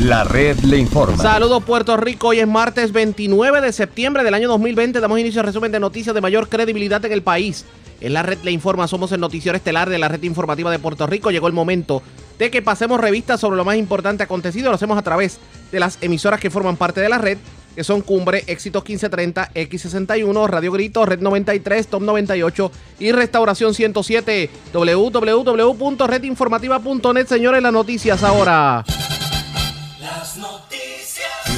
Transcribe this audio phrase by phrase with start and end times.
[0.00, 1.20] La red le informa.
[1.20, 5.00] Saludos Puerto Rico, hoy es martes 29 de septiembre del año 2020.
[5.00, 7.64] Damos inicio al resumen de noticias de mayor credibilidad en el país.
[8.00, 11.04] En la red le informa, somos el noticiero estelar de la red informativa de Puerto
[11.08, 11.32] Rico.
[11.32, 12.00] Llegó el momento
[12.38, 14.68] de que pasemos revistas sobre lo más importante acontecido.
[14.68, 15.40] Lo hacemos a través
[15.72, 17.38] de las emisoras que forman parte de la red,
[17.74, 22.70] que son Cumbre, Éxitos 1530, X61, Radio Grito, Red 93, Top 98
[23.00, 24.48] y Restauración 107.
[24.72, 27.26] www.redinformativa.net.
[27.26, 28.84] Señores, las noticias ahora.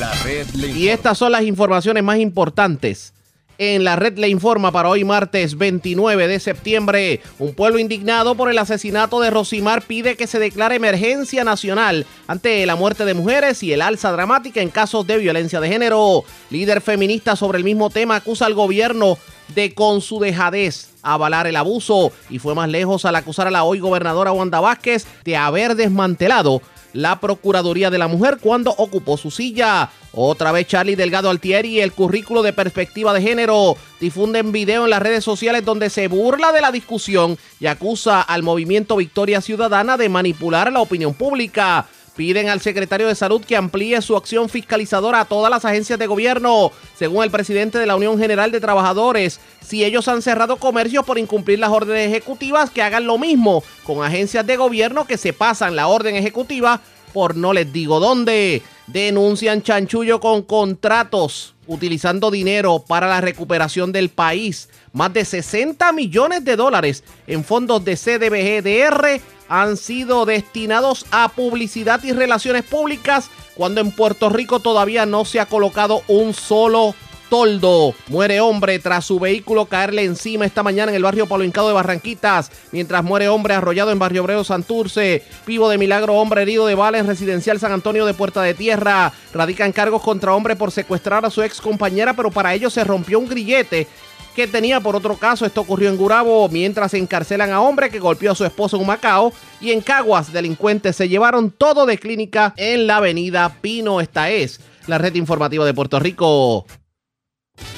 [0.01, 0.25] Las noticias.
[0.25, 3.13] La red le Y estas son las informaciones más importantes.
[3.59, 7.21] En la red le informa para hoy martes 29 de septiembre.
[7.39, 12.65] Un pueblo indignado por el asesinato de Rosimar pide que se declare emergencia nacional ante
[12.65, 16.25] la muerte de mujeres y el alza dramática en casos de violencia de género.
[16.49, 19.19] Líder feminista sobre el mismo tema acusa al gobierno
[19.55, 23.65] de con su dejadez avalar el abuso y fue más lejos al acusar a la
[23.65, 29.31] hoy gobernadora Wanda Vázquez de haber desmantelado la Procuraduría de la Mujer cuando ocupó su
[29.31, 29.91] silla.
[30.13, 35.03] Otra vez Charlie Delgado Altieri, el currículo de perspectiva de género, difunden video en las
[35.03, 40.09] redes sociales donde se burla de la discusión y acusa al movimiento Victoria Ciudadana de
[40.09, 41.87] manipular la opinión pública.
[42.17, 46.07] Piden al secretario de Salud que amplíe su acción fiscalizadora a todas las agencias de
[46.07, 46.73] gobierno.
[46.97, 51.19] Según el presidente de la Unión General de Trabajadores, si ellos han cerrado comercios por
[51.19, 55.77] incumplir las órdenes ejecutivas, que hagan lo mismo con agencias de gobierno que se pasan
[55.77, 56.81] la orden ejecutiva
[57.13, 58.63] por no les digo dónde.
[58.87, 64.69] Denuncian chanchullo con contratos utilizando dinero para la recuperación del país.
[64.93, 72.03] Más de 60 millones de dólares en fondos de CDBGDR han sido destinados a publicidad
[72.03, 76.95] y relaciones públicas cuando en Puerto Rico todavía no se ha colocado un solo
[77.31, 77.95] toldo.
[78.09, 81.75] Muere hombre tras su vehículo caerle encima esta mañana en el barrio Palo Hincado de
[81.75, 85.23] Barranquitas, mientras muere hombre arrollado en Barrio Obrero Santurce.
[85.47, 89.13] Vivo de milagro, hombre herido de bala en residencial San Antonio de Puerta de Tierra.
[89.33, 93.19] Radican cargos contra hombre por secuestrar a su ex compañera, pero para ello se rompió
[93.19, 93.87] un grillete
[94.35, 95.47] que tenía por otro caso.
[95.47, 99.33] Esto ocurrió en Gurabo, mientras encarcelan a hombre que golpeó a su esposo en Macao.
[99.61, 104.01] Y en Caguas, delincuentes se llevaron todo de clínica en la avenida Pino.
[104.01, 106.67] Esta es la red informativa de Puerto Rico.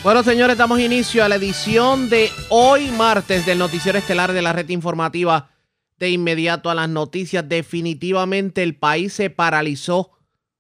[0.03, 4.53] Bueno, señores, damos inicio a la edición de hoy martes del noticiero estelar de la
[4.53, 5.51] red informativa.
[5.97, 10.11] De inmediato a las noticias, definitivamente el país se paralizó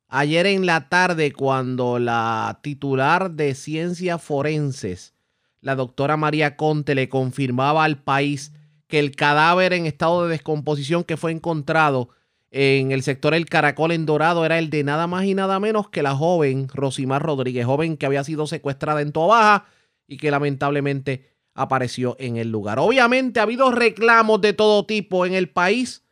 [0.07, 5.15] ayer en la tarde cuando la titular de ciencias forenses,
[5.61, 8.53] la doctora María Conte, le confirmaba al país
[8.87, 12.11] que el cadáver en estado de descomposición que fue encontrado
[12.55, 15.89] en el sector El Caracol en Dorado era el de nada más y nada menos
[15.89, 19.65] que la joven Rosimar Rodríguez, joven que había sido secuestrada en Tobaja
[20.07, 22.79] y que lamentablemente apareció en el lugar.
[22.79, 26.05] Obviamente ha habido reclamos de todo tipo en el país,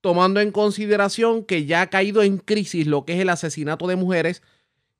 [0.00, 3.94] tomando en consideración que ya ha caído en crisis lo que es el asesinato de
[3.94, 4.42] mujeres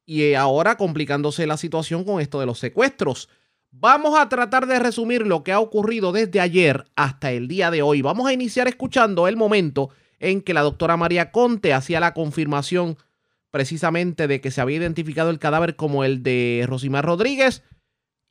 [0.06, 3.28] y ahora complicándose la situación con esto de los secuestros.
[3.72, 7.82] Vamos a tratar de resumir lo que ha ocurrido desde ayer hasta el día de
[7.82, 8.00] hoy.
[8.00, 9.91] Vamos a iniciar escuchando el momento
[10.30, 12.96] en que la doctora María Conte hacía la confirmación
[13.50, 17.62] precisamente de que se había identificado el cadáver como el de Rosimar Rodríguez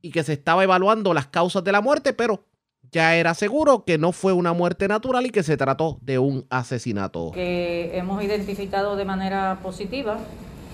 [0.02, 2.44] y que se estaba evaluando las causas de la muerte, pero
[2.92, 6.46] ya era seguro que no fue una muerte natural y que se trató de un
[6.50, 7.32] asesinato.
[7.34, 10.18] que hemos identificado de manera positiva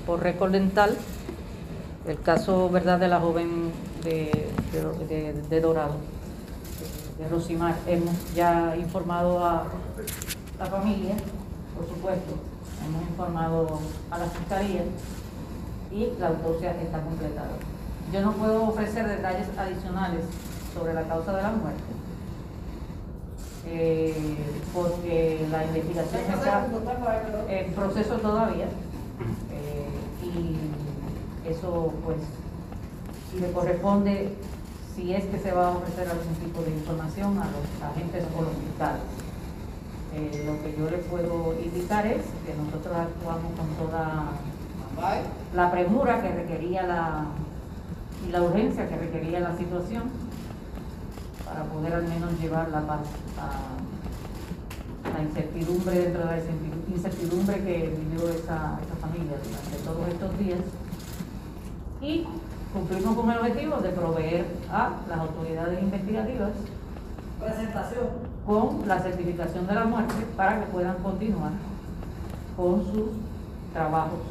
[0.07, 0.97] por récord dental
[2.07, 3.71] el caso verdad de la joven
[4.03, 4.47] de,
[5.49, 5.97] de- Dorado,
[7.19, 7.75] de Rosimar.
[7.85, 9.67] Hemos ya informado a
[10.59, 11.15] la familia,
[11.75, 12.33] por supuesto,
[12.85, 13.79] hemos informado
[14.11, 14.83] a la fiscalía
[15.91, 17.55] y la autopsia está completada.
[18.11, 20.25] Yo no puedo ofrecer detalles adicionales
[20.73, 21.83] sobre la causa de la muerte
[23.67, 24.37] eh,
[24.73, 26.67] porque la investigación está
[27.49, 28.65] en proceso todavía
[29.51, 29.87] eh,
[30.23, 32.17] y eso pues
[33.31, 34.33] si le corresponde
[34.95, 38.41] si es que se va a ofrecer algún tipo de información a los agentes o
[38.41, 39.01] los fiscales.
[40.13, 44.31] Eh, lo que yo le puedo indicar es que nosotros actuamos con toda
[45.55, 47.25] la premura que requería la
[48.27, 50.03] y la urgencia que requería la situación
[51.45, 52.99] para poder al menos llevar la paz
[53.39, 60.07] a la incertidumbre dentro de la incerti- incertidumbre que vivió esa, esa familia durante todos
[60.09, 60.59] estos días.
[62.01, 62.27] Y
[62.73, 66.51] cumplimos con el objetivo de proveer a las autoridades investigativas.
[67.39, 71.51] Presentación con la certificación de la muerte para que puedan continuar
[72.57, 73.09] con sus
[73.71, 74.21] trabajos.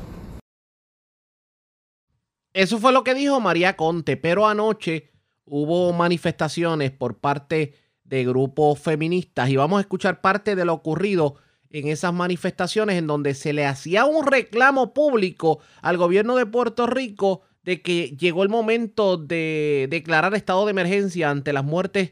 [2.53, 5.13] Eso fue lo que dijo María Conte, pero anoche
[5.45, 11.37] hubo manifestaciones por parte de grupos feministas y vamos a escuchar parte de lo ocurrido
[11.71, 16.89] en esas manifestaciones en donde se le hacía un reclamo público al gobierno de Puerto
[16.89, 22.11] Rico de que llegó el momento de declarar estado de emergencia ante las muertes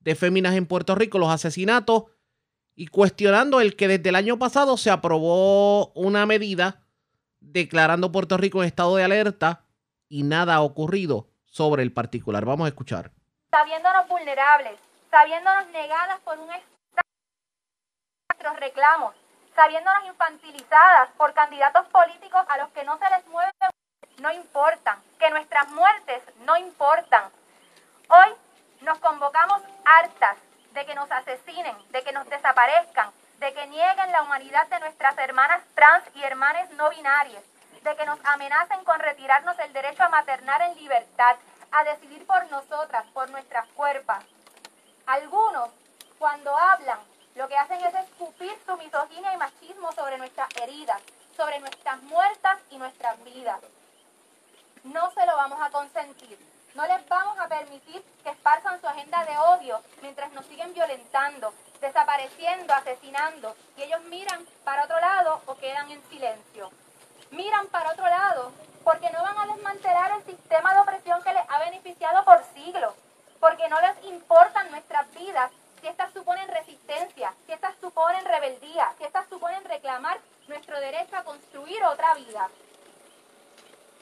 [0.00, 2.04] de féminas en Puerto Rico, los asesinatos,
[2.74, 6.84] y cuestionando el que desde el año pasado se aprobó una medida
[7.40, 9.64] declarando Puerto Rico en estado de alerta
[10.08, 12.44] y nada ha ocurrido sobre el particular.
[12.44, 13.10] Vamos a escuchar.
[13.50, 14.78] Sabiéndonos vulnerables,
[15.10, 16.66] sabiéndonos negadas por un nuestros
[18.60, 19.14] reclamos,
[19.56, 23.50] sabiéndonos infantilizadas por candidatos políticos a los que no se les mueve,
[24.20, 27.24] no importan, que nuestras muertes no importan.
[28.08, 28.34] Hoy
[28.80, 30.36] nos convocamos hartas
[30.72, 35.16] de que nos asesinen, de que nos desaparezcan, de que nieguen la humanidad de nuestras
[35.18, 37.42] hermanas trans y hermanas no binarias,
[37.82, 41.36] de que nos amenacen con retirarnos el derecho a maternar en libertad,
[41.70, 44.24] a decidir por nosotras, por nuestras cuerpas.
[45.06, 45.70] Algunos,
[46.18, 46.98] cuando hablan,
[47.34, 51.00] lo que hacen es escupir su misoginia y machismo sobre nuestras heridas,
[51.36, 53.60] sobre nuestras muertas y nuestras vidas.
[54.84, 56.38] No se lo vamos a consentir.
[56.74, 61.52] No les vamos a permitir que esparzan su agenda de odio mientras nos siguen violentando,
[61.80, 66.70] desapareciendo, asesinando, y ellos miran para otro lado o quedan en silencio.
[67.30, 68.52] Miran para otro lado
[68.84, 72.94] porque no van a desmantelar el sistema de opresión que les ha beneficiado por siglos,
[73.40, 75.50] porque no les importan nuestras vidas
[75.80, 80.18] si estas suponen resistencia, si estas suponen rebeldía, si estas suponen reclamar
[80.48, 82.48] nuestro derecho a construir otra vida.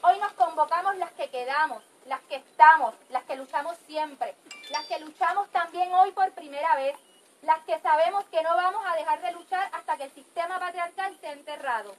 [0.03, 4.33] Hoy nos convocamos las que quedamos, las que estamos, las que luchamos siempre,
[4.71, 6.95] las que luchamos también hoy por primera vez,
[7.41, 11.13] las que sabemos que no vamos a dejar de luchar hasta que el sistema patriarcal
[11.13, 11.95] esté enterrado.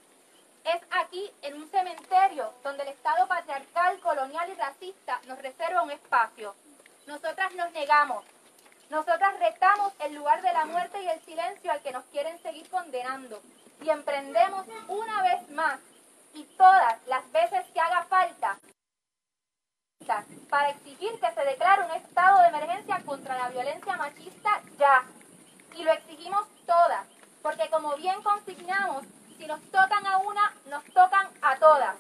[0.65, 5.91] Es aquí, en un cementerio, donde el Estado patriarcal, colonial y racista nos reserva un
[5.91, 6.55] espacio.
[7.07, 8.25] Nosotras nos negamos.
[8.91, 12.69] Nosotras retamos el lugar de la muerte y el silencio al que nos quieren seguir
[12.71, 13.41] condenando.
[13.83, 15.79] Y emprendemos una vez más
[16.35, 18.59] y todas las veces que haga falta
[20.49, 25.05] para exigir que se declare un estado de emergencia contra la violencia machista ya.
[25.79, 27.07] Y lo exigimos todas,
[27.43, 29.05] porque como bien consignamos,
[29.39, 31.97] si nos tocan a una, nos tocan a todas.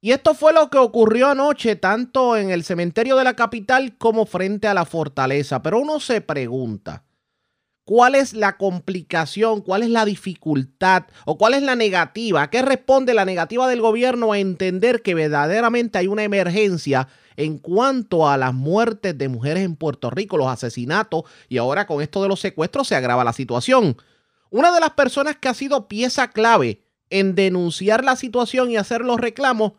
[0.00, 4.26] Y esto fue lo que ocurrió anoche, tanto en el cementerio de la capital como
[4.26, 5.62] frente a la fortaleza.
[5.62, 7.04] Pero uno se pregunta,
[7.84, 12.50] ¿cuál es la complicación, cuál es la dificultad o cuál es la negativa?
[12.50, 18.28] qué responde la negativa del gobierno a entender que verdaderamente hay una emergencia en cuanto
[18.28, 22.28] a las muertes de mujeres en Puerto Rico, los asesinatos y ahora con esto de
[22.28, 23.96] los secuestros se agrava la situación?
[24.50, 29.02] Una de las personas que ha sido pieza clave en denunciar la situación y hacer
[29.02, 29.72] los reclamos,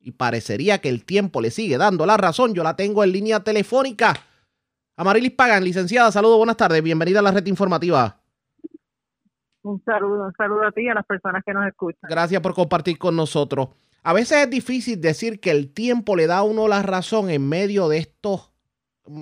[0.00, 3.40] y parecería que el tiempo le sigue dando la razón, yo la tengo en línea
[3.40, 4.14] telefónica.
[4.96, 8.16] Amarilis Pagan, licenciada, saludo, buenas tardes, bienvenida a la red informativa.
[9.62, 12.08] Un saludo, un saludo a ti y a las personas que nos escuchan.
[12.08, 13.68] Gracias por compartir con nosotros.
[14.02, 17.48] A veces es difícil decir que el tiempo le da a uno la razón en
[17.48, 18.52] medio de estos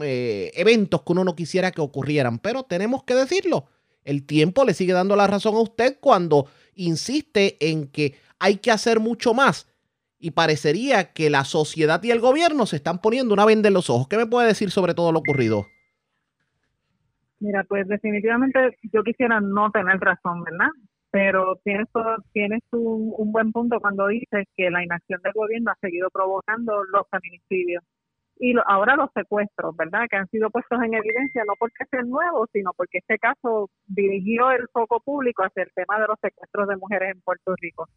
[0.03, 3.67] eh, eventos que uno no quisiera que ocurrieran, pero tenemos que decirlo.
[4.05, 8.71] El tiempo le sigue dando la razón a usted cuando insiste en que hay que
[8.71, 9.73] hacer mucho más.
[10.19, 13.91] Y parecería que la sociedad y el gobierno se están poniendo una venda en los
[13.91, 14.09] ojos.
[14.09, 15.67] ¿Qué me puede decir sobre todo lo ocurrido?
[17.39, 20.71] Mira, pues definitivamente yo quisiera no tener razón, ¿verdad?
[21.11, 21.89] Pero tienes,
[22.33, 27.09] tienes un, buen punto cuando dices que la inacción del gobierno ha seguido provocando los
[27.11, 27.83] feminicidios
[28.39, 30.07] y ahora los secuestros, ¿verdad?
[30.11, 34.51] Que han sido puestos en evidencia no porque sean nuevos, sino porque este caso dirigió
[34.51, 37.89] el foco público hacia el tema de los secuestros de mujeres en Puerto Rico.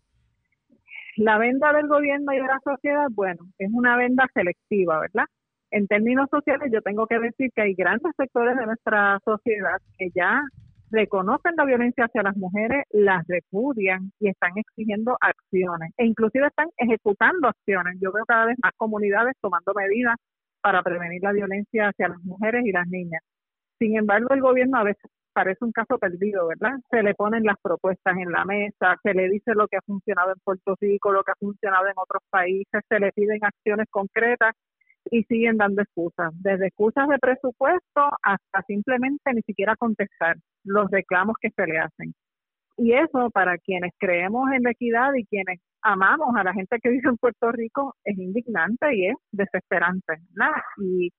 [1.18, 5.26] La venda del gobierno y de la sociedad, bueno, es una venda selectiva, ¿verdad?
[5.72, 10.10] En términos sociales, yo tengo que decir que hay grandes sectores de nuestra sociedad que
[10.16, 10.42] ya
[10.92, 16.70] reconocen la violencia hacia las mujeres, las repudian y están exigiendo acciones e inclusive están
[16.78, 17.98] ejecutando acciones.
[18.02, 20.16] Yo veo cada vez más comunidades tomando medidas
[20.62, 23.22] para prevenir la violencia hacia las mujeres y las niñas.
[23.80, 26.78] Sin embargo, el gobierno a veces parece un caso perdido, ¿verdad?
[26.90, 30.32] Se le ponen las propuestas en la mesa, se le dice lo que ha funcionado
[30.32, 34.54] en Puerto Rico, lo que ha funcionado en otros países, se le piden acciones concretas
[35.12, 41.36] y siguen dando excusas, desde excusas de presupuesto hasta simplemente ni siquiera contestar los reclamos
[41.42, 42.14] que se le hacen.
[42.78, 46.90] Y eso para quienes creemos en la equidad y quienes amamos a la gente que
[46.90, 50.14] vive en Puerto Rico es indignante y es desesperante.
[50.78, 51.12] Y,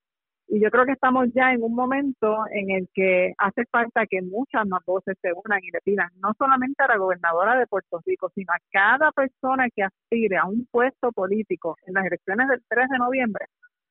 [0.49, 4.23] y yo creo que estamos ya en un momento en el que hace falta que
[4.23, 8.01] muchas más voces se unan y le pidan no solamente a la gobernadora de Puerto
[8.07, 12.63] Rico, sino a cada persona que aspire a un puesto político en las elecciones del
[12.69, 13.47] 3 de noviembre,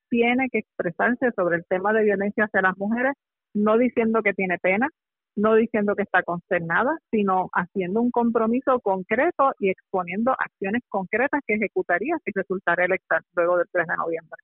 [0.10, 3.14] tiene que expresarse sobre el tema de violencia hacia las mujeres,
[3.54, 4.88] no diciendo que tiene pena,
[5.36, 11.56] no diciendo que está consternada, sino haciendo un compromiso concreto y exponiendo acciones concretas que
[11.56, 14.42] ejecutaría si resultara electa luego del 3 de noviembre.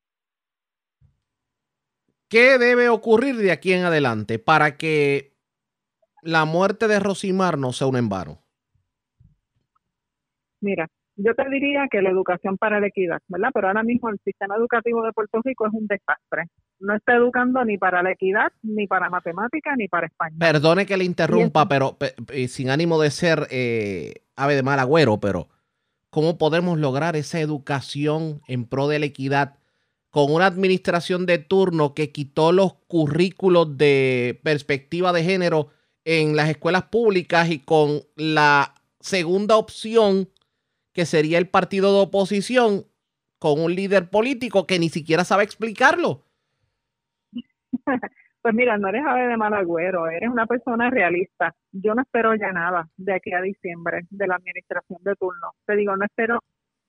[2.29, 5.35] ¿Qué debe ocurrir de aquí en adelante para que
[6.21, 8.39] la muerte de Rosimar no sea un embaro?
[10.59, 13.49] Mira, yo te diría que la educación para la equidad, ¿verdad?
[13.53, 16.45] Pero ahora mismo el sistema educativo de Puerto Rico es un desastre.
[16.79, 20.39] No está educando ni para la equidad, ni para matemáticas, ni para español.
[20.39, 21.97] Perdone que le interrumpa, pero
[22.47, 25.47] sin ánimo de ser eh, ave de mal agüero, pero
[26.09, 29.55] ¿cómo podemos lograr esa educación en pro de la equidad
[30.09, 35.69] con una administración de turno que quitó los currículos de perspectiva de género
[36.05, 40.29] en las escuelas públicas y con la segunda opción
[40.95, 42.85] que sería el partido de oposición
[43.37, 46.23] con un líder político que ni siquiera sabe explicarlo.
[48.41, 51.55] Pues mira, no eres ave de mal agüero, eres una persona realista.
[51.71, 55.53] Yo no espero ya nada de aquí a diciembre de la administración de turno.
[55.65, 56.43] Te digo, no espero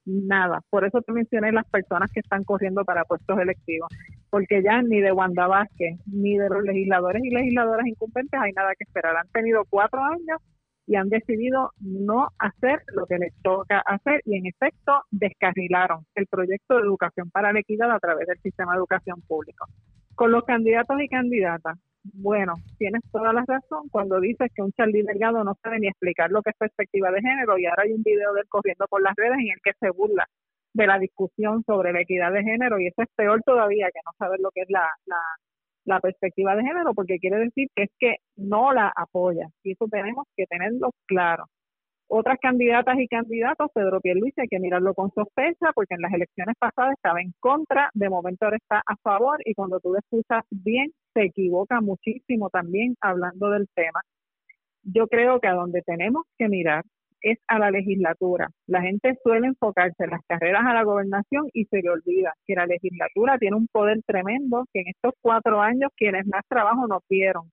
[0.04, 0.60] nada.
[0.68, 3.88] Por eso te mencioné las personas que están corriendo para puestos electivos.
[4.28, 8.74] Porque ya ni de Wanda Vázquez, ni de los legisladores y legisladoras incumbentes hay nada
[8.74, 9.16] que esperar.
[9.16, 10.38] Han tenido cuatro años
[10.86, 16.26] y han decidido no hacer lo que les toca hacer y en efecto descarrilaron el
[16.26, 19.66] proyecto de educación para la equidad a través del sistema de educación público.
[20.14, 21.78] Con los candidatos y candidatas,
[22.14, 26.30] bueno, tienes toda la razón cuando dices que un Charlie Delgado no sabe ni explicar
[26.30, 29.02] lo que es perspectiva de género y ahora hay un video de él corriendo por
[29.02, 30.26] las redes en el que se burla
[30.72, 34.12] de la discusión sobre la equidad de género y eso es peor todavía que no
[34.18, 35.16] saber lo que es la, la
[35.86, 39.48] la perspectiva de género, porque quiere decir que es que no la apoya.
[39.62, 41.46] Y eso tenemos que tenerlo claro.
[42.08, 46.54] Otras candidatas y candidatos, Pedro Pierluisi, hay que mirarlo con sospecha, porque en las elecciones
[46.58, 50.92] pasadas estaba en contra, de momento ahora está a favor, y cuando tú escuchas bien,
[51.14, 54.00] se equivoca muchísimo también hablando del tema.
[54.84, 56.84] Yo creo que a donde tenemos que mirar
[57.20, 58.48] es a la legislatura.
[58.66, 62.54] La gente suele enfocarse en las carreras a la gobernación y se le olvida que
[62.54, 67.02] la legislatura tiene un poder tremendo que en estos cuatro años quienes más trabajo nos
[67.08, 67.50] dieron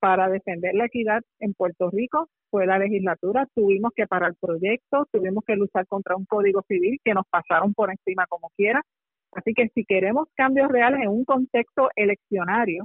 [0.00, 3.46] para defender la equidad en Puerto Rico fue la legislatura.
[3.54, 7.90] Tuvimos que parar proyectos, tuvimos que luchar contra un código civil que nos pasaron por
[7.90, 8.82] encima como quiera.
[9.32, 12.84] Así que si queremos cambios reales en un contexto eleccionario,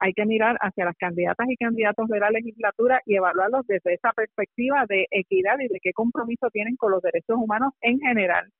[0.00, 4.12] hay que mirar hacia las candidatas y candidatos de la legislatura y evaluarlos desde esa
[4.12, 8.50] perspectiva de equidad y de qué compromiso tienen con los derechos humanos en general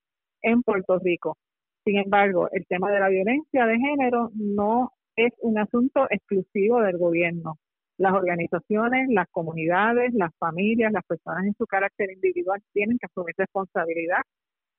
[0.43, 1.39] en Puerto Rico.
[1.85, 6.99] Sin embargo, el tema de la violencia de género no es un asunto exclusivo del
[6.99, 7.57] gobierno.
[7.97, 13.35] Las organizaciones, las comunidades, las familias, las personas en su carácter individual tienen que asumir
[13.37, 14.23] responsabilidad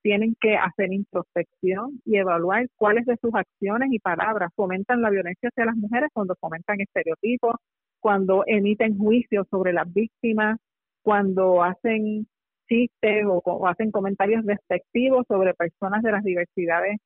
[0.02, 5.50] tienen que hacer introspección y evaluar cuáles de sus acciones y palabras fomentan la violencia
[5.50, 7.56] hacia las mujeres cuando fomentan estereotipos,
[8.00, 10.58] cuando emiten juicios sobre las víctimas,
[11.04, 12.28] cuando hacen
[12.68, 16.98] chistes o, hacen comentarios despectivos sobre personas de las diversidades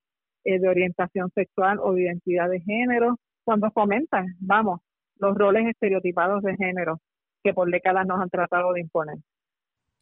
[0.43, 4.79] eh, de orientación sexual o de identidad de género, cuando fomentan, vamos,
[5.17, 6.99] los roles estereotipados de género
[7.43, 9.17] que por décadas nos han tratado de imponer.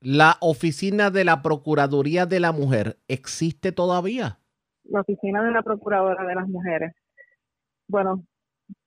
[0.06, 4.38] ¿La oficina de la Procuraduría de la Mujer existe todavía?
[4.84, 6.92] La oficina de la Procuradora de las Mujeres.
[7.88, 8.22] Bueno,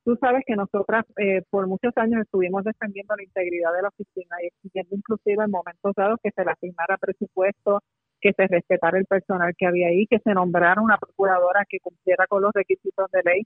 [0.05, 4.37] tú sabes que nosotras eh, por muchos años estuvimos defendiendo la integridad de la oficina
[4.43, 7.81] y exigiendo inclusive en momentos dados que se le asignara presupuesto,
[8.21, 12.27] que se respetara el personal que había ahí, que se nombrara una procuradora que cumpliera
[12.27, 13.43] con los requisitos de ley.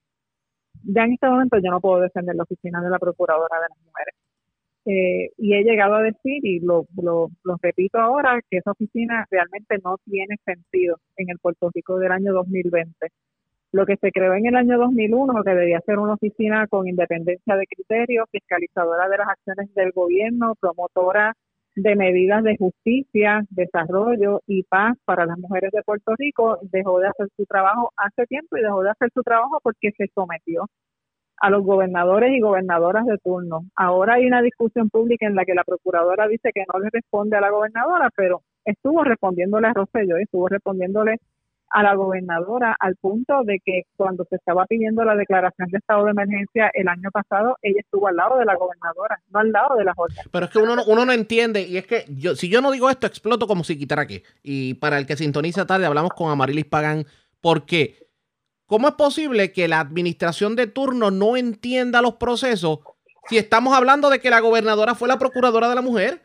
[0.82, 3.78] Ya en este momento yo no puedo defender la oficina de la Procuradora de las
[3.78, 4.14] Mujeres.
[4.86, 9.76] Eh, y he llegado a decir, y lo, lo, repito ahora, que esa oficina realmente
[9.84, 13.08] no tiene sentido en el Puerto Rico del año 2020.
[13.72, 17.56] Lo que se creó en el año 2001, que debía ser una oficina con independencia
[17.56, 21.34] de criterio, fiscalizadora de las acciones del gobierno, promotora
[21.76, 27.08] de medidas de justicia, desarrollo y paz para las mujeres de Puerto Rico, dejó de
[27.08, 30.66] hacer su trabajo hace tiempo y dejó de hacer su trabajo porque se sometió
[31.40, 33.64] a los gobernadores y gobernadoras de turno.
[33.74, 37.36] Ahora hay una discusión pública en la que la procuradora dice que no le responde
[37.36, 41.16] a la gobernadora, pero estuvo respondiéndole a Rosselló, estuvo respondiéndole
[41.70, 46.04] a la gobernadora al punto de que cuando se estaba pidiendo la declaración de estado
[46.04, 49.76] de emergencia el año pasado, ella estuvo al lado de la gobernadora, no al lado
[49.76, 50.28] de la órdenes.
[50.30, 52.72] Pero es que uno no, uno no entiende, y es que yo, si yo no
[52.72, 54.22] digo esto, exploto como si quitara aquí.
[54.42, 57.04] Y para el que sintoniza tarde, hablamos con Amarilis Pagán,
[57.40, 58.09] porque
[58.70, 62.78] ¿Cómo es posible que la administración de turno no entienda los procesos
[63.28, 66.22] si estamos hablando de que la gobernadora fue la procuradora de la mujer?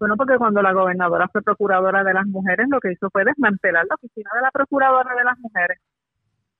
[0.00, 3.86] Bueno, porque cuando la gobernadora fue procuradora de las mujeres, lo que hizo fue desmantelar
[3.88, 5.78] la oficina de la procuradora de las mujeres.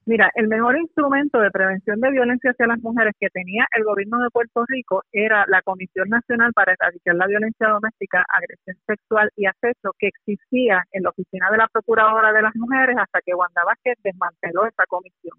[0.08, 4.22] Mira, el mejor instrumento de prevención de violencia hacia las mujeres que tenía el gobierno
[4.22, 9.46] de Puerto Rico era la Comisión Nacional para Erradicar la Violencia Doméstica, Agresión Sexual y
[9.46, 13.64] Acecho que existía en la oficina de la Procuradora de las Mujeres hasta que Wanda
[13.64, 15.36] Vázquez desmanteló esa comisión.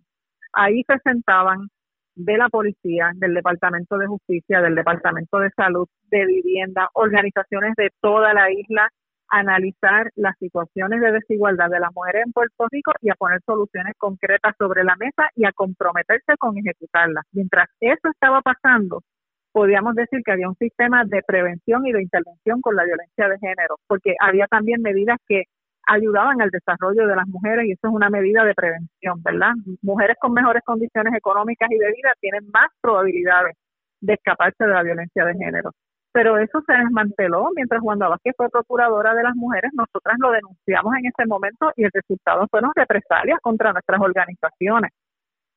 [0.51, 1.69] Ahí se sentaban
[2.15, 7.89] de la policía, del Departamento de Justicia, del Departamento de Salud, de Vivienda, organizaciones de
[8.01, 8.89] toda la isla
[9.29, 13.93] analizar las situaciones de desigualdad de las mujeres en Puerto Rico y a poner soluciones
[13.97, 17.25] concretas sobre la mesa y a comprometerse con ejecutarlas.
[17.31, 19.03] Mientras eso estaba pasando,
[19.51, 23.39] podíamos decir que había un sistema de prevención y de intervención con la violencia de
[23.39, 25.43] género, porque había también medidas que
[25.87, 29.53] ayudaban al desarrollo de las mujeres y eso es una medida de prevención, ¿verdad?
[29.81, 33.55] Mujeres con mejores condiciones económicas y de vida tienen más probabilidades
[34.01, 35.71] de escaparse de la violencia de género
[36.17, 40.91] pero eso se desmanteló mientras Wanda Vázquez fue procuradora de las mujeres, nosotras lo denunciamos
[40.97, 44.89] en ese momento y el resultado fueron represalias contra nuestras organizaciones.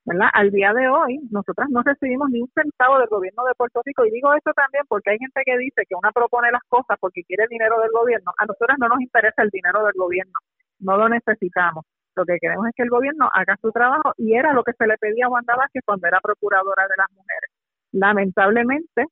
[0.04, 0.28] ¿verdad?
[0.34, 4.04] Al día de hoy, nosotras no recibimos ni un centavo del gobierno de Puerto Rico
[4.04, 7.24] y digo eso también porque hay gente que dice que una propone las cosas porque
[7.24, 8.30] quiere dinero del gobierno.
[8.36, 10.38] A nosotras no nos interesa el dinero del gobierno,
[10.80, 11.86] no lo necesitamos.
[12.16, 14.86] Lo que queremos es que el gobierno haga su trabajo y era lo que se
[14.86, 17.50] le pedía a Wanda Vázquez cuando era procuradora de las mujeres.
[17.92, 19.06] Lamentablemente,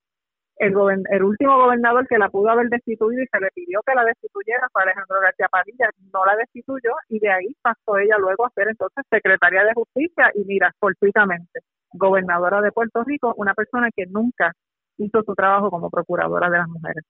[0.58, 0.74] el,
[1.10, 4.68] el último gobernador que la pudo haber destituido y se le pidió que la destituyera
[4.72, 8.68] fue Alejandro García Padilla, no la destituyó y de ahí pasó ella luego a ser
[8.68, 11.60] entonces secretaria de justicia y mira, fortuitamente,
[11.92, 14.52] gobernadora de Puerto Rico, una persona que nunca
[14.98, 17.04] hizo su trabajo como procuradora de las mujeres.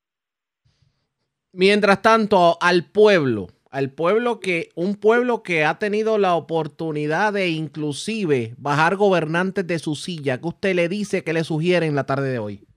[1.52, 7.48] Mientras tanto, al pueblo, al pueblo que, un pueblo que ha tenido la oportunidad de
[7.48, 12.04] inclusive bajar gobernantes de su silla, ¿qué usted le dice que le sugiere en la
[12.04, 12.67] tarde de hoy?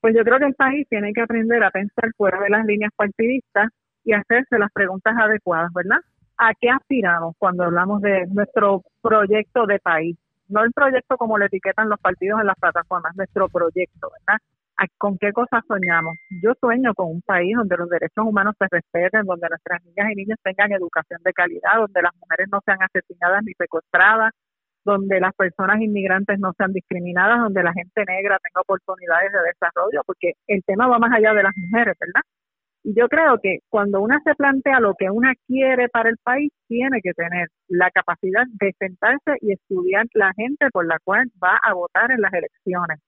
[0.00, 2.90] Pues yo creo que el país tiene que aprender a pensar fuera de las líneas
[2.96, 3.68] partidistas
[4.04, 5.98] y hacerse las preguntas adecuadas, ¿verdad?
[6.38, 10.16] ¿A qué aspiramos cuando hablamos de nuestro proyecto de país?
[10.48, 14.40] No el proyecto como le etiquetan los partidos en las plataformas, nuestro proyecto, ¿verdad?
[14.96, 16.16] ¿Con qué cosas soñamos?
[16.42, 20.14] Yo sueño con un país donde los derechos humanos se respeten, donde nuestras niñas y
[20.14, 24.32] niños tengan educación de calidad, donde las mujeres no sean asesinadas ni secuestradas,
[24.84, 30.02] donde las personas inmigrantes no sean discriminadas, donde la gente negra tenga oportunidades de desarrollo,
[30.06, 32.22] porque el tema va más allá de las mujeres, ¿verdad?
[32.82, 36.50] Y yo creo que cuando una se plantea lo que una quiere para el país,
[36.66, 41.58] tiene que tener la capacidad de sentarse y estudiar la gente por la cual va
[41.62, 42.98] a votar en las elecciones.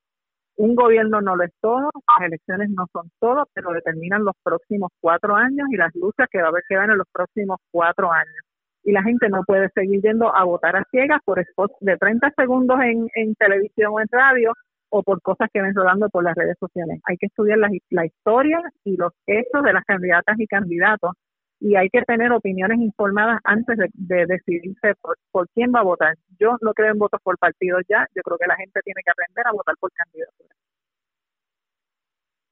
[0.56, 4.90] Un gobierno no lo es todo, las elecciones no son todo, pero determinan los próximos
[5.00, 8.12] cuatro años y las luchas que va a haber que dar en los próximos cuatro
[8.12, 8.51] años
[8.84, 12.32] y la gente no puede seguir yendo a votar a ciegas por spots de 30
[12.36, 14.52] segundos en, televisión o en radio
[14.90, 17.00] o por cosas que ven rodando por las redes sociales.
[17.04, 21.12] Hay que estudiar la, la historia y los hechos de las candidatas y candidatos
[21.60, 26.16] y hay que tener opiniones informadas antes de, decidirse por, por, quién va a votar.
[26.38, 29.10] Yo no creo en votos por partidos ya, yo creo que la gente tiene que
[29.12, 30.54] aprender a votar por candidatura.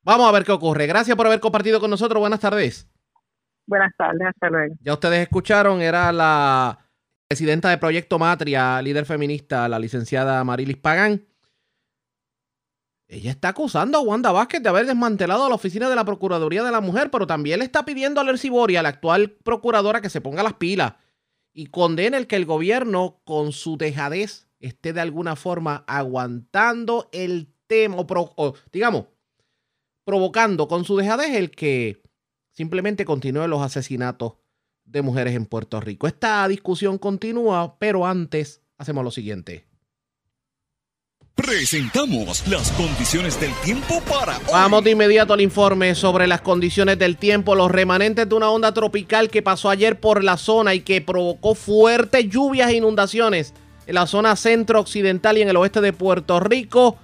[0.02, 0.86] Vamos a ver qué ocurre.
[0.86, 2.20] Gracias por haber compartido con nosotros.
[2.20, 2.88] Buenas tardes.
[3.70, 4.74] Buenas tardes, hasta luego.
[4.80, 6.76] Ya ustedes escucharon, era la
[7.28, 11.24] presidenta de Proyecto Matria, líder feminista, la licenciada Marilis Pagán.
[13.06, 16.72] Ella está acusando a Wanda Vázquez de haber desmantelado la oficina de la Procuraduría de
[16.72, 20.20] la Mujer, pero también le está pidiendo a Lercy Boria, la actual procuradora, que se
[20.20, 20.94] ponga las pilas
[21.52, 27.54] y condene el que el gobierno, con su dejadez, esté de alguna forma aguantando el
[27.68, 29.04] tema, o digamos,
[30.04, 32.02] provocando con su dejadez el que
[32.52, 34.34] simplemente continúen los asesinatos
[34.84, 36.06] de mujeres en Puerto Rico.
[36.06, 39.66] Esta discusión continúa, pero antes hacemos lo siguiente.
[41.34, 44.44] Presentamos las condiciones del tiempo para hoy.
[44.52, 48.74] Vamos de inmediato al informe sobre las condiciones del tiempo, los remanentes de una onda
[48.74, 53.54] tropical que pasó ayer por la zona y que provocó fuertes lluvias e inundaciones
[53.86, 56.98] en la zona centro-occidental y en el oeste de Puerto Rico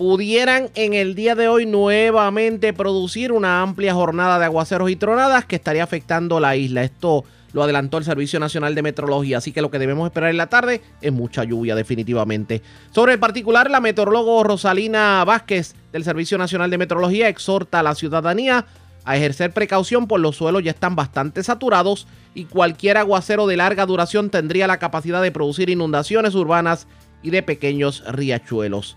[0.00, 5.44] pudieran en el día de hoy nuevamente producir una amplia jornada de aguaceros y tronadas
[5.44, 6.82] que estaría afectando la isla.
[6.82, 10.38] Esto lo adelantó el Servicio Nacional de Meteorología, así que lo que debemos esperar en
[10.38, 12.62] la tarde es mucha lluvia definitivamente.
[12.92, 17.94] Sobre el particular, la meteorólogo Rosalina Vázquez del Servicio Nacional de Meteorología exhorta a la
[17.94, 18.64] ciudadanía
[19.04, 23.84] a ejercer precaución pues los suelos ya están bastante saturados y cualquier aguacero de larga
[23.84, 26.86] duración tendría la capacidad de producir inundaciones urbanas
[27.22, 28.96] y de pequeños riachuelos.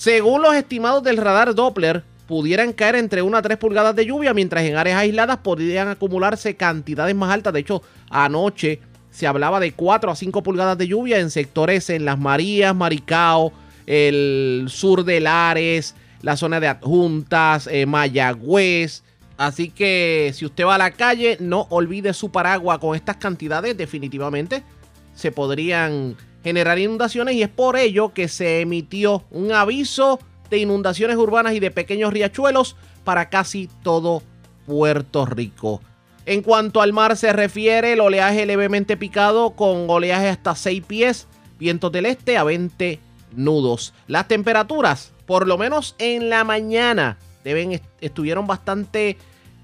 [0.00, 4.32] Según los estimados del radar Doppler, pudieran caer entre 1 a 3 pulgadas de lluvia,
[4.32, 7.52] mientras en áreas aisladas podrían acumularse cantidades más altas.
[7.52, 12.06] De hecho, anoche se hablaba de 4 a 5 pulgadas de lluvia en sectores en
[12.06, 13.52] Las Marías, Maricao,
[13.84, 19.02] el sur de Lares, la zona de Adjuntas, eh, Mayagüez,
[19.36, 23.76] Así que si usted va a la calle, no olvide su paraguas con estas cantidades.
[23.76, 24.62] Definitivamente
[25.14, 31.16] se podrían generar inundaciones y es por ello que se emitió un aviso de inundaciones
[31.16, 34.22] urbanas y de pequeños riachuelos para casi todo
[34.66, 35.80] Puerto Rico.
[36.26, 41.26] En cuanto al mar se refiere, el oleaje levemente picado con oleaje hasta 6 pies,
[41.58, 43.00] vientos del este a 20
[43.34, 43.94] nudos.
[44.06, 49.16] Las temperaturas, por lo menos en la mañana, deben, estuvieron bastante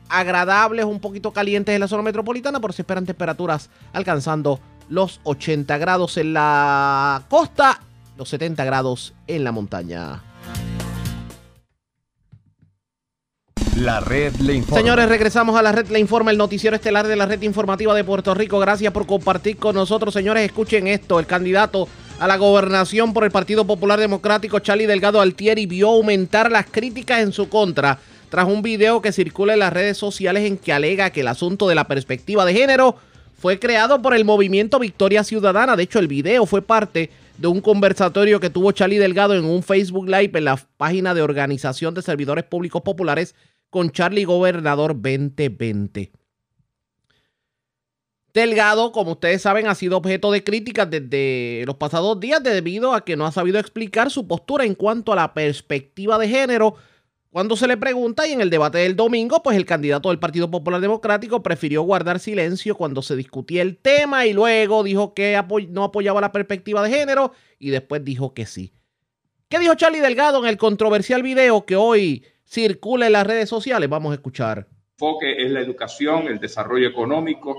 [0.09, 5.79] agradables, un poquito calientes en la zona metropolitana, pero se esperan temperaturas alcanzando los 80
[5.79, 7.81] grados en la costa,
[8.17, 10.23] los 70 grados en la montaña.
[13.77, 14.81] La red le informa.
[14.81, 18.05] Señores, regresamos a la red le informa, el noticiero estelar de la red informativa de
[18.05, 18.59] Puerto Rico.
[18.59, 20.47] Gracias por compartir con nosotros, señores.
[20.47, 21.87] Escuchen esto, el candidato
[22.19, 27.21] a la gobernación por el Partido Popular Democrático, Charlie Delgado Altieri, vio aumentar las críticas
[27.21, 27.99] en su contra
[28.31, 31.69] tras un video que circula en las redes sociales en que alega que el asunto
[31.69, 32.97] de la perspectiva de género
[33.37, 35.77] fue creado por el movimiento Victoria Ciudadana.
[35.77, 39.63] De hecho, el video fue parte de un conversatorio que tuvo Charlie Delgado en un
[39.63, 43.35] Facebook Live en la página de Organización de Servidores Públicos Populares
[43.69, 46.13] con Charlie Gobernador 2020.
[48.33, 53.05] Delgado, como ustedes saben, ha sido objeto de críticas desde los pasados días debido a
[53.05, 56.75] que no ha sabido explicar su postura en cuanto a la perspectiva de género
[57.31, 60.51] cuando se le pregunta y en el debate del domingo, pues el candidato del Partido
[60.51, 65.85] Popular Democrático prefirió guardar silencio cuando se discutía el tema y luego dijo que no
[65.85, 68.73] apoyaba la perspectiva de género y después dijo que sí.
[69.49, 73.89] ¿Qué dijo Charlie Delgado en el controversial video que hoy circula en las redes sociales?
[73.89, 74.59] Vamos a escuchar.
[74.59, 77.55] El enfoque es la educación, el desarrollo económico.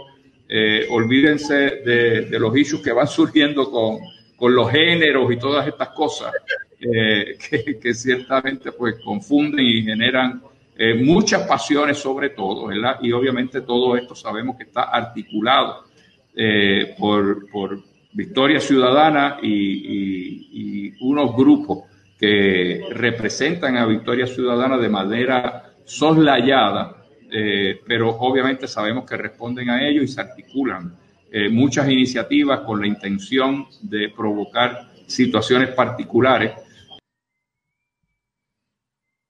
[0.50, 4.00] Eh, olvídense de, los issues que van surgiendo con,
[4.38, 6.32] con los géneros y todas estas cosas.
[6.80, 7.38] Eh,
[7.82, 10.44] que, ciertamente pues confunden y generan
[10.78, 13.00] eh, muchas pasiones sobre todo, ¿verdad?
[13.02, 15.86] Y obviamente todo esto sabemos que está articulado
[16.36, 17.80] eh, por, por,
[18.14, 21.84] Victoria Ciudadana y, unos grupos
[22.20, 27.06] que representan a Victoria Ciudadana de manera soslayada,
[27.86, 30.96] pero obviamente sabemos que responden a ello y se articulan
[31.52, 36.52] muchas iniciativas con la intención de provocar situaciones particulares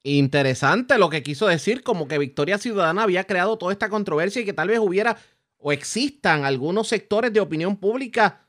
[0.09, 4.45] Interesante lo que quiso decir, como que Victoria Ciudadana había creado toda esta controversia y
[4.45, 5.17] que tal vez hubiera
[5.57, 8.47] o existan algunos sectores de opinión pública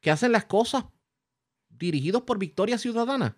[0.00, 0.84] que hacen las cosas
[1.68, 3.36] dirigidos por Victoria Ciudadana.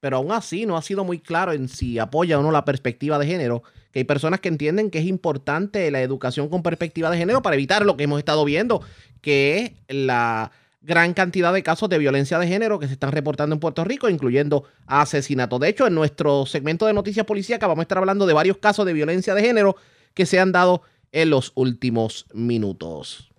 [0.00, 3.18] Pero aún así no ha sido muy claro en si apoya o no la perspectiva
[3.18, 3.62] de género,
[3.94, 7.54] que hay personas que entienden que es importante la educación con perspectiva de género para
[7.54, 8.82] evitar lo que hemos estado viendo,
[9.20, 10.50] que es la
[10.82, 14.08] gran cantidad de casos de violencia de género que se están reportando en Puerto Rico,
[14.08, 15.60] incluyendo asesinatos.
[15.60, 18.84] De hecho, en nuestro segmento de noticias policíacas vamos a estar hablando de varios casos
[18.84, 19.76] de violencia de género
[20.12, 23.30] que se han dado en los últimos minutos.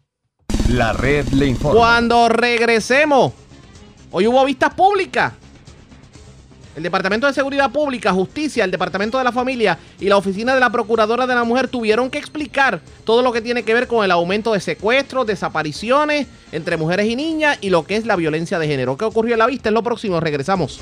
[0.70, 1.78] La red le informa.
[1.78, 3.34] Cuando regresemos,
[4.10, 5.34] hoy hubo vistas públicas
[6.75, 10.59] el Departamento de Seguridad Pública, Justicia, el Departamento de la Familia y la Oficina de
[10.59, 14.03] la Procuradora de la Mujer tuvieron que explicar todo lo que tiene que ver con
[14.03, 18.59] el aumento de secuestros, desapariciones entre mujeres y niñas y lo que es la violencia
[18.59, 18.97] de género.
[18.97, 19.69] ¿Qué ocurrió en la vista?
[19.69, 20.79] En lo próximo, regresamos.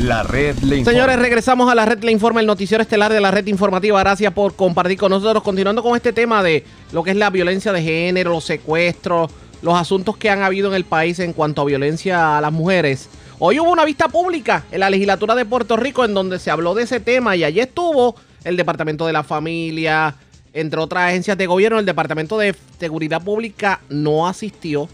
[0.00, 0.92] La red le informa.
[0.92, 3.98] Señores, regresamos a la red le informa, el noticiero estelar de la red informativa.
[3.98, 5.42] Gracias por compartir con nosotros.
[5.42, 9.30] Continuando con este tema de lo que es la violencia de género, los secuestros
[9.66, 13.08] los asuntos que han habido en el país en cuanto a violencia a las mujeres.
[13.40, 16.72] Hoy hubo una vista pública en la legislatura de Puerto Rico en donde se habló
[16.72, 20.14] de ese tema y allí estuvo el Departamento de la Familia,
[20.52, 21.80] entre otras agencias de gobierno.
[21.80, 24.88] El Departamento de Seguridad Pública no asistió.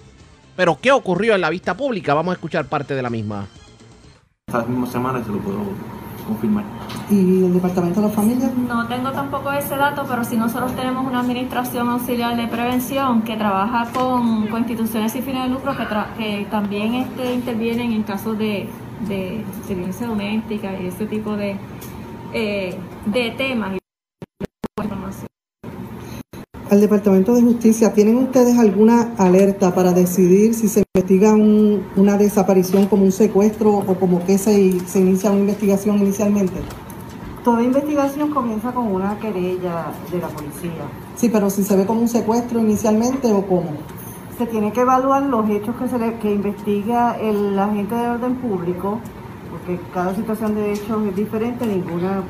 [0.56, 2.14] Pero ¿qué ocurrió en la vista pública?
[2.14, 3.46] Vamos a escuchar parte de la misma.
[4.46, 5.58] Esta misma semana se lo puedo
[6.22, 6.64] confirmar.
[7.10, 8.50] ¿Y el Departamento de la Familia?
[8.68, 13.36] No tengo tampoco ese dato, pero sí nosotros tenemos una administración auxiliar de prevención que
[13.36, 15.84] trabaja con, instituciones sin fines de lucro que,
[16.16, 18.68] que también este, intervienen en casos de,
[19.08, 21.56] de, violencia doméstica y ese tipo de,
[22.32, 23.81] eh, de temas
[26.72, 32.86] al Departamento de Justicia, ¿tienen ustedes alguna alerta para decidir si se investiga una desaparición
[32.86, 36.54] como un secuestro o como que se, se inicia una investigación inicialmente?
[37.44, 40.84] Toda investigación comienza con una querella de la policía.
[41.14, 43.72] Sí, pero si se ve como un secuestro inicialmente o cómo?
[44.38, 48.36] Se tiene que evaluar los hechos que, se le, que investiga el agente de orden
[48.36, 48.98] público,
[49.50, 52.22] porque cada situación de hechos es diferente, ninguna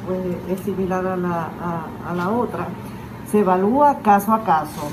[0.51, 1.49] es similar a la,
[2.09, 2.67] a la otra
[3.33, 4.91] se evalúa caso a caso.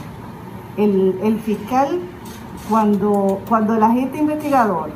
[0.78, 1.99] El, fiscal,
[2.69, 4.91] cuando, cuando el agente investigador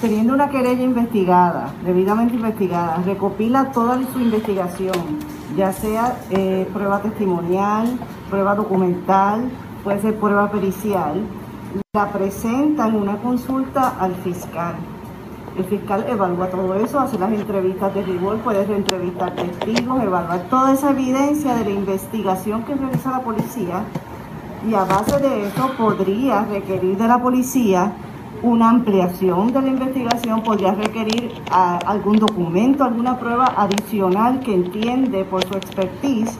[0.00, 5.20] teniendo una querella investigada, debidamente investigada, recopila toda su investigación,
[5.56, 9.48] ya sea eh, prueba testimonial, prueba documental,
[9.84, 11.22] puede ser prueba pericial,
[11.94, 14.74] la presenta en una consulta al fiscal.
[15.56, 20.72] El fiscal evalúa todo eso, hace las entrevistas de rigor, puede entrevistar testigos, evaluar toda
[20.72, 23.84] esa evidencia de la investigación que realiza la policía.
[24.68, 27.92] Y a base de eso podría requerir de la policía
[28.42, 35.24] una ampliación de la investigación, podría requerir ah, algún documento, alguna prueba adicional que entiende
[35.24, 36.36] por su expertise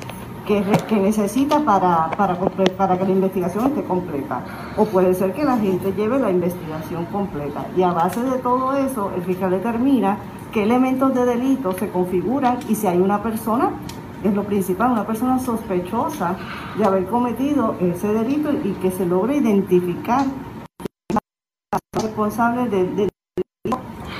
[0.46, 4.42] que, que necesita para, para, que la investigación esté completa.
[4.76, 7.66] O puede ser que la gente lleve la investigación completa.
[7.76, 10.18] Y a base de todo eso, el fiscal determina
[10.52, 13.70] qué elementos de delito se configuran y si hay una persona
[14.22, 16.35] es lo principal, una persona sospechosa
[16.78, 20.24] de haber cometido ese delito y que se logre identificar
[21.92, 23.13] responsable delito,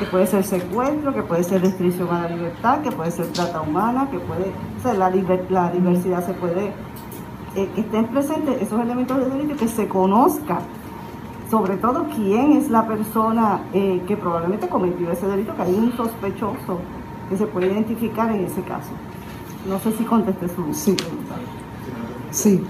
[0.04, 3.62] que puede ser secuestro, que puede ser restricción a la libertad, que puede ser trata
[3.62, 5.10] humana, que puede ser la,
[5.50, 6.72] la diversidad, se puede,
[7.56, 10.58] eh, que estén presentes esos elementos de delito, que se conozca
[11.50, 15.96] sobre todo quién es la persona eh, que probablemente cometió ese delito, que hay un
[15.96, 16.80] sospechoso
[17.28, 18.90] que se puede identificar en ese caso.
[19.66, 20.92] No sé si contesté su sí.
[20.92, 21.34] pregunta.
[22.30, 22.62] Sí.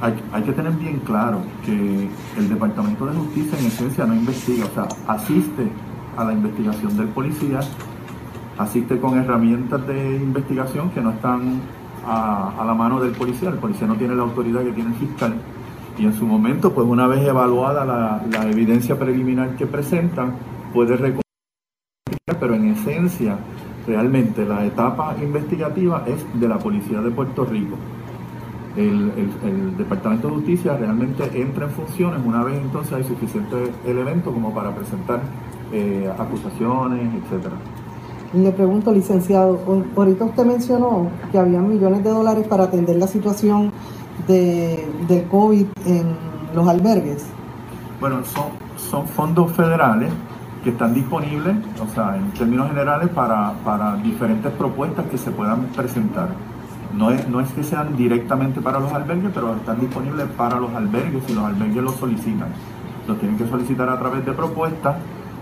[0.00, 2.08] Hay, que tener bien claro que
[2.38, 5.68] el Departamento de Justicia en esencia no investiga, o sea, asiste
[6.16, 7.60] a la investigación del policía,
[8.56, 11.60] asiste con herramientas de investigación que no están
[12.06, 15.34] a, la mano del policía, el policía no tiene la autoridad que tiene el fiscal
[15.98, 20.32] y en su momento, pues una vez evaluada la, evidencia preliminar que presentan,
[20.72, 21.20] puede reconocer
[22.38, 23.36] pero en esencia,
[23.86, 27.76] realmente la etapa investigativa es de la Policía de Puerto Rico.
[28.76, 33.56] El, el, el, Departamento de Justicia realmente entra en funciones una vez entonces hay suficiente
[33.84, 35.20] elemento como para presentar
[35.72, 37.56] eh, acusaciones, etcétera.
[38.32, 39.58] Le pregunto, licenciado,
[39.96, 43.72] ahorita usted mencionó que había millones de dólares para atender la situación
[44.28, 46.16] de, del COVID en
[46.54, 47.26] los albergues.
[48.00, 50.12] Bueno, son, son fondos federales
[50.62, 55.64] que están disponibles, o sea, en términos generales, para, para diferentes propuestas que se puedan
[55.76, 56.28] presentar.
[56.96, 60.74] No es, no es que sean directamente para los albergues, pero están disponibles para los
[60.74, 62.48] albergues si los albergues los solicitan.
[63.06, 64.96] Los tienen que solicitar a través de propuestas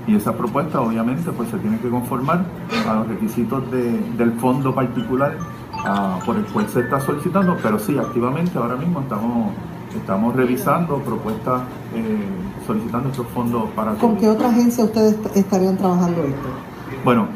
[0.06, 2.44] y esas propuestas obviamente pues se tienen que conformar
[2.88, 5.36] a los requisitos de, del fondo particular
[5.74, 9.52] uh, por el cual se está solicitando, pero sí, activamente ahora mismo estamos
[9.96, 11.62] estamos revisando propuestas
[11.94, 12.18] eh,
[12.66, 13.92] solicitando estos fondos para...
[13.94, 16.48] ¿Con qué otra agencia ustedes estarían trabajando esto?
[17.04, 17.28] Bueno,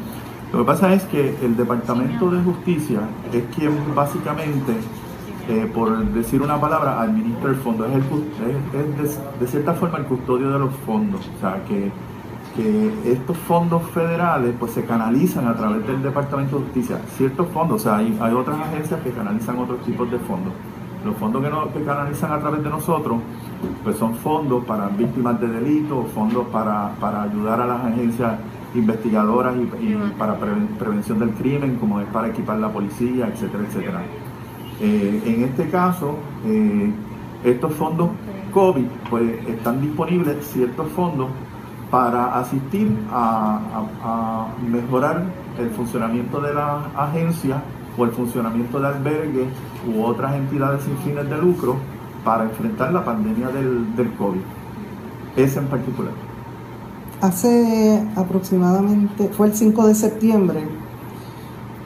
[0.53, 2.99] lo que pasa es que el Departamento de Justicia
[3.33, 4.73] es quien básicamente,
[5.49, 7.87] eh, por decir una palabra, administra el fondo.
[7.87, 11.27] Es, de, cierta forma el custodio de los fondos.
[11.35, 11.91] O sea, que,
[12.55, 16.99] que estos fondos federales pues se canalizan a través del Departamento de Justicia.
[17.17, 20.53] Ciertos fondos, o sea, hay, hay otras agencias que canalizan otros tipos de fondos.
[21.03, 23.17] Los fondos que, no, que, canalizan a través de nosotros,
[23.83, 28.33] pues son fondos para víctimas de delitos, fondos para, para ayudar a las agencias
[28.75, 33.63] investigadoras y, y para pre, prevención del crimen, como es para equipar la policía, etcétera,
[33.67, 34.01] etcétera.
[34.81, 36.91] Eh, en este caso, eh,
[37.43, 38.09] estos fondos
[38.53, 41.29] COVID, pues están disponibles ciertos fondos
[41.89, 43.59] para asistir a,
[44.03, 45.23] a, a mejorar
[45.59, 47.61] el funcionamiento de la agencia
[47.97, 49.47] o el funcionamiento de albergues
[49.87, 51.75] u otras entidades sin fines de lucro
[52.23, 54.41] para enfrentar la pandemia del, del COVID.
[55.35, 56.13] Esa en particular.
[57.23, 60.59] Hace aproximadamente, fue el 5 de septiembre,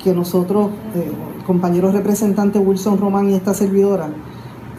[0.04, 1.12] que nosotros, eh,
[1.46, 4.10] compañeros representantes Wilson Román y esta servidora,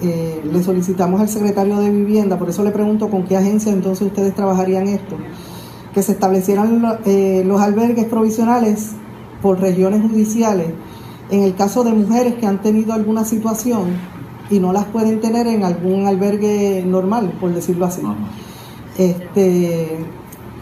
[0.02, 4.08] eh, le solicitamos al secretario de Vivienda, por eso le pregunto con qué agencia entonces
[4.08, 5.14] ustedes trabajarían esto,
[5.94, 8.94] que se establecieran eh, los albergues provisionales
[9.40, 10.72] por regiones judiciales
[11.30, 13.90] en el caso de mujeres que han tenido alguna situación
[14.50, 18.02] y no las pueden tener en algún albergue normal, por decirlo así.
[18.96, 20.04] Este,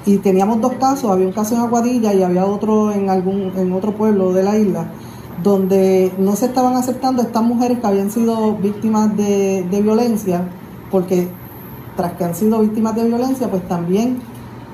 [0.06, 3.72] y teníamos dos casos, había un caso en Aguadilla y había otro en algún en
[3.72, 4.86] otro pueblo de la isla
[5.42, 10.48] donde no se estaban aceptando estas mujeres que habían sido víctimas de, de violencia,
[10.90, 11.28] porque
[11.96, 14.18] tras que han sido víctimas de violencia, pues también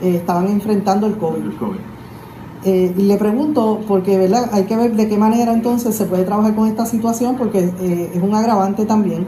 [0.00, 1.42] eh, estaban enfrentando el COVID.
[1.42, 1.78] El COVID.
[2.64, 4.50] Eh, y le pregunto, porque ¿verdad?
[4.52, 8.12] hay que ver de qué manera entonces se puede trabajar con esta situación, porque eh,
[8.14, 9.26] es un agravante también,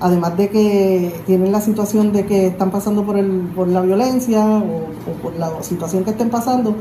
[0.00, 4.44] además de que tienen la situación de que están pasando por, el, por la violencia
[4.46, 6.76] o, o por la situación que estén pasando,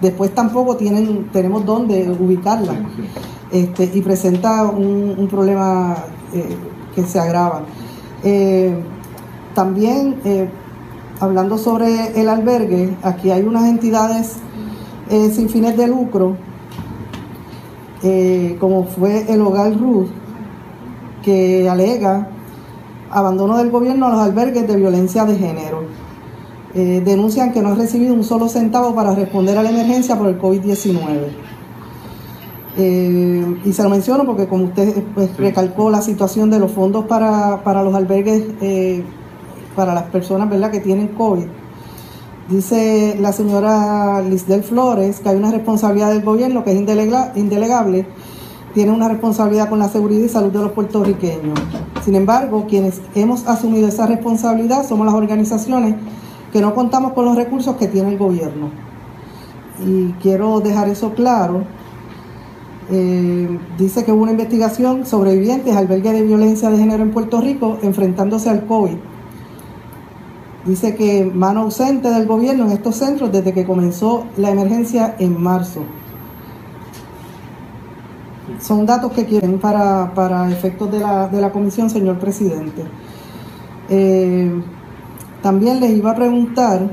[0.00, 2.74] después tampoco tienen tenemos dónde ubicarla
[3.52, 5.96] este, y presenta un, un problema
[6.32, 6.56] eh,
[6.94, 7.62] que se agrava.
[9.54, 10.16] también
[11.20, 14.36] hablando sobre el albergue, aquí hay unas entidades
[15.10, 16.36] eh, sin fines de lucro,
[18.02, 20.08] eh, como fue el Hogar Ruth,
[21.22, 22.28] que alega
[23.14, 25.84] abandono del gobierno a los albergues de violencia de género.
[26.74, 30.26] Eh, denuncian que no han recibido un solo centavo para responder a la emergencia por
[30.28, 31.28] el COVID-19.
[32.76, 37.04] Eh, y se lo menciono porque como usted pues, recalcó la situación de los fondos
[37.04, 39.04] para, para los albergues eh,
[39.76, 40.72] para las personas ¿verdad?
[40.72, 41.44] que tienen COVID.
[42.48, 48.06] Dice la señora Lisdel Flores que hay una responsabilidad del gobierno que es indelega- indelegable,
[48.74, 51.58] tiene una responsabilidad con la seguridad y salud de los puertorriqueños.
[52.04, 55.94] Sin embargo, quienes hemos asumido esa responsabilidad somos las organizaciones
[56.52, 58.68] que no contamos con los recursos que tiene el gobierno.
[59.84, 61.64] Y quiero dejar eso claro.
[62.90, 67.78] Eh, dice que hubo una investigación sobrevivientes albergue de violencia de género en Puerto Rico
[67.82, 68.96] enfrentándose al COVID.
[70.66, 75.42] Dice que mano ausente del gobierno en estos centros desde que comenzó la emergencia en
[75.42, 75.80] marzo.
[78.60, 82.84] Son datos que quieren para, para efectos de la, de la comisión, señor presidente.
[83.90, 84.50] Eh,
[85.42, 86.88] también les iba a preguntar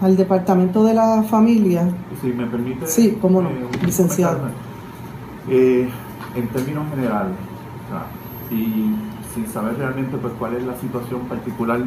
[0.00, 1.88] al Departamento de la Familia.
[2.20, 2.86] Si me permite.
[2.86, 4.38] Sí, cómo no, eh, licenciado.
[5.48, 5.88] Eh,
[6.34, 7.34] en términos generales,
[7.86, 8.94] o sea, y
[9.34, 11.80] sin saber realmente pues cuál es la situación particular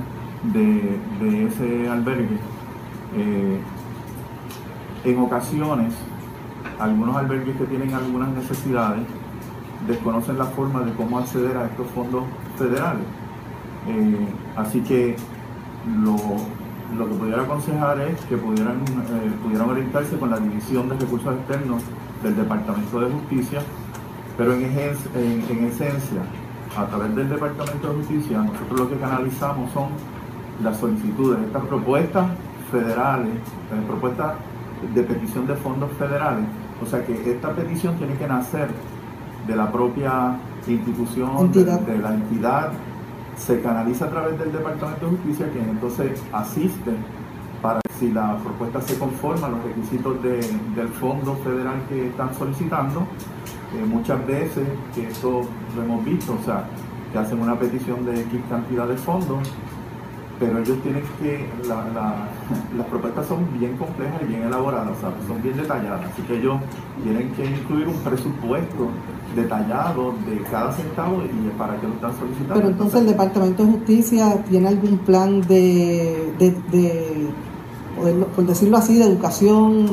[0.53, 2.37] de, de ese albergue,
[3.15, 3.59] eh,
[5.05, 5.93] en ocasiones
[6.81, 9.01] algunos albergues que tienen algunas necesidades
[9.87, 12.23] desconocen la forma de cómo acceder a estos fondos
[12.57, 13.03] federales.
[13.87, 15.15] Eh, así que
[16.03, 16.15] lo,
[16.97, 21.33] lo que pudiera aconsejar es que pudieran, eh, pudieran orientarse con la División de Recursos
[21.35, 21.81] Externos
[22.23, 23.61] del Departamento de Justicia,
[24.37, 26.21] pero en, ejen- en- en esencia,
[26.77, 29.89] a través del Departamento de Justicia, nosotros lo que canalizamos son
[30.63, 32.27] las solicitudes, estas propuestas
[32.71, 34.33] federales, eh, propuestas
[34.93, 36.45] de petición de fondos federales.
[36.81, 38.69] O sea que esta petición tiene que nacer
[39.47, 40.35] de la propia
[40.67, 41.65] institución, de,
[41.97, 42.71] la entidad,
[43.37, 46.91] se canaliza a través del Departamento de Justicia, que entonces asiste
[47.61, 50.41] para si la propuesta se conforma a los requisitos de-
[50.75, 53.01] del fondo federal que están solicitando.
[53.01, 55.41] Eh, muchas veces, que esto
[55.75, 56.65] lo hemos visto, o sea,
[57.11, 59.39] que hacen una petición de X cantidad de fondos,
[60.41, 62.27] pero ellos tienen que, la- la-
[62.77, 66.37] las propuestas son bien complejas y bien elaboradas, o sea, son bien detalladas, así que
[66.39, 66.55] ellos
[67.03, 68.89] tienen que incluir un presupuesto
[69.35, 72.55] detallado de cada centavo y para qué lo están solicitando.
[72.55, 77.27] Pero entonces el Departamento de Justicia tiene algún plan de, de, de
[77.97, 79.85] poderlo- por decirlo así, de educación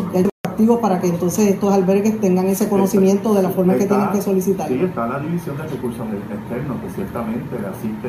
[0.45, 4.23] activo para que entonces estos albergues tengan ese conocimiento de la forma que tienen que
[4.23, 4.67] solicitar.
[4.67, 8.09] Sí, está la División de Recursos Externos, que ciertamente asiste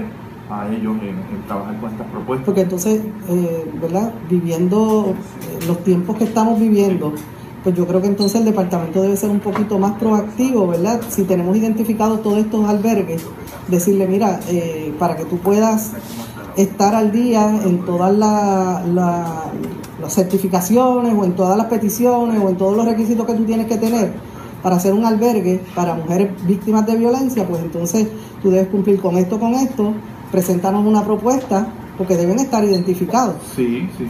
[0.50, 2.46] a ellos en, en trabajar con estas propuestas.
[2.46, 4.12] Porque entonces, eh, ¿verdad?
[4.30, 7.14] Viviendo eh, los tiempos que estamos viviendo,
[7.64, 11.02] pues yo creo que entonces el departamento debe ser un poquito más proactivo, ¿verdad?
[11.10, 13.22] Si tenemos identificados todos estos albergues,
[13.68, 15.92] decirle, mira, eh, para que tú puedas
[16.58, 19.44] estar al día en todas la- la-
[20.02, 23.68] las certificaciones o en todas las peticiones o en todos los requisitos que tú tienes
[23.68, 24.14] que tener
[24.64, 28.08] para hacer un albergue para mujeres víctimas de violencia, pues entonces
[28.42, 29.94] tú debes cumplir con esto, con esto,
[30.32, 33.36] presentarnos una propuesta, porque deben estar identificados.
[33.56, 34.08] Sí, sí.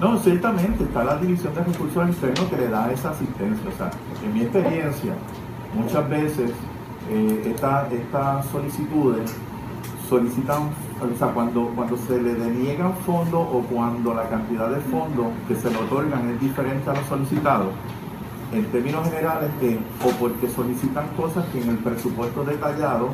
[0.00, 3.68] No, ciertamente está la División de Recursos Externos que le da esa asistencia.
[3.68, 3.90] O sea,
[4.24, 5.12] en mi experiencia,
[5.74, 6.50] muchas veces
[7.10, 9.30] eh, esta- estas solicitudes
[10.08, 10.62] solicitan,
[11.00, 15.54] o sea, cuando, cuando se le deniegan fondos o cuando la cantidad de fondos que
[15.54, 17.68] se le otorgan es diferente a los solicitados,
[18.52, 23.10] en términos generales, eh, o porque solicitan cosas que en el presupuesto detallado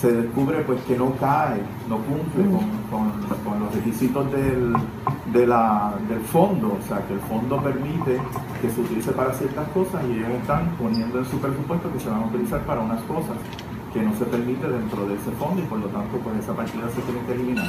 [0.00, 4.72] se descubre pues que no cae, no cumple con, con- con los requisitos del,
[5.32, 8.18] de la- del fondo, o sea que el fondo permite
[8.62, 12.08] que se utilice para ciertas cosas y ellos están poniendo en su presupuesto que se
[12.08, 13.36] van a utilizar para unas cosas
[13.92, 16.84] que no se permite dentro de ese fondo y por lo tanto pues esa partida
[16.94, 17.66] se tiene que eliminar.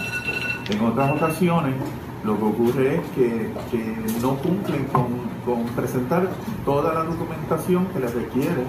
[0.70, 1.76] En otras ocasiones
[2.26, 5.06] lo que ocurre es que, que no cumplen con,
[5.46, 6.28] con presentar
[6.66, 8.64] toda la documentación que les requiere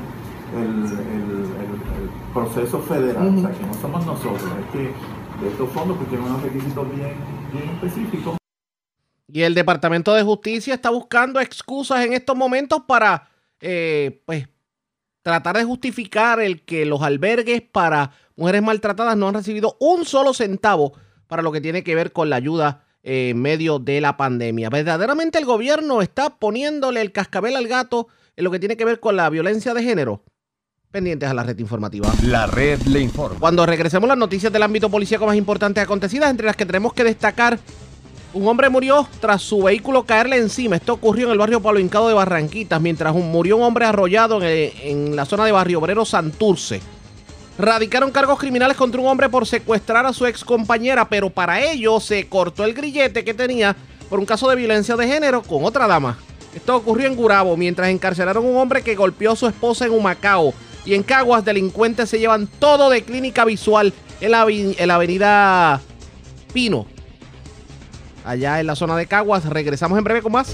[0.54, 5.70] el, el- el- el proceso federal, o sea que no somos nosotros, es que estos
[5.70, 7.14] fondos pues tienen unos requisitos bien,
[7.52, 8.36] bien específicos.
[9.28, 13.28] Y el Departamento de Justicia está buscando excusas en estos momentos para,
[13.60, 14.48] eh, pues,
[15.22, 20.32] tratar de justificar el que los albergues para mujeres maltratadas no han recibido un solo
[20.34, 20.94] centavo
[21.26, 24.68] para lo que tiene que ver con la ayuda eh, en medio de la pandemia.
[24.70, 28.98] Verdaderamente el gobierno está poniéndole el cascabel al gato en lo que tiene que ver
[28.98, 30.24] con la violencia de género.
[30.90, 32.12] Pendientes a la red informativa.
[32.24, 33.38] La red le informa.
[33.38, 37.04] Cuando regresemos las noticias del ámbito policíaco más importantes acontecidas, entre las que tenemos que
[37.04, 37.60] destacar,
[38.34, 40.74] un hombre murió tras su vehículo caerle encima.
[40.76, 44.42] Esto ocurrió en el barrio Palo Hincado de Barranquitas, mientras un- murió un hombre arrollado
[44.42, 46.80] en, en la zona de Barrio Obrero Santurce.
[47.56, 52.00] Radicaron cargos criminales contra un hombre por secuestrar a su ex compañera, pero para ello
[52.00, 53.76] se cortó el grillete que tenía
[54.08, 56.18] por un caso de violencia de género con otra dama.
[56.52, 59.92] Esto ocurrió en Gurabo, mientras encarcelaron a un hombre que golpeó a su esposa en
[59.92, 60.52] Humacao.
[60.84, 65.80] Y en Caguas, delincuentes se llevan todo de clínica visual en la, en la avenida
[66.52, 66.86] Pino.
[68.24, 69.44] Allá en la zona de Caguas.
[69.44, 70.52] Regresamos en breve con más.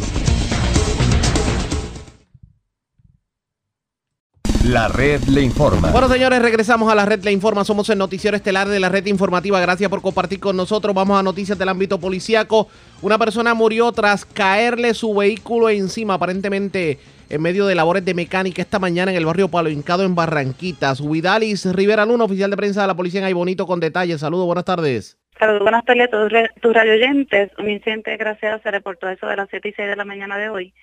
[4.64, 5.92] La red le informa.
[5.92, 7.64] Bueno, señores, regresamos a la red Le Informa.
[7.64, 9.60] Somos el noticiero estelar de la red informativa.
[9.60, 10.92] Gracias por compartir con nosotros.
[10.92, 12.66] Vamos a noticias del ámbito policíaco.
[13.00, 16.98] Una persona murió tras caerle su vehículo encima, aparentemente
[17.28, 21.00] en medio de labores de mecánica esta mañana en el barrio Palo Hincado en Barranquitas.
[21.00, 24.20] Huidalis Rivera Luna, oficial de prensa de la policía en Aybonito con detalles.
[24.20, 25.18] Saludos, buenas tardes.
[25.38, 27.50] Saludos, buenas tardes a todos tus radioyentes.
[27.58, 30.48] Un incidente desgraciado se reportó eso de las 7 y 6 de la mañana de
[30.48, 30.74] hoy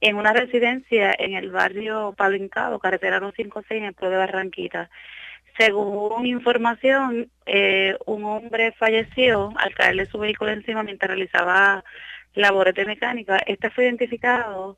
[0.00, 4.90] en una residencia en el barrio Pablo Hincado, carretera 156 en el pueblo de Barranquita.
[5.58, 11.82] Según información, eh, un hombre falleció al caerle su vehículo encima mientras realizaba
[12.34, 13.38] labores de mecánica.
[13.46, 14.76] Este fue identificado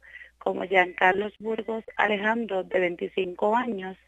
[0.48, 3.98] como Giancarlos Burgos Alejandro, de 25 años.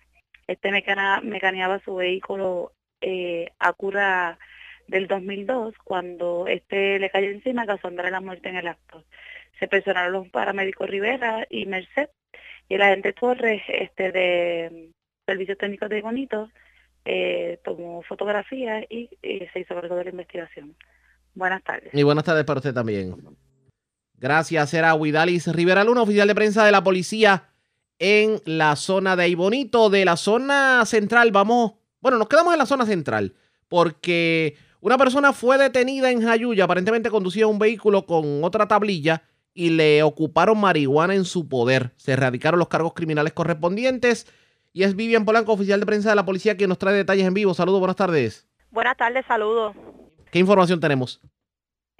[0.47, 2.73] Este mecana- mecaneaba su vehículo
[3.03, 4.39] eh, Acura
[4.89, 9.05] del 2002 cuando este le cayó encima causándole la muerte en el acto.
[9.59, 12.09] Se personaron los paramédicos Rivera y Merced
[12.71, 14.89] y el agente Torres este de
[15.27, 16.49] Servicios Técnicos de Bonito
[17.05, 20.75] eh, tomó fotografías y, y se hizo cargo de la investigación.
[21.35, 21.93] Buenas tardes.
[21.93, 23.15] Y buenas tardes para usted también.
[24.21, 27.49] Gracias, era Huidalis Rivera Luna, oficial de prensa de la policía
[27.99, 29.89] en la zona de Aybonito.
[29.89, 31.73] De la zona central, vamos.
[32.03, 33.35] Bueno, nos quedamos en la zona central
[33.69, 36.65] porque una persona fue detenida en Jayuya.
[36.65, 39.23] Aparentemente conducía un vehículo con otra tablilla
[39.55, 41.93] y le ocuparon marihuana en su poder.
[41.97, 44.27] Se erradicaron los cargos criminales correspondientes.
[44.75, 47.33] Y es Vivian Polanco, oficial de prensa de la policía, quien nos trae detalles en
[47.33, 47.55] vivo.
[47.55, 48.47] Saludos, buenas tardes.
[48.71, 49.75] Buenas tardes, saludos.
[50.31, 51.23] ¿Qué información tenemos?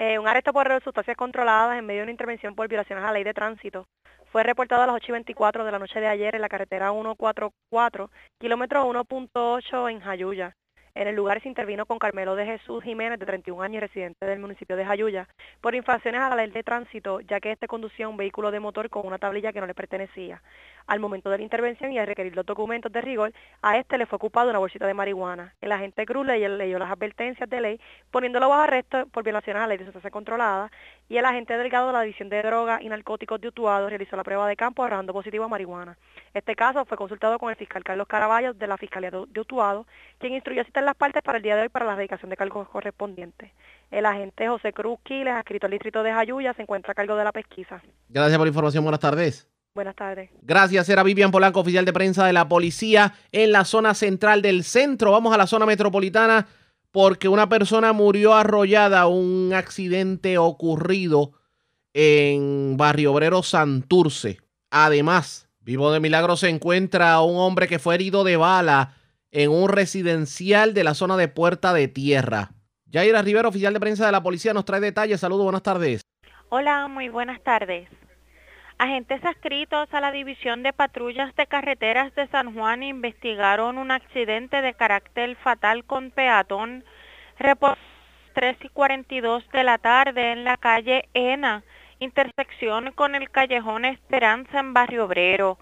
[0.01, 3.13] Eh, un arresto por sustancias controladas en medio de una intervención por violaciones a la
[3.13, 3.87] ley de tránsito
[4.33, 6.91] fue reportado a las 8 y 24 de la noche de ayer en la carretera
[6.91, 10.57] 144, kilómetro 1.8 en Jayuya.
[10.95, 14.41] En el lugar se intervino con Carmelo de Jesús Jiménez, de 31 años, residente del
[14.41, 15.29] municipio de Jayuya,
[15.61, 18.91] por infracciones a la ley de tránsito, ya que este conducía un vehículo de motor
[18.91, 20.43] con una tablilla que no le pertenecía.
[20.89, 23.33] Al momento de la intervención y al requerir los documentos de rigor,
[23.63, 25.55] a este le fue ocupado una bolsita de marihuana.
[25.61, 27.81] El agente Cruz le leyó las advertencias de ley,
[28.11, 30.73] poniéndolo bajo arresto por violaciones a la ley de sustancia controlada,
[31.11, 34.23] y el agente delegado de la División de Drogas y Narcóticos de Utuado realizó la
[34.23, 35.99] prueba de campo arrojando positivo a marihuana.
[36.33, 39.89] Este caso fue consultado con el fiscal Carlos Caraballo de la Fiscalía de Utuado,
[40.19, 42.69] quien instruyó citar las partes para el día de hoy para la dedicación de cargos
[42.69, 43.51] correspondientes.
[43.91, 47.25] El agente José Cruz Quiles, adscrito al distrito de Jayuya, se encuentra a cargo de
[47.25, 47.83] la pesquisa.
[48.09, 48.85] Gracias por la información.
[48.85, 49.49] Buenas tardes.
[49.75, 50.31] Buenas tardes.
[50.43, 54.63] Gracias, era Vivian Polanco, oficial de prensa de la policía en la zona central del
[54.63, 55.11] centro.
[55.11, 56.47] Vamos a la zona metropolitana
[56.93, 61.33] porque una persona murió arrollada, un accidente ocurrido
[61.95, 64.39] en Barrio Obrero Santurce.
[64.71, 68.97] Además, vivo de milagro se encuentra un hombre que fue herido de bala
[69.31, 72.53] en un residencial de la zona de Puerta de Tierra.
[72.87, 75.21] Yaira Rivera, oficial de prensa de la policía, nos trae detalles.
[75.21, 76.03] Saludos, buenas tardes.
[76.49, 77.89] Hola, muy buenas tardes.
[78.81, 84.63] Agentes adscritos a la División de Patrullas de Carreteras de San Juan investigaron un accidente
[84.63, 86.83] de carácter fatal con peatón
[87.39, 91.63] reportado a las 3 y 42 de la tarde en la calle Ena,
[91.99, 95.59] intersección con el callejón Esperanza en Barrio Obrero.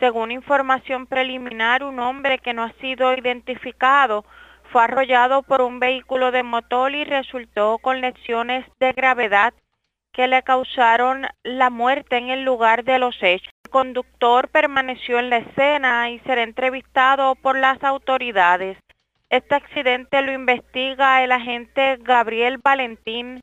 [0.00, 4.24] Según información preliminar, un hombre que no ha sido identificado
[4.72, 9.52] fue arrollado por un vehículo de motor y resultó con lesiones de gravedad
[10.12, 13.52] que le causaron la muerte en el lugar de los hechos.
[13.64, 18.78] El conductor permaneció en la escena y será entrevistado por las autoridades.
[19.30, 23.40] Este accidente lo investiga el agente Gabriel Valentín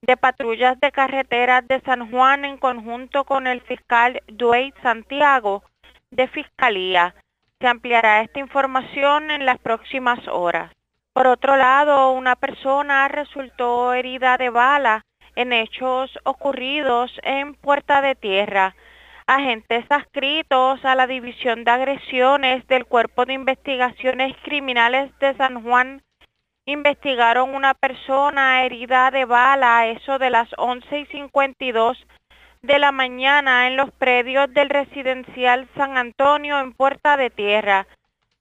[0.00, 5.64] de Patrullas de Carreteras de San Juan en conjunto con el fiscal Dwayne Santiago
[6.10, 7.14] de Fiscalía.
[7.60, 10.72] Se ampliará esta información en las próximas horas.
[11.12, 15.04] Por otro lado, una persona resultó herida de bala
[15.36, 18.74] en hechos ocurridos en Puerta de Tierra.
[19.26, 26.02] Agentes adscritos a la División de Agresiones del Cuerpo de Investigaciones Criminales de San Juan
[26.64, 31.98] investigaron una persona herida de bala a eso de las 11 y 52
[32.62, 37.86] de la mañana en los predios del residencial San Antonio en Puerta de Tierra.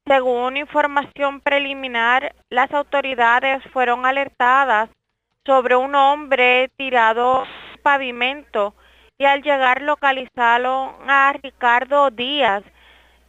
[0.05, 4.89] Según información preliminar, las autoridades fueron alertadas
[5.45, 7.45] sobre un hombre tirado
[7.81, 8.75] pavimento
[9.17, 12.63] y al llegar localizaron a Ricardo Díaz,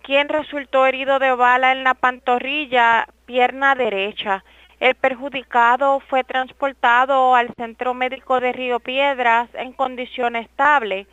[0.03, 4.45] quien resultó herido de bala en la pantorrilla, pierna derecha.
[4.81, 11.07] El perjudicado fue transportado al Centro Médico de Río Piedras en condición estable.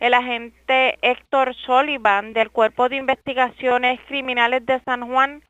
[0.00, 5.42] El agente Héctor Sullivan del Cuerpo de Investigaciones Criminales de San Juan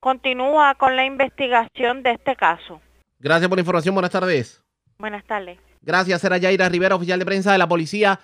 [0.00, 2.80] continúa con la investigación de este caso.
[3.22, 3.94] Gracias por la información.
[3.94, 4.60] Buenas tardes.
[4.98, 5.60] Buenas tardes.
[5.80, 8.18] Gracias, era Yaira Rivera, oficial de prensa de la policía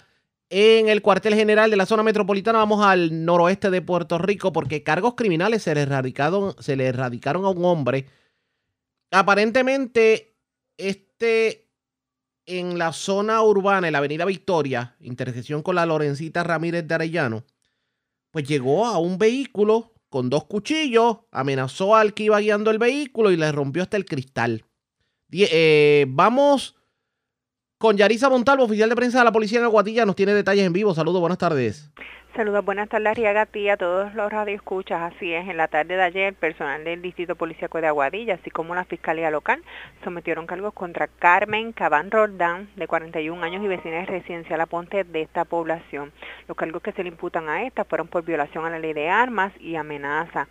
[0.51, 2.59] en el cuartel general de la zona metropolitana.
[2.59, 7.45] Vamos al noroeste de Puerto Rico porque cargos criminales se le erradicaron, se le erradicaron
[7.45, 8.07] a un hombre.
[9.13, 10.35] Aparentemente,
[10.77, 11.69] este
[12.47, 17.45] en la zona urbana, en la avenida Victoria, intersección con la Lorencita Ramírez de Arellano,
[18.33, 23.31] pues llegó a un vehículo con dos cuchillos, amenazó al que iba guiando el vehículo
[23.31, 24.65] y le rompió hasta el cristal.
[25.31, 26.77] Eh, vamos
[27.79, 30.73] con Yarisa Montalvo, oficial de prensa de la policía en Aguatilla, nos tiene detalles en
[30.73, 30.95] vivo.
[30.95, 31.91] Saludos, buenas tardes.
[32.39, 35.13] Saludos, buenas tardes, Riaga, a todos los radioescuchas.
[35.13, 38.77] Así es, en la tarde de ayer, personal del Distrito Policíaco de Aguadilla, así como
[38.77, 39.61] la Fiscalía Local,
[40.05, 45.23] sometieron cargos contra Carmen Cabán Roldán, de 41 años y vecina de residencial Aponte de
[45.23, 46.13] esta población.
[46.47, 49.09] Los cargos que se le imputan a esta fueron por violación a la ley de
[49.09, 50.47] armas y amenaza.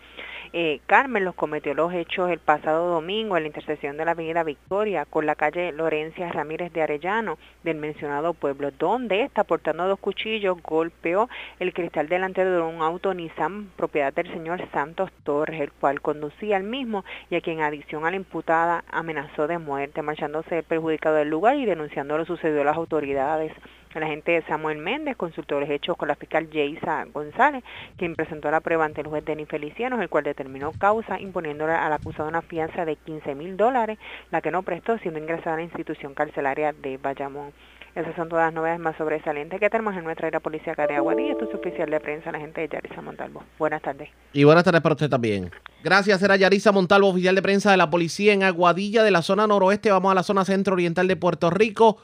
[0.59, 4.41] Eh, Carmen los cometió los hechos el pasado domingo en la intersección de la avenida
[4.41, 9.99] Victoria con la calle Lorencia Ramírez de Arellano del mencionado pueblo, donde está portando dos
[9.99, 11.29] cuchillos golpeó
[11.59, 16.57] el cristal delantero de un auto Nissan propiedad del señor Santos Torres, el cual conducía
[16.57, 21.17] al mismo y a quien adición a la imputada amenazó de muerte, marchándose el perjudicado
[21.17, 23.53] del lugar y denunciando lo sucedió a las autoridades.
[23.93, 27.63] El agente Samuel Méndez consultó los hechos con la fiscal Yeisa González,
[27.97, 31.93] quien presentó la prueba ante el juez Denis Feliciano, el cual determinó causa imponiéndole al
[31.93, 33.97] acusado una fianza de 15 mil dólares,
[34.31, 37.53] la que no prestó siendo ingresada a la institución carcelaria de Bayamón.
[37.97, 41.31] Esas son todas las novedades más sobresalientes que tenemos en nuestra era policíaca de Aguadilla.
[41.31, 43.43] Esto es oficial de prensa, la gente de Yarisa Montalvo.
[43.57, 44.09] Buenas tardes.
[44.33, 45.49] Y buenas tardes para usted también.
[45.83, 49.47] Gracias, era Yarisa Montalvo, oficial de prensa de la policía en Aguadilla de la zona
[49.47, 49.89] noroeste.
[49.89, 51.97] Vamos a la zona centro-oriental de Puerto Rico.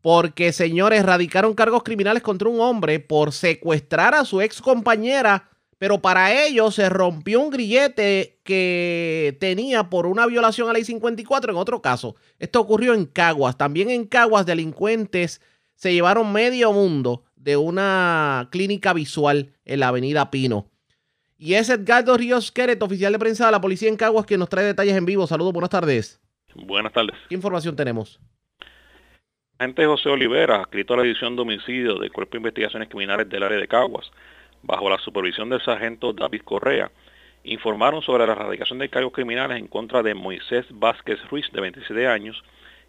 [0.00, 5.48] Porque, señores, radicaron cargos criminales contra un hombre por secuestrar a su ex compañera.
[5.78, 11.52] Pero para ello se rompió un grillete que tenía por una violación a ley 54
[11.52, 12.16] en otro caso.
[12.38, 13.56] Esto ocurrió en Caguas.
[13.56, 15.40] También en Caguas, delincuentes
[15.76, 20.68] se llevaron medio mundo de una clínica visual en la avenida Pino.
[21.36, 24.48] Y es Edgardo Ríos Queret, oficial de prensa de la policía en Caguas, quien nos
[24.48, 25.28] trae detalles en vivo.
[25.28, 26.20] Saludos, buenas tardes.
[26.56, 27.14] Buenas tardes.
[27.28, 28.18] ¿Qué información tenemos?
[29.60, 33.58] Agente José Olivera, adscrito a la División de del Cuerpo de Investigaciones Criminales del área
[33.58, 34.08] de Caguas,
[34.62, 36.92] bajo la supervisión del sargento David Correa,
[37.42, 42.06] informaron sobre la erradicación de cargos criminales en contra de Moisés Vázquez Ruiz, de 27
[42.06, 42.40] años,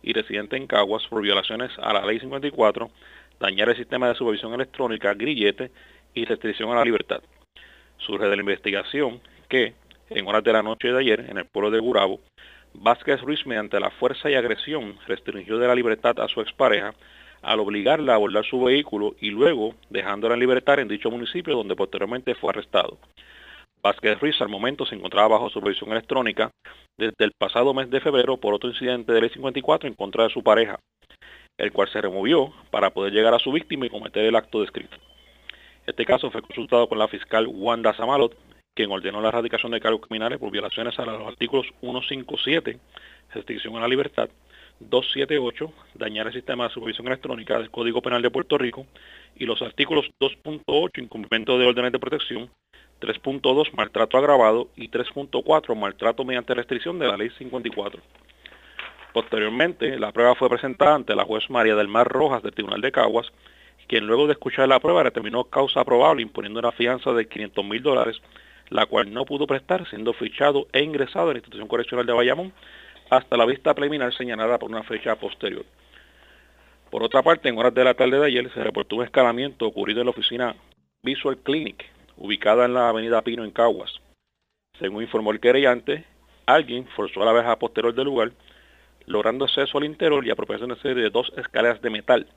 [0.04, 2.92] y residente en Caguas, por violaciones a la Ley 54,
[3.40, 5.72] dañar el sistema de supervisión electrónica, grillete
[6.14, 7.24] y restricción a la libertad.
[7.98, 9.74] Surge de la investigación que,
[10.12, 12.20] en horas de la noche de ayer, en el pueblo de Gurabo,
[12.74, 16.94] Vázquez Ruiz, mediante la fuerza y agresión, restringió de la libertad a su expareja
[17.42, 21.76] al obligarla a abordar su vehículo y luego dejándola en libertad en dicho municipio donde
[21.76, 22.98] posteriormente fue arrestado.
[23.82, 26.52] Vázquez Ruiz al momento se encontraba bajo supervisión electrónica
[26.98, 30.30] desde el pasado mes de febrero por otro incidente de ley 54 en contra de
[30.30, 30.80] su pareja,
[31.58, 34.98] el cual se removió para poder llegar a su víctima y cometer el acto descrito.
[35.88, 38.36] Este caso fue consultado con la fiscal Wanda Samalot,
[38.74, 42.80] quien ordenó la erradicación de cargos criminales por violaciones a los artículos 157,
[43.34, 44.30] restricción a la libertad,
[44.80, 48.86] 278, dañar el sistema de supervisión electrónica del Código Penal de Puerto Rico,
[49.36, 52.50] y los artículos 2.8, incumplimiento de órdenes de protección,
[53.02, 58.02] 3.2, maltrato agravado, y 3.4, maltrato mediante restricción de la Ley 54.
[59.14, 62.92] Posteriormente, la prueba fue presentada ante la juez María del Mar Rojas del Tribunal de
[62.92, 63.32] Caguas,
[63.88, 67.82] quien luego de escuchar la prueba determinó causa probable imponiendo una fianza de 500 mil
[67.82, 68.22] dólares,
[68.70, 72.54] la cual no pudo prestar, siendo fichado e ingresado a la institución correccional de Bayamón
[73.10, 75.66] hasta la vista preliminar señalada por una fecha posterior.
[76.90, 80.02] Por otra parte, en horas de la tarde de ayer se reportó un escalamiento ocurrido
[80.02, 80.56] en la oficina
[81.04, 81.86] Visual Clinic,
[82.18, 83.92] ubicada en la avenida Pino en Caguas.
[84.80, 86.06] Según informó el querellante,
[86.46, 88.32] alguien forzó a la verja posterior del lugar,
[89.06, 92.28] logrando acceso al interior y apropiándose de dos escaleras de metal.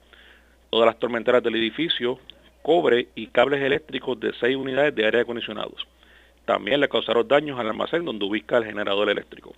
[0.70, 2.18] Todas las tormenteras del edificio,
[2.62, 5.86] cobre y cables eléctricos de seis unidades de aire acondicionados.
[6.44, 9.54] También le causaron daños al almacén donde ubica el generador eléctrico.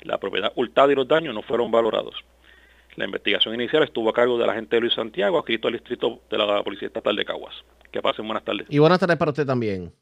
[0.00, 2.14] La propiedad hurtada y los daños no fueron valorados.
[2.96, 6.62] La investigación inicial estuvo a cargo del agente Luis Santiago, adscrito al distrito de la
[6.62, 7.54] Policía Estatal de Caguas.
[7.90, 8.66] Que pasen buenas tardes.
[8.68, 9.92] Y buenas tardes para usted también.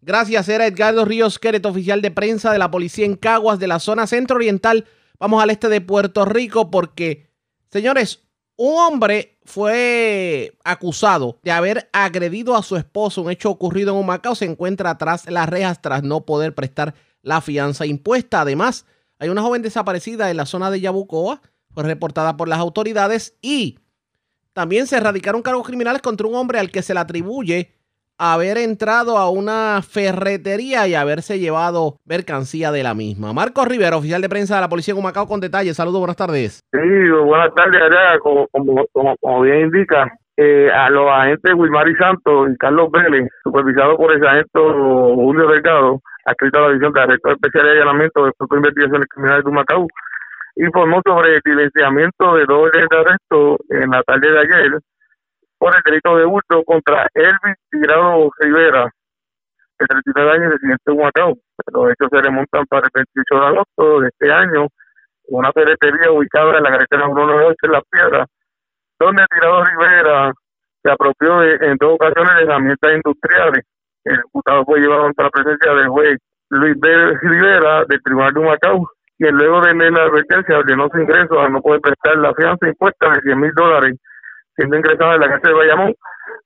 [0.00, 3.78] Gracias, era Edgardo Ríos Queret, oficial de prensa de la policía en Caguas, de la
[3.78, 4.86] zona centro oriental.
[5.18, 7.28] Vamos al este de Puerto Rico porque,
[7.70, 8.24] señores,
[8.64, 14.06] un hombre fue acusado de haber agredido a su esposo, un hecho ocurrido en un
[14.06, 18.42] Macao, se encuentra atrás de las rejas tras no poder prestar la fianza impuesta.
[18.42, 18.86] Además,
[19.18, 21.42] hay una joven desaparecida en la zona de Yabucoa,
[21.74, 23.80] fue reportada por las autoridades y
[24.52, 27.72] también se erradicaron cargos criminales contra un hombre al que se le atribuye
[28.22, 33.32] haber entrado a una ferretería y haberse llevado mercancía de la misma.
[33.32, 35.76] Marcos Rivera, oficial de prensa de la Policía de Humacao, con detalles.
[35.76, 36.60] Saludos, buenas tardes.
[36.70, 38.46] Sí, buenas tardes, allá, como,
[38.92, 40.06] como, bien indica,
[40.36, 45.48] eh, a los agentes Wilmar y Santos y Carlos Vélez, supervisado por el sargento Julio
[45.48, 49.44] Delgado, adscrito a la División de Arrestos Especiales y Allanamiento del Grupo de Investigaciones Criminales
[49.44, 49.86] de Humacao,
[50.54, 54.80] informó sobre el silenciamiento de dos órdenes de arresto en la tarde de ayer
[55.62, 58.90] por el delito de hurto contra Elvis Tirado Rivera,
[59.78, 61.38] de 39 años, residente de Humacao.
[61.72, 64.66] Los hechos se remontan para el 28 de agosto de este año,
[65.28, 68.28] una ferretería ubicada en la carretera 198 en Las Piedras,
[68.98, 70.32] donde Tirado Rivera
[70.82, 73.64] se apropió en dos ocasiones de herramientas industriales.
[74.02, 76.18] El diputado fue llevado ante la presencia del juez
[76.50, 77.18] Luis B.
[77.22, 81.62] Rivera del Tribunal de Humacao y luego de la advertencia ordenó su ingreso a no
[81.62, 83.94] poder prestar la fianza impuesta de 100 mil dólares,
[84.62, 85.94] siendo ingresado en la cárcel de Bayamón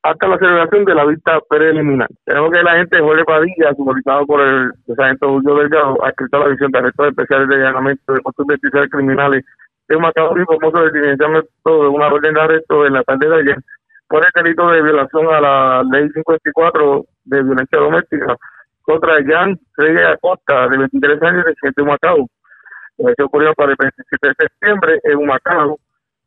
[0.02, 2.08] hasta la celebración de la vista preliminar.
[2.24, 6.48] Tenemos que la gente Jorge Padilla, supervisado por el sargento Julio Delgado, ha escrito la
[6.48, 9.44] visión de arrestos especiales de allanamiento de costos investigaciones criminales
[9.88, 13.28] de un macabro y famoso de diligenciamiento de una orden de arresto en la tarde
[13.28, 13.58] de ayer
[14.08, 18.36] por el delito de violación a la ley 54 de violencia doméstica
[18.82, 22.26] contra Jan Reyes Acosta, de 23 años, residente de Macao
[22.98, 25.78] eso ocurrió para el 27 de septiembre en Humacao,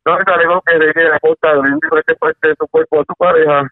[0.04, 3.62] se alegó que de la costa de diferentes partes de su cuerpo a su pareja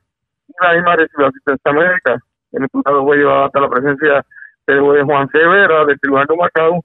[0.48, 2.18] y la misma recibió asistencia médica.
[2.52, 4.24] El imputado fue llevado hasta la presencia
[4.66, 6.84] del juez Juan Severa del Tribunal de Humacao,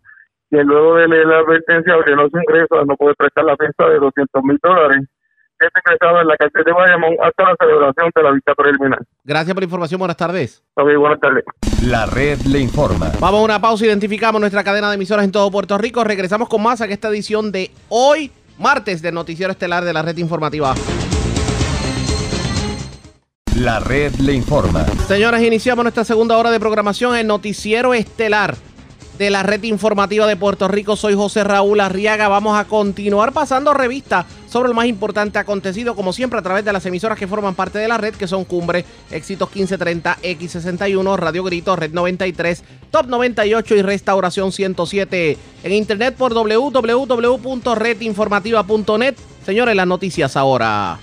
[0.51, 3.89] y luego de leer la advertencia ordenó su ingreso a no poder prestar la fiesta
[3.89, 4.99] de 200 mil dólares
[5.59, 8.99] que se ingresado en la cárcel de Bayamón hasta la celebración de la vista preliminar.
[9.23, 9.99] Gracias por la información.
[9.99, 10.63] Buenas tardes.
[10.75, 11.43] Ok, buenas tardes.
[11.83, 13.11] La red le informa.
[13.19, 13.85] Vamos a una pausa.
[13.85, 16.03] Identificamos nuestra cadena de emisoras en todo Puerto Rico.
[16.03, 20.17] Regresamos con más a esta edición de hoy, martes, del Noticiero Estelar de la Red
[20.17, 20.75] Informativa.
[23.55, 24.85] La red le informa.
[25.07, 28.55] Señoras, iniciamos nuestra segunda hora de programación en Noticiero Estelar
[29.23, 30.97] de la red informativa de Puerto Rico.
[30.97, 32.27] Soy José Raúl Arriaga.
[32.27, 36.73] Vamos a continuar pasando revista sobre lo más importante acontecido, como siempre, a través de
[36.73, 41.45] las emisoras que forman parte de la red, que son Cumbre, Éxitos 1530, X61, Radio
[41.45, 45.37] Grito, Red 93, Top 98 y Restauración 107.
[45.63, 49.15] En internet por www.redinformativa.net.
[49.45, 50.99] Señores, las noticias ahora.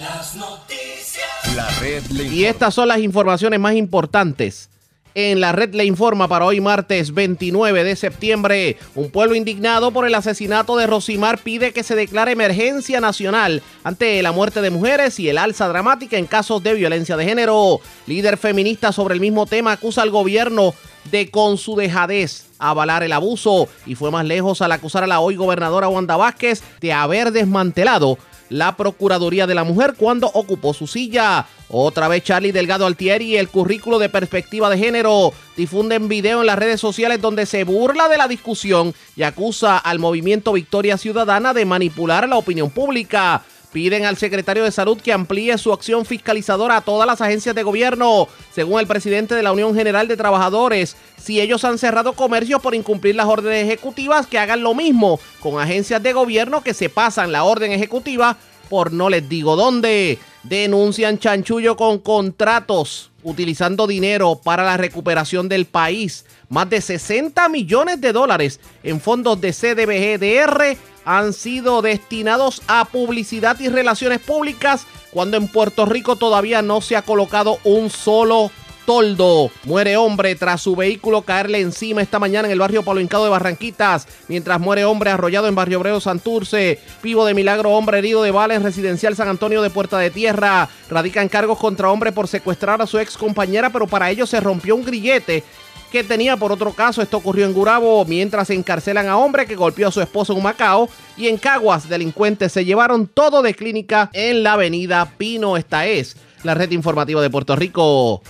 [0.00, 1.28] Las noticias.
[1.54, 4.68] La red Y estas son las informaciones más importantes
[5.14, 8.76] en la red le informa para hoy martes 29 de septiembre.
[8.94, 14.22] Un pueblo indignado por el asesinato de Rosimar pide que se declare emergencia nacional ante
[14.22, 17.80] la muerte de mujeres y el alza dramática en casos de violencia de género.
[18.06, 20.74] Líder feminista sobre el mismo tema acusa al gobierno
[21.10, 25.20] de con su dejadez avalar el abuso y fue más lejos al acusar a la
[25.20, 28.18] hoy gobernadora Wanda Vázquez de haber desmantelado
[28.48, 31.46] la Procuraduría de la Mujer cuando ocupó su silla.
[31.68, 36.58] Otra vez Charlie Delgado Altieri, el currículo de perspectiva de género, difunden video en las
[36.58, 41.66] redes sociales donde se burla de la discusión y acusa al movimiento Victoria Ciudadana de
[41.66, 43.42] manipular la opinión pública.
[43.72, 47.62] Piden al secretario de Salud que amplíe su acción fiscalizadora a todas las agencias de
[47.62, 48.28] gobierno.
[48.52, 52.74] Según el presidente de la Unión General de Trabajadores, si ellos han cerrado comercios por
[52.74, 57.30] incumplir las órdenes ejecutivas, que hagan lo mismo con agencias de gobierno que se pasan
[57.32, 58.36] la orden ejecutiva
[58.68, 60.18] por no les digo dónde.
[60.42, 66.24] Denuncian chanchullo con contratos utilizando dinero para la recuperación del país.
[66.48, 73.58] Más de 60 millones de dólares en fondos de CDBGDR han sido destinados a publicidad
[73.60, 78.50] y relaciones públicas cuando en Puerto Rico todavía no se ha colocado un solo
[78.88, 79.50] toldo.
[79.64, 83.28] Muere hombre tras su vehículo caerle encima esta mañana en el barrio Palo Hincado de
[83.28, 86.80] Barranquitas, mientras muere hombre arrollado en barrio Obrero Santurce.
[87.02, 90.70] Vivo de milagro, hombre herido de bala en residencial San Antonio de Puerta de Tierra.
[90.88, 94.74] Radican cargos contra hombre por secuestrar a su ex compañera, pero para ello se rompió
[94.74, 95.44] un grillete
[95.92, 97.02] que tenía por otro caso.
[97.02, 100.88] Esto ocurrió en Gurabo, mientras encarcelan a hombre que golpeó a su esposo en Macao.
[101.14, 105.58] Y en Caguas, delincuentes se llevaron todo de clínica en la avenida Pino.
[105.58, 108.22] Esta es la red informativa de Puerto Rico.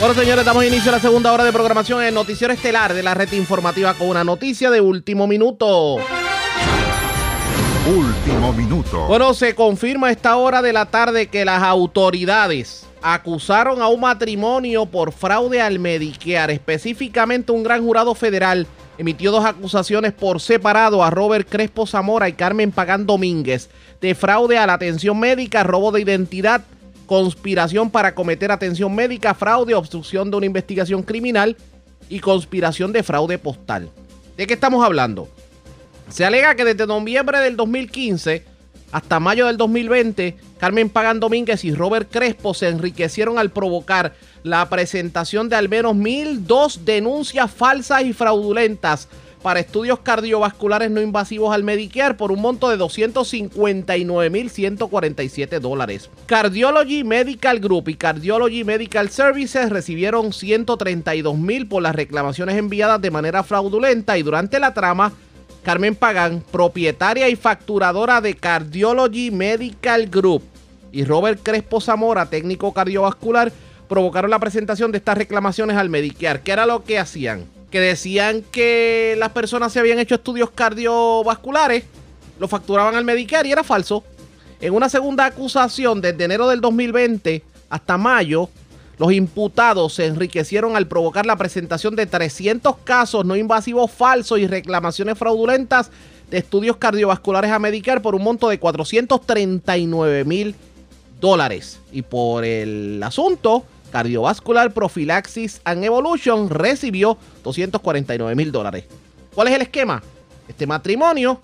[0.00, 3.14] Bueno, señores, damos inicio a la segunda hora de programación en Noticiero Estelar de la
[3.14, 5.96] red informativa con una noticia de último minuto.
[7.84, 9.06] Último minuto.
[9.08, 14.00] Bueno, se confirma a esta hora de la tarde que las autoridades acusaron a un
[14.02, 16.52] matrimonio por fraude al Medicare.
[16.52, 18.68] Específicamente un gran jurado federal
[18.98, 23.68] emitió dos acusaciones por separado a Robert Crespo Zamora y Carmen Pagán Domínguez
[24.00, 26.62] de fraude a la atención médica, robo de identidad,
[27.08, 31.56] conspiración para cometer atención médica, fraude, obstrucción de una investigación criminal
[32.10, 33.90] y conspiración de fraude postal.
[34.36, 35.26] ¿De qué estamos hablando?
[36.10, 38.44] Se alega que desde noviembre del 2015
[38.92, 44.68] hasta mayo del 2020, Carmen Pagan Domínguez y Robert Crespo se enriquecieron al provocar la
[44.68, 49.08] presentación de al menos 1.002 denuncias falsas y fraudulentas
[49.42, 56.10] para estudios cardiovasculares no invasivos al Medicare por un monto de 259.147 dólares.
[56.26, 63.42] Cardiology Medical Group y Cardiology Medical Services recibieron 132.000 por las reclamaciones enviadas de manera
[63.42, 65.12] fraudulenta y durante la trama
[65.62, 70.42] Carmen Pagán, propietaria y facturadora de Cardiology Medical Group,
[70.92, 73.52] y Robert Crespo Zamora, técnico cardiovascular,
[73.88, 76.40] provocaron la presentación de estas reclamaciones al Medicare.
[76.40, 77.57] ¿Qué era lo que hacían?
[77.70, 81.84] Que decían que las personas se habían hecho estudios cardiovasculares,
[82.38, 84.04] lo facturaban al Medicare y era falso.
[84.60, 88.48] En una segunda acusación desde enero del 2020 hasta mayo,
[88.98, 94.46] los imputados se enriquecieron al provocar la presentación de 300 casos no invasivos falsos y
[94.46, 95.90] reclamaciones fraudulentas
[96.30, 100.54] de estudios cardiovasculares a Medicare por un monto de 439 mil
[101.20, 101.78] dólares.
[101.92, 108.84] Y por el asunto, Cardiovascular Prophylaxis and Evolution recibió 249 mil dólares.
[109.34, 110.02] ¿Cuál es el esquema?
[110.48, 111.40] Este matrimonio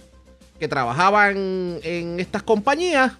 [0.58, 3.12] que trabajaban en estas compañías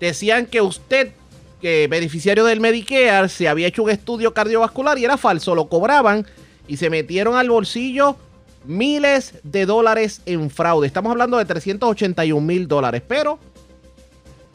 [0.00, 1.12] decían que usted
[1.60, 6.24] que beneficiario del Medicare se había hecho un estudio cardiovascular y era falso, lo cobraban
[6.68, 8.16] y se metieron al bolsillo
[8.64, 10.86] miles de dólares en fraude.
[10.86, 13.38] Estamos hablando de 381 mil dólares, pero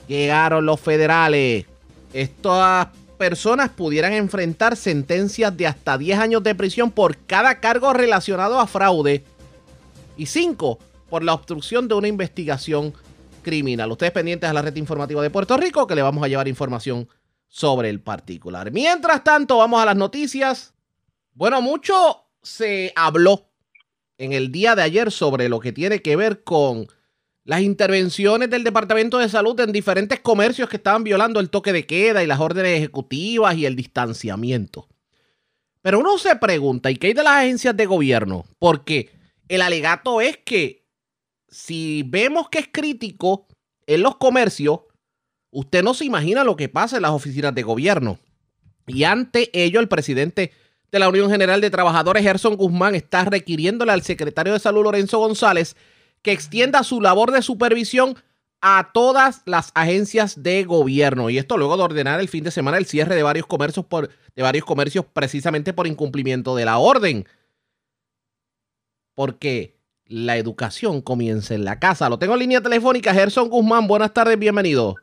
[0.07, 1.65] llegaron los federales.
[2.13, 2.87] Estas
[3.17, 8.67] personas pudieran enfrentar sentencias de hasta 10 años de prisión por cada cargo relacionado a
[8.67, 9.23] fraude
[10.17, 12.93] y 5 por la obstrucción de una investigación
[13.41, 13.91] criminal.
[13.91, 17.07] Ustedes pendientes a la red informativa de Puerto Rico que le vamos a llevar información
[17.47, 18.71] sobre el particular.
[18.71, 20.73] Mientras tanto, vamos a las noticias.
[21.33, 23.49] Bueno, mucho se habló
[24.17, 26.87] en el día de ayer sobre lo que tiene que ver con
[27.45, 31.85] las intervenciones del Departamento de Salud en diferentes comercios que estaban violando el toque de
[31.85, 34.87] queda y las órdenes ejecutivas y el distanciamiento.
[35.81, 38.45] Pero uno se pregunta, ¿y qué hay de las agencias de gobierno?
[38.59, 39.11] Porque
[39.49, 40.87] el alegato es que
[41.49, 43.47] si vemos que es crítico
[43.85, 44.79] en los comercios,
[45.51, 48.17] usted no se imagina lo que pasa en las oficinas de gobierno.
[48.87, 50.51] Y ante ello, el presidente
[50.91, 55.19] de la Unión General de Trabajadores, Gerson Guzmán, está requiriéndole al secretario de Salud, Lorenzo
[55.19, 55.75] González,
[56.23, 58.15] que extienda su labor de supervisión
[58.61, 61.29] a todas las agencias de gobierno.
[61.29, 64.07] Y esto luego de ordenar el fin de semana el cierre de varios comercios, por,
[64.07, 67.25] de varios comercios precisamente por incumplimiento de la orden.
[69.15, 72.09] Porque la educación comienza en la casa.
[72.09, 73.85] Lo tengo en línea telefónica, Gerson Guzmán.
[73.85, 74.95] Buenas tardes, bienvenido.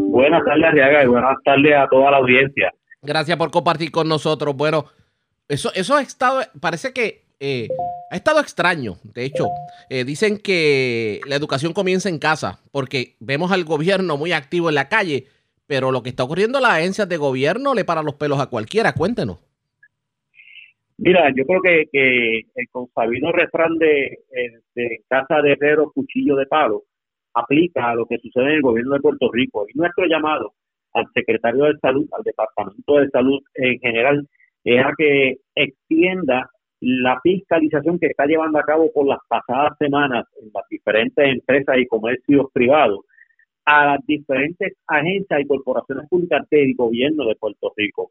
[0.00, 2.72] Buenas tardes, Arriaga, y buenas tardes a toda la audiencia.
[3.02, 4.56] Gracias por compartir con nosotros.
[4.56, 4.86] Bueno,
[5.48, 7.66] eso, eso ha estado, parece que eh,
[8.08, 8.98] ha estado extraño.
[9.02, 9.48] De hecho,
[9.90, 14.76] eh, dicen que la educación comienza en casa, porque vemos al gobierno muy activo en
[14.76, 15.24] la calle,
[15.66, 18.46] pero lo que está ocurriendo en las agencias de gobierno le para los pelos a
[18.46, 18.92] cualquiera.
[18.92, 19.38] Cuéntenos.
[20.98, 24.20] Mira, yo creo que, que el consabido refrán de,
[24.76, 26.84] de casa de herrero, cuchillo de palo,
[27.34, 29.66] aplica a lo que sucede en el gobierno de Puerto Rico.
[29.68, 30.52] Y nuestro llamado
[30.92, 34.28] al secretario de Salud, al Departamento de Salud en general,
[34.62, 36.48] es a que extienda
[36.84, 41.78] la fiscalización que está llevando a cabo por las pasadas semanas en las diferentes empresas
[41.78, 43.04] y comercios privados
[43.64, 48.10] a las diferentes agencias y corporaciones públicas del gobierno de Puerto Rico.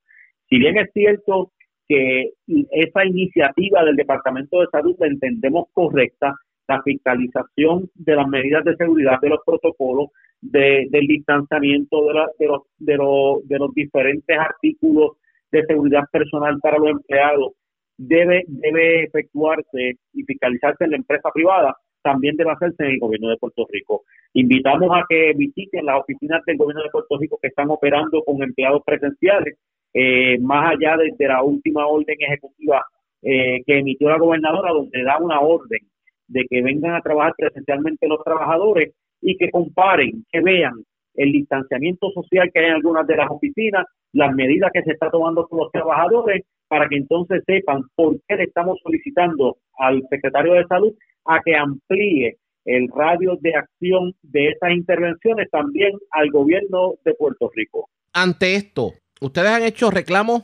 [0.50, 1.52] Si bien es cierto
[1.86, 2.32] que
[2.72, 6.34] esa iniciativa del Departamento de Salud la entendemos correcta,
[6.70, 12.48] la fiscalización de las medidas de seguridad, de los protocolos, de, del distanciamiento de, de,
[12.48, 15.18] los, de, los, de los diferentes artículos
[15.52, 17.52] de seguridad personal para los empleados,
[17.98, 23.30] debe, debe efectuarse y fiscalizarse en la empresa privada, también debe hacerse en el gobierno
[23.30, 24.04] de Puerto Rico.
[24.34, 28.42] Invitamos a que visiten las oficinas del gobierno de Puerto Rico que están operando con
[28.42, 29.58] empleados presenciales
[29.94, 32.86] eh, más allá de, la última orden ejecutiva
[33.22, 35.80] eh, que emitió la gobernadora, donde da una orden
[36.28, 40.84] de que vengan a trabajar presencialmente los trabajadores y que comparen, que vean
[41.16, 45.10] el distanciamiento social que hay en algunas de las oficinas, las medidas que se está
[45.12, 50.54] tomando con los trabajadores, para que entonces sepan por qué le estamos solicitando al secretario
[50.54, 50.94] de salud
[51.26, 57.52] a que amplíe el radio de acción de estas intervenciones también al gobierno de Puerto
[57.54, 57.90] Rico.
[58.14, 60.44] ante esto, ustedes han hecho reclamos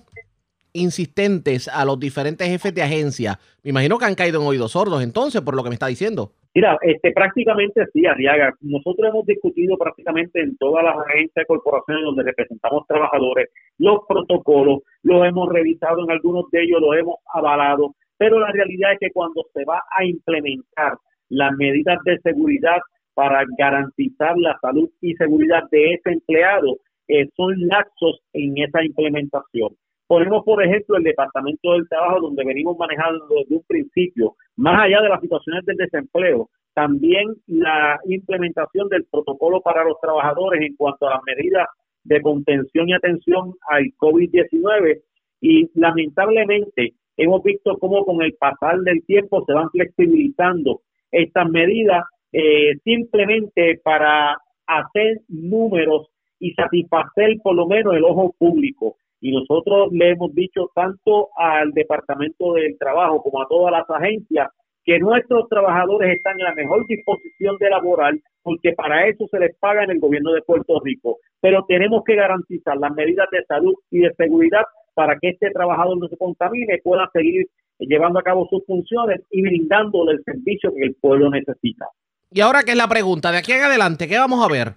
[0.74, 3.39] insistentes a los diferentes jefes de agencia.
[3.63, 6.32] Me imagino que han caído en oídos sordos entonces, por lo que me está diciendo.
[6.53, 8.51] Mira, este, prácticamente sí, Arriaga.
[8.61, 14.80] Nosotros hemos discutido prácticamente en todas las agencias de corporaciones donde representamos trabajadores los protocolos,
[15.03, 19.11] los hemos revisado en algunos de ellos, los hemos avalado, pero la realidad es que
[19.11, 20.97] cuando se va a implementar
[21.30, 22.80] las medidas de seguridad
[23.13, 29.76] para garantizar la salud y seguridad de ese empleado, eh, son laxos en esa implementación.
[30.08, 35.01] Ponemos, por ejemplo, el Departamento del Trabajo, donde venimos manejando desde un principio, más allá
[35.01, 41.08] de las situaciones del desempleo, también la implementación del protocolo para los trabajadores en cuanto
[41.08, 41.68] a las medidas
[42.03, 45.01] de contención y atención al COVID-19
[45.41, 50.82] y lamentablemente hemos visto cómo con el pasar del tiempo se van flexibilizando
[51.12, 54.38] estas medidas eh, simplemente para
[54.68, 56.08] hacer números
[56.39, 58.97] y satisfacer por lo menos el ojo público.
[59.20, 64.49] Y nosotros le hemos dicho tanto al Departamento del Trabajo como a todas las agencias
[64.84, 69.53] que nuestros trabajadores están en la mejor disposición de laboral porque para eso se les
[69.57, 71.18] paga en el gobierno de Puerto Rico.
[71.41, 74.63] Pero tenemos que garantizar las medidas de salud y de seguridad
[74.93, 77.47] para que este trabajador no se contamine pueda seguir
[77.80, 81.88] llevando a cabo sus funciones y brindándole el servicio que el pueblo necesita.
[82.32, 84.76] Y ahora qué es la pregunta, de aquí en adelante, ¿qué vamos a ver?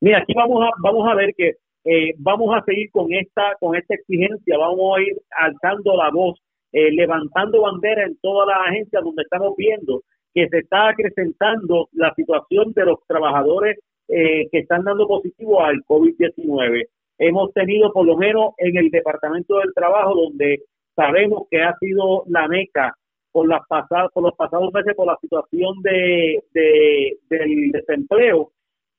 [0.00, 1.54] Mira, aquí vamos a, vamos a ver que
[1.84, 6.38] eh, vamos a seguir con esta, con esta exigencia, vamos a ir alzando la voz,
[6.72, 10.02] eh, levantando bandera en todas las agencias donde estamos viendo
[10.34, 15.82] que se está acrecentando la situación de los trabajadores eh, que están dando positivo al
[15.84, 16.86] COVID-19.
[17.18, 20.62] Hemos tenido por lo menos en el Departamento del Trabajo, donde
[20.94, 22.94] sabemos que ha sido la meca
[23.32, 28.50] por las pasadas, por los pasados meses por la situación de, de, del desempleo,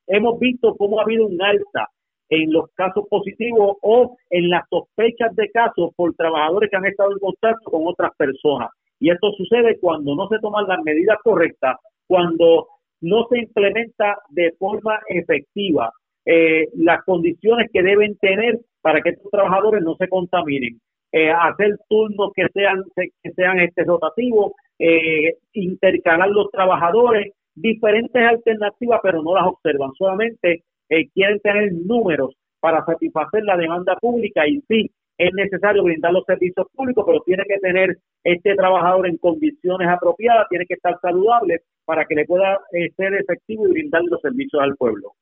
[0.08, 1.90] hemos visto cómo ha habido un alza
[2.30, 7.12] en los casos positivos o en las sospechas de casos por trabajadores que han estado
[7.12, 8.70] en contacto con otras personas.
[9.00, 11.78] Y esto sucede cuando no se toman las medidas correctas,
[12.08, 12.68] cuando
[13.02, 15.92] no se implementa de forma efectiva
[16.26, 20.80] eh, las condiciones que deben tener para que estos trabajadores no se contaminen.
[21.12, 29.00] Eh, hacer turnos que sean que sean este rotativos, eh, intercalar los trabajadores, diferentes alternativas,
[29.02, 34.62] pero no las observan, solamente eh, quieren tener números para satisfacer la demanda pública y
[34.68, 39.88] sí, es necesario brindar los servicios públicos, pero tiene que tener este trabajador en condiciones
[39.88, 44.22] apropiadas, tiene que estar saludable para que le pueda eh, ser efectivo y brindar los
[44.22, 45.14] servicios al pueblo.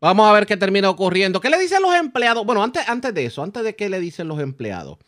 [0.00, 1.40] Vamos a ver qué termina ocurriendo.
[1.40, 2.44] ¿Qué le dicen los empleados?
[2.44, 4.98] Bueno, antes, antes de eso, antes de qué le dicen los empleados,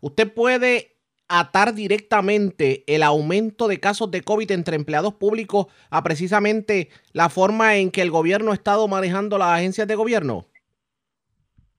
[0.00, 0.93] usted puede
[1.38, 7.76] atar directamente el aumento de casos de COVID entre empleados públicos a precisamente la forma
[7.76, 10.44] en que el gobierno ha estado manejando las agencias de gobierno?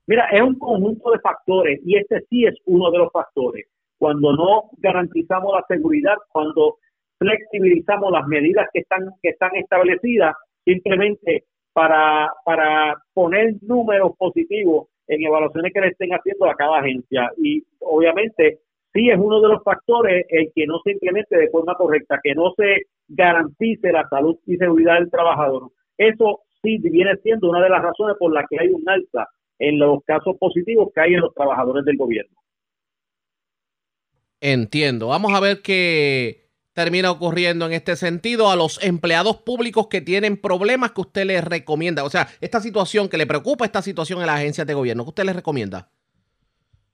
[0.08, 3.68] Mira, es un conjunto de factores y este sí es uno de los factores.
[3.97, 6.78] Cuando no garantizamos la seguridad, cuando
[7.18, 15.24] flexibilizamos las medidas que están que están establecidas simplemente para para poner números positivos en
[15.24, 18.60] evaluaciones que le estén haciendo a cada agencia y obviamente
[18.95, 22.33] sí es uno de los factores el que no se implemente de forma correcta, que
[22.33, 25.69] no se garantice la salud y seguridad del trabajador.
[25.97, 29.27] Eso sí viene siendo una de las razones por las que hay un alza
[29.59, 32.37] en los casos positivos que hay en los trabajadores del gobierno.
[34.39, 35.07] Entiendo.
[35.09, 40.37] Vamos a ver qué termina ocurriendo en este sentido a los empleados públicos que tienen
[40.37, 42.03] problemas que usted les recomienda.
[42.03, 45.09] O sea, esta situación que le preocupa, esta situación en las agencias de gobierno, ¿qué
[45.09, 45.89] usted les recomienda?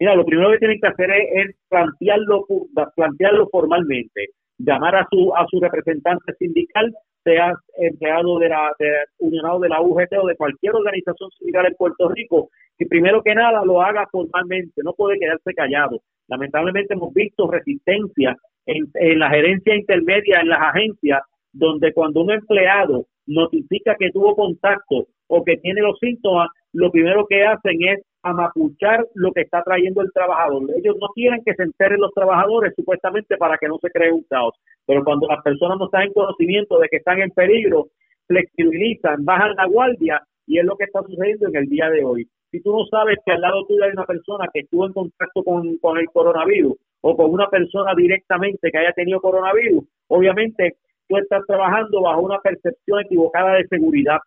[0.02, 2.48] Mira, lo primero que tienen que hacer es, plantearlo,
[2.96, 6.92] plantearlo formalmente, llamar a su a su representante sindical,
[7.24, 11.76] sea empleado de la de, unionado de la UGT o de cualquier organización sindical en
[11.76, 12.50] Puerto Rico,
[12.80, 16.00] que primero que nada lo haga formalmente, no puede quedarse callado.
[16.28, 18.36] Lamentablemente hemos visto resistencia
[18.66, 21.22] en, en la gerencia intermedia en las agencias,
[21.54, 27.28] donde cuando un empleado notifica que tuvo contacto o que tiene los síntomas, lo primero
[27.28, 30.64] que hacen es amapuchar lo que está trayendo el trabajador.
[30.76, 34.24] Ellos no quieren que se enteren los trabajadores supuestamente para que no se cree un
[34.30, 34.54] caos,
[34.86, 37.88] pero cuando las personas no están en conocimiento de que están en peligro,
[38.28, 42.28] flexibilizan, bajan la guardia y es lo que está sucediendo en el día de hoy.
[42.52, 45.44] Si tú no sabes que al lado tuyo hay una persona que estuvo en contacto
[45.44, 50.76] con, con el coronavirus o con una persona directamente que haya tenido coronavirus, obviamente
[51.08, 54.20] tú estás trabajando bajo una percepción equivocada de seguridad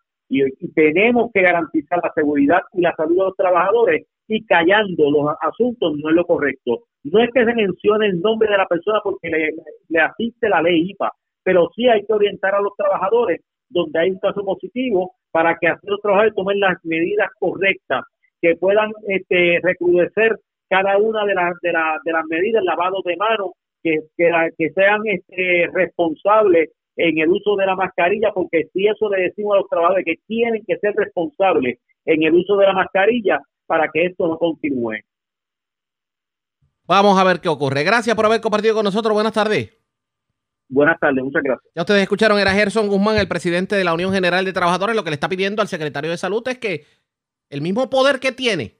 [0.43, 5.37] y, tenemos que garantizar la seguridad y la salud de los trabajadores y callando los
[5.41, 6.85] asuntos no es lo correcto.
[7.05, 9.29] No es que se mencione el nombre de la persona porque
[9.89, 11.13] le, asiste la ley IPA,
[11.43, 15.69] pero sí hay que orientar a los trabajadores donde hay un caso positivo para que
[15.69, 18.05] así los trabajadores tomen las medidas correctas
[18.41, 23.17] que puedan este, recrudecer cada una de las de, la- de las medidas, lavado de
[23.17, 23.51] manos,
[23.83, 29.23] que, que, sean este, responsables en el uso de la mascarilla, porque si eso le
[29.23, 33.41] decimos a los trabajadores que tienen que ser responsables en el uso de la mascarilla
[33.67, 35.01] para que esto no continúe.
[36.87, 37.83] Vamos a ver qué ocurre.
[37.83, 39.15] Gracias por haber compartido con nosotros.
[39.15, 39.73] Buenas tardes.
[40.69, 41.73] Buenas tardes, muchas gracias.
[41.75, 44.97] Ya ustedes escucharon, era Gerson Guzmán, el presidente de la Unión General de Trabajadores.
[44.97, 46.85] Lo que le está pidiendo al secretario de Salud es que
[47.51, 48.79] el mismo poder que tiene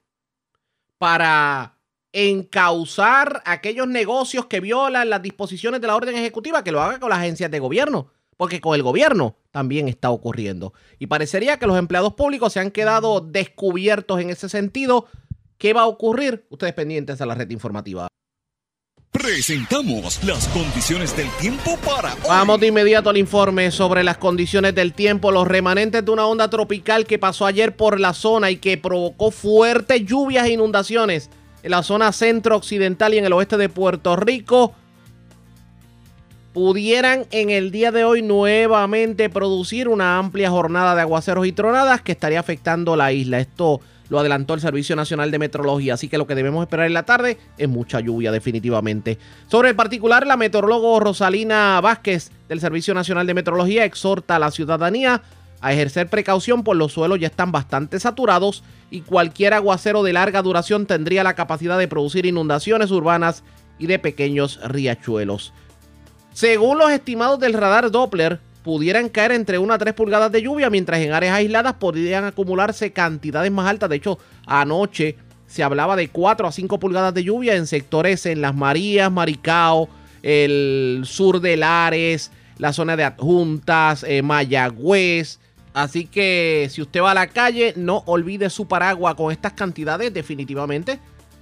[0.99, 1.74] para
[2.15, 7.11] encauzar aquellos negocios que violan las disposiciones de la orden ejecutiva, que lo haga con
[7.11, 10.73] las agencias de gobierno, porque con el gobierno también está ocurriendo.
[11.01, 15.07] Y parecería que los empleados públicos se han quedado descubiertos en ese sentido.
[15.59, 16.47] ¿Qué va a ocurrir?
[16.51, 18.07] Ustedes pendientes a la red informativa.
[19.11, 22.21] Presentamos las condiciones del tiempo para hoy.
[22.29, 26.49] Vamos de inmediato al informe sobre las condiciones del tiempo, los remanentes de una onda
[26.49, 31.31] tropical que pasó ayer por la zona y que provocó fuertes lluvias e inundaciones
[31.65, 34.75] en la zona centro-occidental y en el oeste de Puerto Rico,
[36.53, 42.03] pudieran en el día de hoy nuevamente producir una amplia jornada de aguaceros y tronadas
[42.03, 43.41] que estaría afectando la isla.
[43.41, 46.93] Esto lo adelantó el Servicio Nacional de Meteorología, así que lo que debemos esperar en
[46.93, 49.19] la tarde es mucha lluvia definitivamente.
[49.49, 54.51] Sobre el particular, la meteorólogo Rosalina Vázquez del Servicio Nacional de Meteorología exhorta a la
[54.51, 55.23] ciudadanía
[55.61, 60.43] a ejercer precaución por los suelos ya están bastante saturados y cualquier aguacero de larga
[60.43, 63.43] duración tendría la capacidad de producir inundaciones urbanas
[63.79, 65.53] y de pequeños riachuelos.
[66.33, 70.71] Según los estimados del radar Doppler, pudieran caer entre 1 a 3 pulgadas de lluvia,
[70.71, 73.91] mientras en áreas aisladas podrían acumularse cantidades más altas.
[73.91, 78.41] De hecho, anoche se hablaba de 4 a 5 pulgadas de lluvia en sectores en
[78.41, 79.89] Las Marías, Maricao,
[80.23, 85.39] el sur de Lares, la zona de Adjuntas, eh, Mayagüez.
[85.75, 90.15] Así que si usted va a la calle, no olvide su paraguas con estas cantidades.
[90.15, 91.01] Definitivamente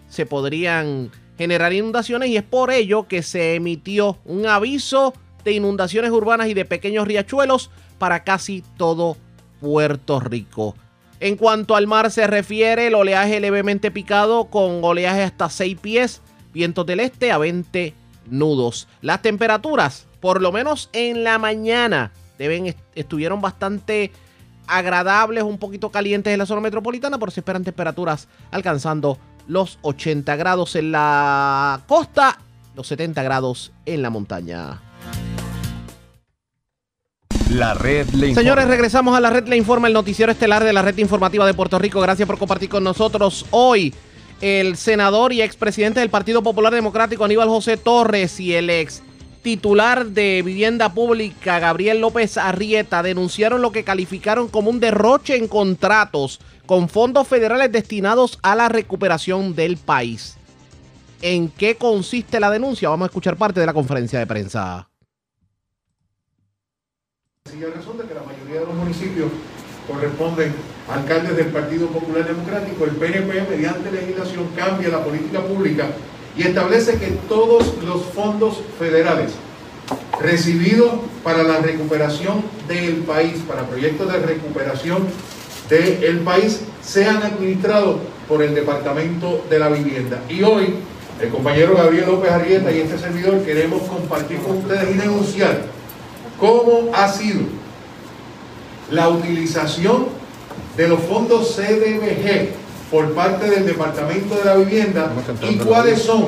[0.09, 5.13] se podrían generar inundaciones y es por ello que se emitió un aviso
[5.45, 9.19] de inundaciones urbanas y de pequeños riachuelos para casi todo
[9.61, 10.75] Puerto Rico.
[11.21, 16.23] En cuanto al mar se refiere, el oleaje levemente picado con oleaje hasta 6 pies,
[16.55, 17.93] vientos del este a 20
[18.31, 18.89] nudos.
[19.03, 22.13] Las temperaturas, por lo menos en la mañana,
[22.95, 24.11] estuvieron bastante
[24.67, 30.37] agradables, un poquito calientes en la zona metropolitana, pero se esperan temperaturas alcanzando los 80
[30.37, 32.39] grados en la costa,
[32.75, 34.81] los 70 grados en la montaña.
[37.51, 38.41] La red le informa.
[38.41, 41.53] Señores, regresamos a la red Le Informa, el noticiero estelar de la red informativa de
[41.53, 42.01] Puerto Rico.
[42.01, 43.93] Gracias por compartir con nosotros hoy.
[44.41, 49.03] El senador y expresidente del Partido Popular Democrático, Aníbal José Torres, y el ex
[49.43, 55.49] titular de Vivienda Pública, Gabriel López Arrieta, denunciaron lo que calificaron como un derroche en
[55.49, 60.37] contratos con fondos federales destinados a la recuperación del país.
[61.21, 62.89] ¿En qué consiste la denuncia?
[62.89, 64.89] Vamos a escuchar parte de la conferencia de prensa.
[67.45, 69.31] de que la mayoría de los municipios
[69.87, 70.55] corresponden
[70.89, 72.85] a alcaldes del Partido Popular Democrático.
[72.85, 75.89] El PNP, mediante legislación, cambia la política pública
[76.37, 79.33] y establece que todos los fondos federales
[80.21, 85.07] recibidos para la recuperación del país, para proyectos de recuperación
[85.69, 87.97] del país, sean administrados
[88.29, 90.21] por el Departamento de la Vivienda.
[90.29, 90.75] Y hoy,
[91.21, 95.63] el compañero Gabriel López Arrieta y este servidor queremos compartir con ustedes y denunciar
[96.39, 97.41] cómo ha sido
[98.91, 100.07] la utilización
[100.77, 102.62] de los fondos CDBG
[102.93, 105.11] por parte del Departamento de la Vivienda
[105.49, 106.27] y cuáles son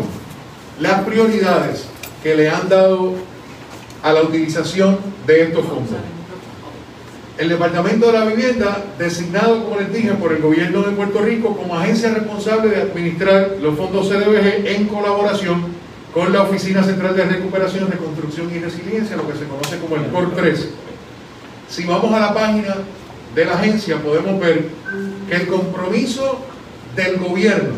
[0.81, 1.85] las prioridades
[2.23, 3.13] que le han dado
[4.03, 5.99] a la utilización de estos fondos.
[7.37, 11.55] El Departamento de la Vivienda, designado, como les dije, por el gobierno de Puerto Rico
[11.55, 15.65] como agencia responsable de administrar los fondos CDBG en colaboración
[16.15, 20.07] con la Oficina Central de Recuperación, Reconstrucción y Resiliencia, lo que se conoce como el
[20.11, 20.69] COR 3.
[21.69, 22.77] Si vamos a la página
[23.35, 24.69] de la agencia, podemos ver
[25.29, 26.54] que el compromiso
[26.95, 27.75] del gobierno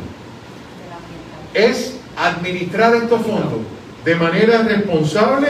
[1.54, 3.60] es administrar estos fondos
[4.04, 5.48] de manera responsable,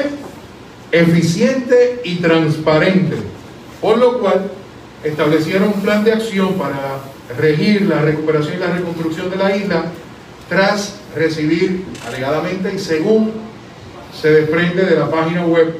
[0.93, 3.17] eficiente y transparente,
[3.81, 4.51] por lo cual
[5.05, 7.01] establecieron un plan de acción para
[7.39, 9.85] regir la recuperación y la reconstrucción de la isla
[10.49, 13.33] tras recibir alegadamente y según
[14.21, 15.77] se desprende de la página web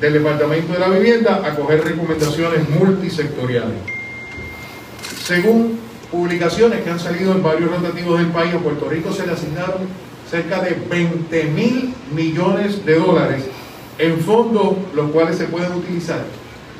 [0.00, 3.76] del Departamento de la Vivienda, acoger recomendaciones multisectoriales.
[5.24, 5.78] Según
[6.10, 9.78] publicaciones que han salido en varios rotativos del país, a Puerto Rico se le asignaron
[10.28, 13.44] cerca de 20 mil millones de dólares
[13.98, 16.20] en fondos los cuales se pueden utilizar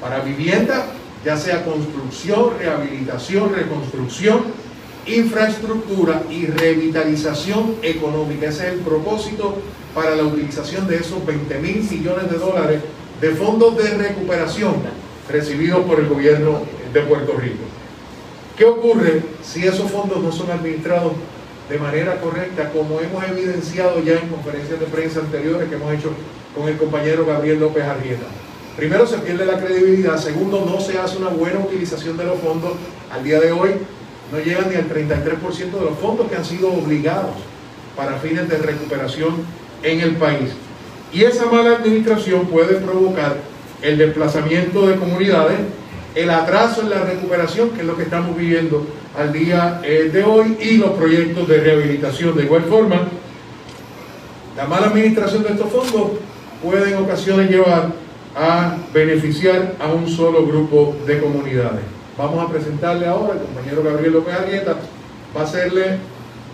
[0.01, 0.87] para vivienda,
[1.24, 4.61] ya sea construcción, rehabilitación, reconstrucción
[5.07, 8.49] infraestructura y revitalización económica.
[8.49, 9.57] Ese es el propósito
[9.95, 12.81] para la utilización de esos 20 mil millones de dólares
[13.20, 14.74] de fondos de recuperación
[15.28, 16.62] recibidos por el gobierno
[16.93, 17.70] de Puerto Rico.
[18.61, 21.13] ¿Qué ocurre si esos fondos no son administrados
[21.71, 26.13] de manera correcta, como hemos evidenciado ya en conferencias de prensa anteriores que hemos hecho
[26.55, 28.27] con el compañero Gabriel López Arrieta?
[28.77, 32.73] Primero se pierde la credibilidad, segundo no se hace una buena utilización de los fondos.
[33.11, 33.71] Al día de hoy
[34.31, 37.37] no llegan ni al 33% de los fondos que han sido obligados
[37.97, 39.37] para fines de recuperación
[39.83, 40.51] en el país.
[41.15, 43.39] Y esa mala administración puede provocar
[43.81, 45.61] el desplazamiento de comunidades,
[46.15, 48.87] el atraso en la recuperación, que es lo que estamos viviendo
[49.17, 52.37] al día eh, de hoy, y los proyectos de rehabilitación.
[52.37, 53.09] De igual forma,
[54.57, 56.19] la mala administración de estos fondos
[56.63, 57.93] puede en ocasiones llevar
[58.37, 61.83] a beneficiar a un solo grupo de comunidades.
[62.17, 64.77] Vamos a presentarle ahora, al compañero Gabriel López Arrieta
[65.37, 65.99] va a hacerle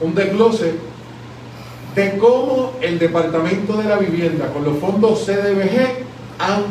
[0.01, 0.75] un desglose
[1.95, 6.05] de cómo el Departamento de la Vivienda con los fondos CDBG
[6.39, 6.65] han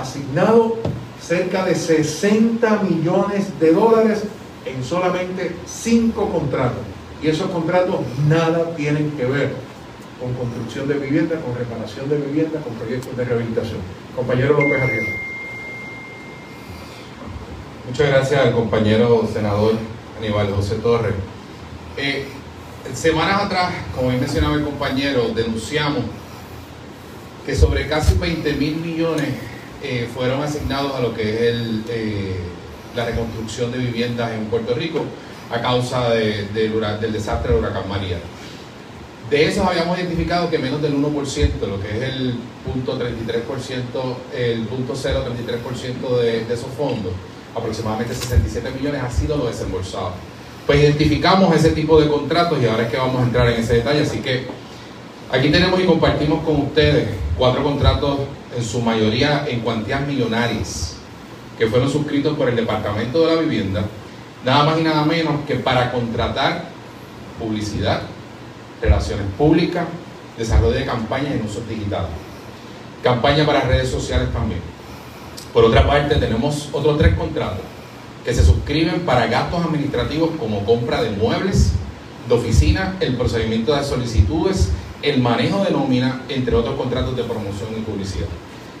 [0.00, 0.78] asignado
[1.26, 4.22] cerca de 60 millones de dólares
[4.64, 6.82] en solamente 5 contratos.
[7.22, 9.54] Y esos contratos nada tienen que ver
[10.20, 13.78] con construcción de vivienda, con reparación de vivienda, con proyectos de rehabilitación.
[14.16, 15.12] Compañero López Arrieta.
[17.88, 19.74] Muchas gracias al compañero senador
[20.18, 21.14] Aníbal José Torres.
[21.96, 22.26] Eh,
[22.94, 26.04] semanas atrás, como bien mencionaba el compañero, denunciamos
[27.44, 29.51] que sobre casi 20 mil millones
[29.82, 31.56] eh, fueron asignados a lo que es
[31.88, 32.36] eh,
[32.94, 35.04] la reconstrucción de viviendas en Puerto Rico
[35.50, 38.18] a causa de, del desastre del huracán María.
[39.28, 41.04] De esos habíamos identificado que menos del 1%,
[41.66, 43.06] lo que es el punto 33%,
[44.36, 47.12] el punto 0,33% de, de esos fondos,
[47.54, 50.12] aproximadamente 67 millones, ha sido lo desembolsado.
[50.66, 53.74] Pues identificamos ese tipo de contratos y ahora es que vamos a entrar en ese
[53.74, 54.02] detalle.
[54.02, 54.46] Así que
[55.30, 58.20] aquí tenemos y compartimos con ustedes cuatro contratos,
[58.56, 60.96] en su mayoría en cuantías millonarias,
[61.58, 63.84] que fueron suscritos por el Departamento de la Vivienda,
[64.44, 66.68] nada más y nada menos que para contratar
[67.38, 68.02] publicidad,
[68.80, 69.86] relaciones públicas,
[70.36, 72.10] desarrollo de campañas en usos digitales,
[73.02, 74.60] campaña para redes sociales también.
[75.52, 77.64] Por otra parte, tenemos otros tres contratos
[78.24, 81.72] que se suscriben para gastos administrativos como compra de muebles,
[82.28, 84.70] de oficina, el procedimiento de solicitudes,
[85.02, 88.28] el manejo de nómina, entre otros contratos de promoción y publicidad.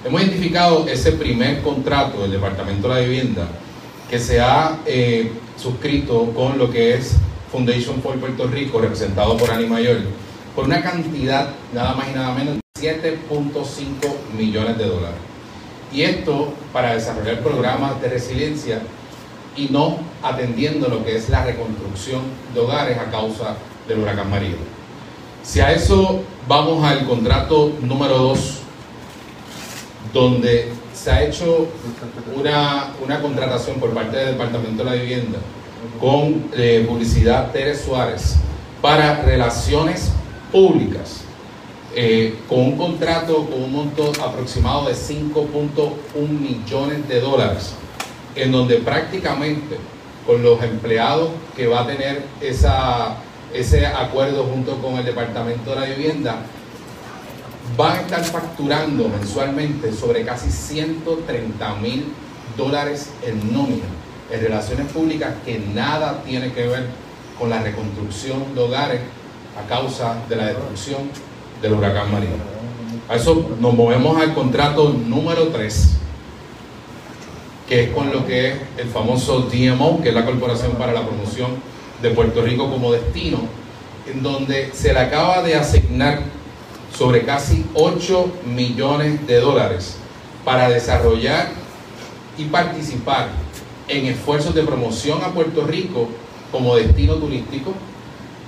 [0.04, 3.48] Hemos identificado ese primer contrato del Departamento de la Vivienda
[4.08, 7.16] que se ha eh, suscrito con lo que es
[7.50, 9.98] Foundation for Puerto Rico, representado por Ani Mayor,
[10.54, 15.18] por una cantidad nada más y nada menos de 7.5 millones de dólares.
[15.92, 18.80] Y esto para desarrollar programas de resiliencia
[19.56, 22.22] y no atendiendo lo que es la reconstrucción
[22.54, 23.56] de hogares a causa
[23.86, 24.56] del huracán María.
[25.42, 28.58] Si a eso vamos al contrato número 2,
[30.12, 31.66] donde se ha hecho
[32.36, 35.38] una, una contratación por parte del Departamento de la Vivienda
[36.00, 38.36] con eh, publicidad Teres Suárez
[38.80, 40.10] para relaciones
[40.52, 41.22] públicas,
[41.94, 45.92] eh, con un contrato con un monto aproximado de 5.1
[46.28, 47.74] millones de dólares,
[48.36, 49.76] en donde prácticamente
[50.26, 53.16] con los empleados que va a tener esa,
[53.52, 56.36] ese acuerdo junto con el Departamento de la Vivienda,
[57.76, 62.12] van a estar facturando mensualmente sobre casi 130 mil
[62.56, 63.84] dólares en nómina
[64.30, 66.86] en relaciones públicas que nada tiene que ver
[67.38, 69.00] con la reconstrucción de hogares
[69.62, 71.02] a causa de la destrucción
[71.60, 72.30] del huracán María.
[73.08, 75.90] A eso nos movemos al contrato número 3,
[77.68, 81.02] que es con lo que es el famoso DMO, que es la Corporación para la
[81.02, 81.71] Promoción
[82.02, 83.38] de Puerto Rico como destino,
[84.12, 86.20] en donde se le acaba de asignar
[86.96, 89.96] sobre casi 8 millones de dólares
[90.44, 91.50] para desarrollar
[92.36, 93.28] y participar
[93.88, 96.08] en esfuerzos de promoción a Puerto Rico
[96.50, 97.72] como destino turístico.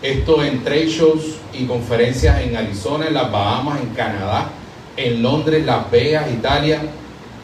[0.02, 4.50] Esto en trade shows y conferencias en Arizona, en las Bahamas, en Canadá,
[4.96, 6.82] en Londres, Las Vegas, Italia,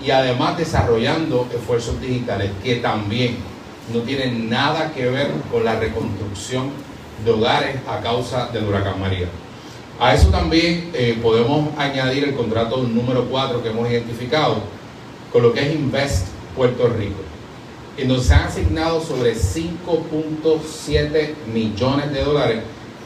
[0.05, 3.37] y además desarrollando esfuerzos digitales que también
[3.93, 6.71] no tienen nada que ver con la reconstrucción
[7.25, 9.27] de hogares a causa del huracán María.
[9.99, 14.63] A eso también eh, podemos añadir el contrato número 4 que hemos identificado
[15.33, 17.31] con lo que es Invest Puerto Rico
[18.01, 22.63] en donde se han asignado sobre 5.7 millones de dólares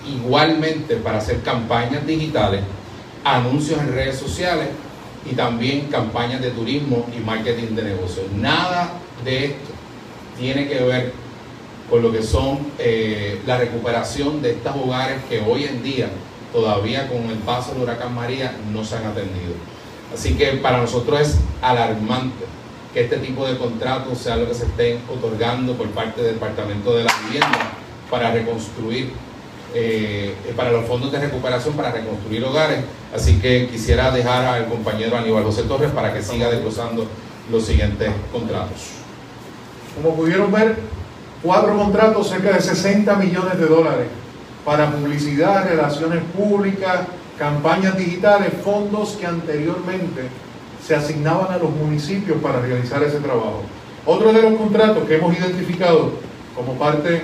[0.09, 2.63] igualmente para hacer campañas digitales,
[3.25, 4.69] anuncios en redes sociales
[5.29, 8.27] y también campañas de turismo y marketing de negocios.
[8.37, 8.93] Nada
[9.25, 9.73] de esto
[10.39, 11.13] tiene que ver
[11.91, 16.09] con lo que son eh, la recuperación de estos hogares que hoy en día,
[16.53, 19.55] todavía con el paso del huracán María, no se han atendido.
[20.13, 22.45] Así que para nosotros es alarmante
[22.93, 26.97] que este tipo de contratos sea lo que se estén otorgando por parte del Departamento
[26.97, 27.73] de la Vivienda
[28.09, 29.13] para reconstruir,
[29.75, 32.85] eh, para los fondos de recuperación, para reconstruir hogares.
[33.13, 37.07] Así que quisiera dejar al compañero Aníbal José Torres para que siga desglosando
[37.51, 39.04] los siguientes contratos.
[39.97, 40.77] Como pudieron ver,
[41.43, 44.07] cuatro contratos, cerca de 60 millones de dólares
[44.65, 47.01] para publicidad, relaciones públicas,
[47.39, 50.29] campañas digitales, fondos que anteriormente
[50.85, 53.63] se asignaban a los municipios para realizar ese trabajo.
[54.07, 56.13] Otro de los contratos que hemos identificado
[56.55, 57.23] como parte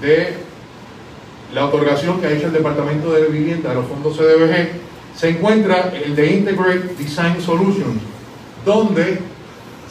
[0.00, 0.34] de
[1.54, 4.68] la otorgación que ha hecho el Departamento de Vivienda a los fondos CDBG
[5.16, 8.00] se encuentra el de Integrate Design Solutions,
[8.64, 9.18] donde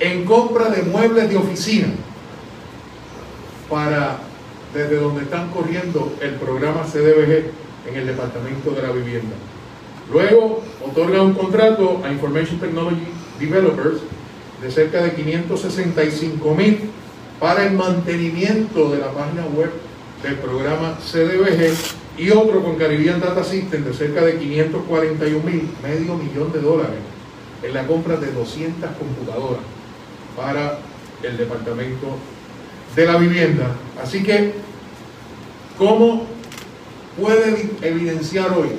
[0.00, 1.88] en compra de muebles de oficina
[3.68, 4.18] para
[4.72, 7.44] desde donde están corriendo el programa CDBG
[7.88, 9.36] en el Departamento de la Vivienda.
[10.12, 13.06] Luego otorga un contrato a Information Technology
[13.38, 14.00] Developers
[14.60, 16.90] de cerca de 565 mil
[17.38, 19.70] para el mantenimiento de la página web
[20.24, 21.74] del programa CDBG
[22.16, 26.98] y otro con Caribbean Data System de cerca de 541 mil, medio millón de dólares,
[27.62, 29.62] en la compra de 200 computadoras
[30.34, 30.78] para
[31.22, 32.16] el Departamento
[32.96, 33.76] de la Vivienda.
[34.02, 34.54] Así que,
[35.76, 36.26] ¿cómo
[37.20, 38.70] puede evidenciar hoy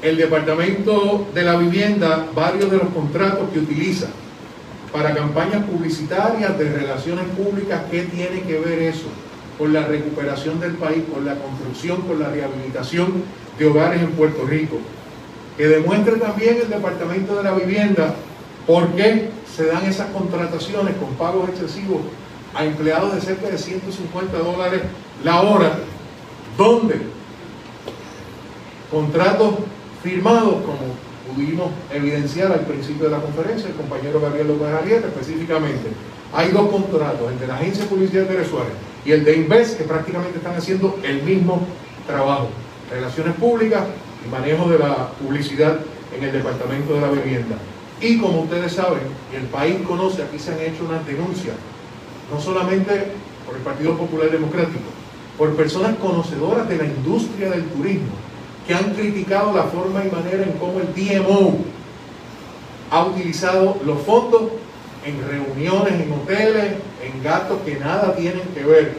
[0.00, 4.06] el Departamento de la Vivienda varios de los contratos que utiliza
[4.92, 7.82] para campañas publicitarias de relaciones públicas?
[7.90, 9.08] ¿Qué tiene que ver eso
[9.58, 13.24] con la recuperación del país, con la construcción, con la rehabilitación
[13.58, 14.76] de hogares en Puerto Rico?
[15.56, 18.14] Que demuestre también el Departamento de la Vivienda
[18.66, 22.00] por qué se dan esas contrataciones con pagos excesivos
[22.54, 24.82] a empleados de cerca de 150 dólares
[25.24, 25.78] la hora,
[26.56, 27.00] donde
[28.90, 29.54] contratos
[30.02, 30.96] firmados, como
[31.34, 35.90] pudimos evidenciar al principio de la conferencia, el compañero Gabriel López Arrieta específicamente,
[36.32, 38.72] hay dos contratos, el de la Agencia Publicidad de Suárez
[39.06, 41.64] y el de Invest, que prácticamente están haciendo el mismo
[42.06, 42.48] trabajo,
[42.90, 43.84] relaciones públicas
[44.26, 45.78] y manejo de la publicidad
[46.16, 47.56] en el Departamento de la Vivienda.
[48.00, 49.02] Y como ustedes saben,
[49.32, 51.54] y el país conoce, aquí se han hecho unas denuncias,
[52.32, 53.12] no solamente
[53.46, 54.90] por el Partido Popular Democrático,
[55.38, 58.12] por personas conocedoras de la industria del turismo,
[58.66, 61.58] que han criticado la forma y manera en cómo el DMO
[62.90, 64.42] ha utilizado los fondos
[65.06, 66.72] en reuniones, en hoteles,
[67.02, 68.94] en gastos que nada tienen que ver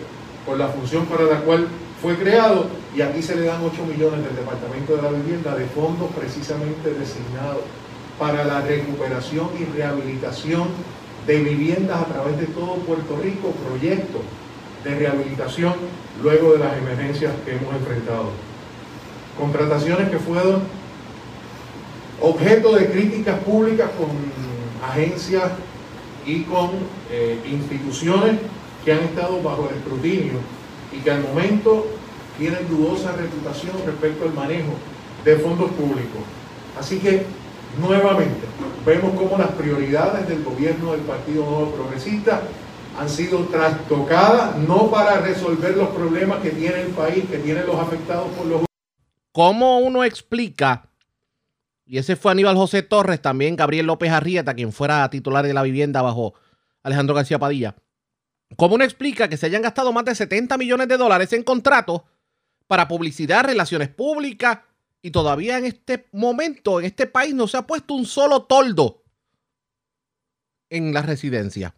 [0.46, 1.68] con la función para la cual
[2.02, 5.66] fue creado y aquí se le dan 8 millones del Departamento de la Vivienda de
[5.66, 7.64] fondos precisamente designados
[8.18, 10.70] para la recuperación y rehabilitación
[11.28, 14.22] de viviendas a través de todo Puerto Rico, proyectos
[14.84, 15.74] de rehabilitación
[16.24, 18.30] luego de las emergencias que hemos enfrentado.
[19.38, 20.62] Contrataciones que fueron
[22.22, 24.08] objeto de críticas públicas con
[24.90, 25.52] agencias
[26.28, 26.72] y con
[27.10, 28.36] eh, instituciones
[28.84, 30.34] que han estado bajo el escrutinio
[30.92, 31.88] y que al momento
[32.38, 34.74] tienen dudosa reputación respecto al manejo
[35.24, 36.22] de fondos públicos.
[36.80, 37.26] Así que
[37.80, 38.46] nuevamente
[38.86, 42.44] vemos cómo las prioridades del gobierno del Partido Nuevo Progresista
[43.00, 47.80] han sido trastocadas, no para resolver los problemas que tiene el país, que tienen los
[47.80, 48.62] afectados por los...
[49.32, 50.87] ¿Cómo uno explica?
[51.88, 55.64] Y ese fue Aníbal José Torres, también Gabriel López Arrieta, quien fuera titular de la
[55.64, 56.34] vivienda bajo
[56.84, 57.76] Alejandro García Padilla.
[58.58, 62.02] ¿Cómo uno explica que se hayan gastado más de 70 millones de dólares en contratos
[62.68, 64.60] para publicidad, relaciones públicas,
[65.02, 69.04] y todavía en este momento, en este país, no se ha puesto un solo toldo
[70.70, 71.74] en la residencia.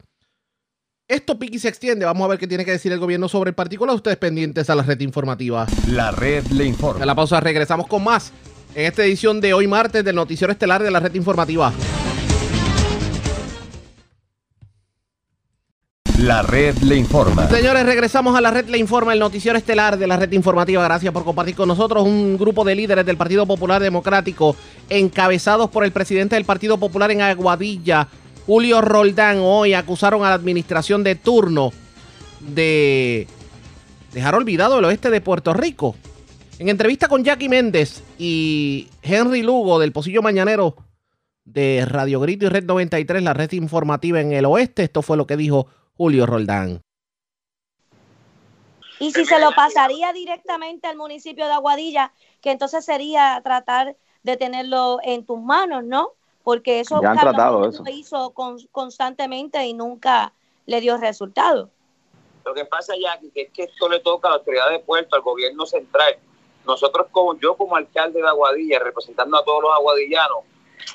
[1.07, 2.05] Esto piqui se extiende.
[2.05, 3.95] Vamos a ver qué tiene que decir el gobierno sobre el particular.
[3.95, 5.67] Ustedes pendientes a la red informativa.
[5.87, 7.03] La red le informa.
[7.03, 8.31] A la pausa regresamos con más
[8.75, 11.73] en esta edición de hoy martes del noticiero estelar de la red informativa.
[16.19, 17.47] La red le informa.
[17.47, 20.83] Señores, regresamos a la red le informa, el noticiero estelar de la red informativa.
[20.83, 24.55] Gracias por compartir con nosotros un grupo de líderes del Partido Popular Democrático,
[24.89, 28.09] encabezados por el presidente del Partido Popular en Aguadilla,
[28.45, 29.39] Julio Roldán.
[29.39, 31.71] Hoy acusaron a la administración de turno
[32.41, 33.25] de
[34.13, 35.95] dejar olvidado el oeste de Puerto Rico.
[36.59, 40.75] En entrevista con Jackie Méndez y Henry Lugo del Pocillo Mañanero
[41.45, 45.25] de Radio Grito y Red 93, la red informativa en el oeste, esto fue lo
[45.25, 45.67] que dijo
[45.97, 46.81] Julio Roldán.
[48.99, 52.11] Y si se lo pasaría directamente al municipio de Aguadilla,
[52.41, 56.11] que entonces sería tratar de tenerlo en tus manos, ¿no?
[56.43, 57.83] Porque eso Ya han Carlos tratado eso.
[57.85, 60.33] lo hizo con- constantemente y nunca
[60.65, 61.69] le dio resultado.
[62.43, 65.15] Lo que pasa, Jackie, que es que esto le toca a la autoridad de puerto,
[65.15, 66.17] al gobierno central.
[66.69, 70.39] Nosotros, como yo como alcalde de Aguadilla, representando a todos los aguadillanos,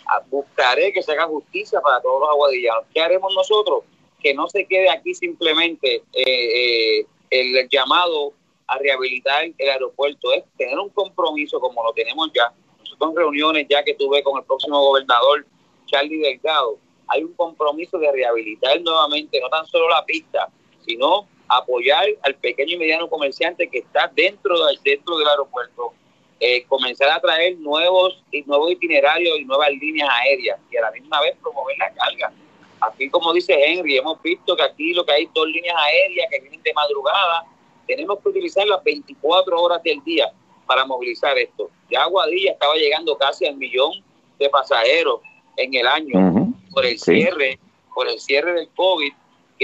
[0.06, 2.84] a- buscaré que se haga justicia para todos los aguadillanos.
[2.94, 3.84] ¿Qué haremos nosotros?
[4.22, 8.32] Que no se quede aquí simplemente eh, eh, el llamado
[8.66, 12.50] a rehabilitar el aeropuerto, es tener un compromiso como lo tenemos ya.
[12.78, 15.44] Nosotros en reuniones ya que tuve con el próximo gobernador,
[15.86, 16.78] Charlie Delgado,
[17.08, 20.48] hay un compromiso de rehabilitar nuevamente no tan solo la pista,
[20.86, 21.26] sino
[21.58, 25.92] apoyar al pequeño y mediano comerciante que está dentro, del- dentro del aeropuerto,
[26.40, 30.90] eh, comenzar a traer nuevos, y nuevos itinerarios y nuevas líneas aéreas y a la
[30.90, 32.32] misma vez promover la carga.
[32.80, 36.40] Aquí, como dice Henry, hemos visto que aquí lo que hay dos líneas aéreas que
[36.40, 37.44] vienen de madrugada,
[37.86, 40.30] tenemos que utilizar las 24 horas del día
[40.66, 41.70] para movilizar esto.
[41.90, 44.02] Ya Aguadilla estaba llegando casi al millón
[44.38, 45.20] de pasajeros
[45.56, 47.12] en el año por el Sí.
[47.20, 47.58] cierre,
[47.94, 49.12] por el cierre del COVID,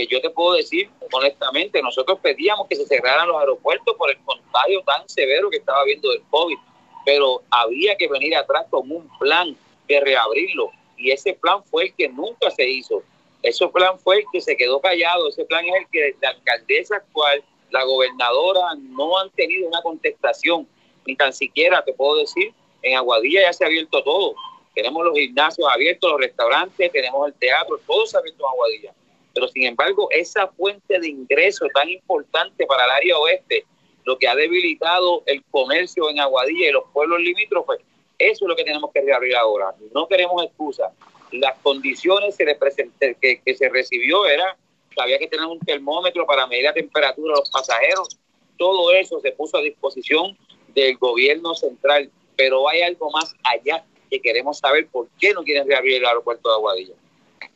[0.01, 4.19] que yo te puedo decir honestamente, nosotros pedíamos que se cerraran los aeropuertos por el
[4.25, 6.57] contagio tan severo que estaba habiendo del COVID,
[7.05, 9.57] pero había que venir atrás con un plan
[9.89, 13.03] de reabrirlo y ese plan fue el que nunca se hizo.
[13.43, 16.97] Ese plan fue el que se quedó callado, ese plan es el que la alcaldesa
[16.97, 20.69] actual, la gobernadora no han tenido una contestación,
[21.07, 22.53] ni tan siquiera te puedo decir,
[22.83, 24.35] en Aguadilla ya se ha abierto todo.
[24.75, 28.95] Tenemos los gimnasios abiertos, los restaurantes, tenemos el teatro, todo se ha abierto en Aguadilla.
[29.35, 33.65] Pero sin embargo, esa fuente de ingreso tan importante para el área oeste,
[34.05, 37.79] lo que ha debilitado el comercio en Aguadilla y los pueblos limítrofes,
[38.19, 39.75] eso es lo que tenemos que reabrir ahora.
[39.95, 40.93] No queremos excusas.
[41.33, 44.57] Las condiciones presenté- que, que se recibió era
[44.91, 48.19] que había que tener un termómetro para medir la temperatura de los pasajeros.
[48.59, 50.37] Todo eso se puso a disposición
[50.75, 55.69] del gobierno central, pero hay algo más allá que queremos saber por qué no quieren
[55.69, 56.95] reabrir el aeropuerto de Aguadilla.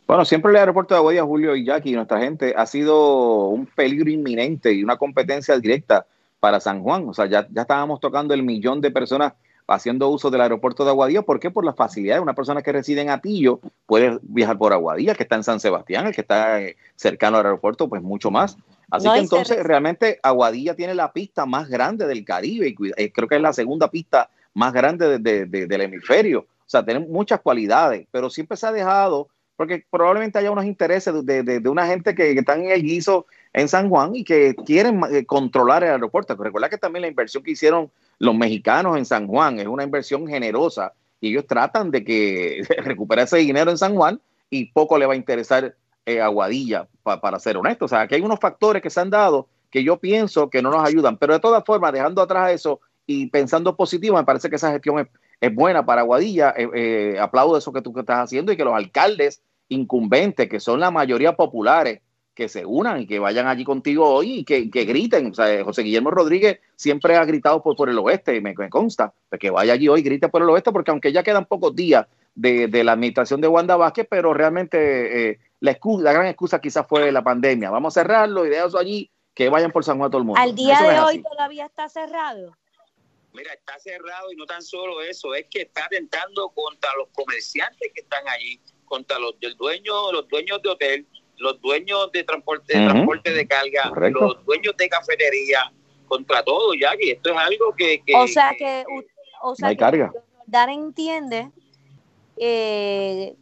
[0.06, 4.10] Bueno, siempre el aeropuerto de Aguadilla, Julio y Jackie, nuestra gente, ha sido un peligro
[4.10, 6.06] inminente y una competencia directa
[6.40, 7.08] para San Juan.
[7.08, 9.32] O sea, ya, ya estábamos tocando el millón de personas
[9.66, 11.22] haciendo uso del aeropuerto de Aguadilla.
[11.22, 11.50] ¿Por qué?
[11.50, 12.22] Por las facilidades.
[12.22, 16.06] Una persona que reside en Atillo puede viajar por Aguadilla, que está en San Sebastián,
[16.06, 18.58] el que está eh, cercano al aeropuerto, pues mucho más.
[18.90, 22.76] Así No, que entonces re- realmente Aguadilla tiene la pista más grande del Caribe y
[22.98, 26.40] eh, creo que es la segunda pista más grande de- de- de- del hemisferio.
[26.40, 31.14] O sea, tiene muchas cualidades, pero siempre se ha dejado, porque probablemente haya unos intereses
[31.24, 34.54] de, de- una gente que, que están en el guiso en San Juan y que
[34.66, 36.34] quieren eh, controlar el aeropuerto.
[36.36, 40.26] Recuerda que también la inversión que hicieron los mexicanos en San Juan es una inversión
[40.26, 44.20] generosa y ellos tratan de que recuperar ese dinero en San Juan
[44.50, 45.74] y poco le va a interesar
[46.06, 47.84] eh, Aguadilla, pa- para ser honesto.
[47.86, 50.70] O sea, que hay unos factores que se han dado que yo pienso que no
[50.70, 54.56] nos ayudan, pero de todas formas, dejando atrás eso y pensando positivo, me parece que
[54.56, 55.06] esa gestión es,
[55.40, 56.54] es buena para Aguadilla.
[56.56, 60.60] Eh, eh, aplaudo eso que tú que estás haciendo y que los alcaldes incumbentes, que
[60.60, 62.00] son la mayoría populares,
[62.34, 65.30] que se unan y que vayan allí contigo hoy y que, que griten.
[65.30, 69.12] O sea, José Guillermo Rodríguez siempre ha gritado por, por el oeste, me, me consta,
[69.28, 71.74] pues que vaya allí hoy y grite por el oeste, porque aunque ya quedan pocos
[71.76, 76.26] días de, de la administración de Wanda Vázquez, pero realmente eh, la, excusa, la gran
[76.26, 77.70] excusa quizás fue la pandemia.
[77.70, 80.40] Vamos a cerrarlo y de eso allí, que vayan por San Juan todo el mundo.
[80.40, 81.22] Al día Eso de hoy así.
[81.22, 82.56] todavía está cerrado.
[83.34, 87.90] Mira, está cerrado y no tan solo eso, es que está atentando contra los comerciantes
[87.92, 91.06] que están allí, contra los del dueño, los dueños de hotel,
[91.38, 92.92] los dueños de transporte, de Ujú.
[92.94, 94.20] transporte de carga, Correcto.
[94.20, 95.72] los dueños de cafetería,
[96.06, 99.02] contra todo, ya que esto es algo que, que- o sea que, u-
[99.42, 100.12] o sea No hay que carga.
[100.46, 101.50] Dar entiende
[102.36, 103.34] eh,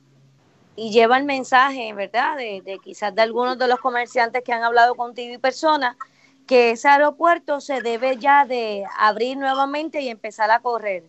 [0.75, 2.37] y lleva el mensaje, ¿verdad?
[2.39, 5.97] De, de quizás de algunos de los comerciantes que han hablado contigo y personas,
[6.47, 11.05] que ese aeropuerto se debe ya de abrir nuevamente y empezar a correr.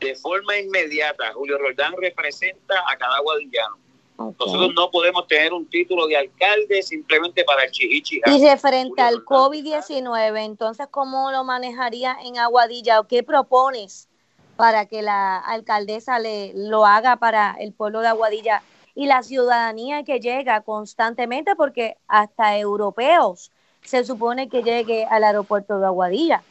[0.00, 3.76] de forma inmediata, Julio Roldán representa a cada guadillano.
[4.16, 8.20] Nosotros no podemos tener un título de alcalde simplemente para el chihichi.
[8.26, 14.08] Y referente al COVID-19, entonces, ¿cómo lo manejaría en Aguadilla o qué propones
[14.56, 18.62] para que la alcaldesa le lo haga para el pueblo de Aguadilla
[18.94, 21.56] y la ciudadanía que llega constantemente?
[21.56, 23.50] Porque hasta europeos
[23.82, 26.42] se supone que llegue al aeropuerto de Aguadilla.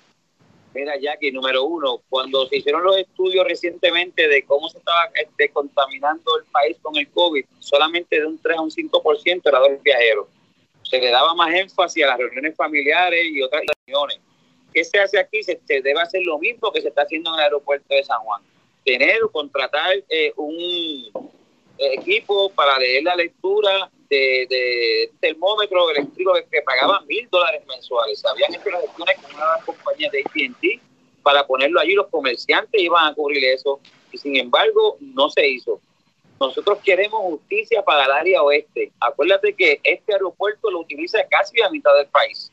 [0.73, 5.49] Mira, Jackie, número uno, cuando se hicieron los estudios recientemente de cómo se estaba este,
[5.49, 9.69] contaminando el país con el COVID, solamente de un 3 a un 5% era de
[9.71, 10.27] los viajeros.
[10.83, 14.19] Se le daba más énfasis a las reuniones familiares y otras reuniones.
[14.71, 15.41] ¿Qué se hace aquí?
[15.41, 18.41] Se, debe hacer lo mismo que se está haciendo en el aeropuerto de San Juan.
[18.85, 26.33] Tener o contratar eh, un eh, equipo para leer la lectura de, de termómetro eléctrico
[26.33, 28.23] que, que pagaban mil dólares mensuales.
[28.25, 30.79] Habían hecho las gestiones con una compañía de AT&T
[31.23, 31.93] para ponerlo allí.
[31.93, 33.79] Los comerciantes iban a cubrir eso.
[34.11, 35.79] y sin embargo no se hizo.
[36.39, 38.91] Nosotros queremos justicia para el área oeste.
[38.99, 42.51] Acuérdate que este aeropuerto lo utiliza casi la mitad del país.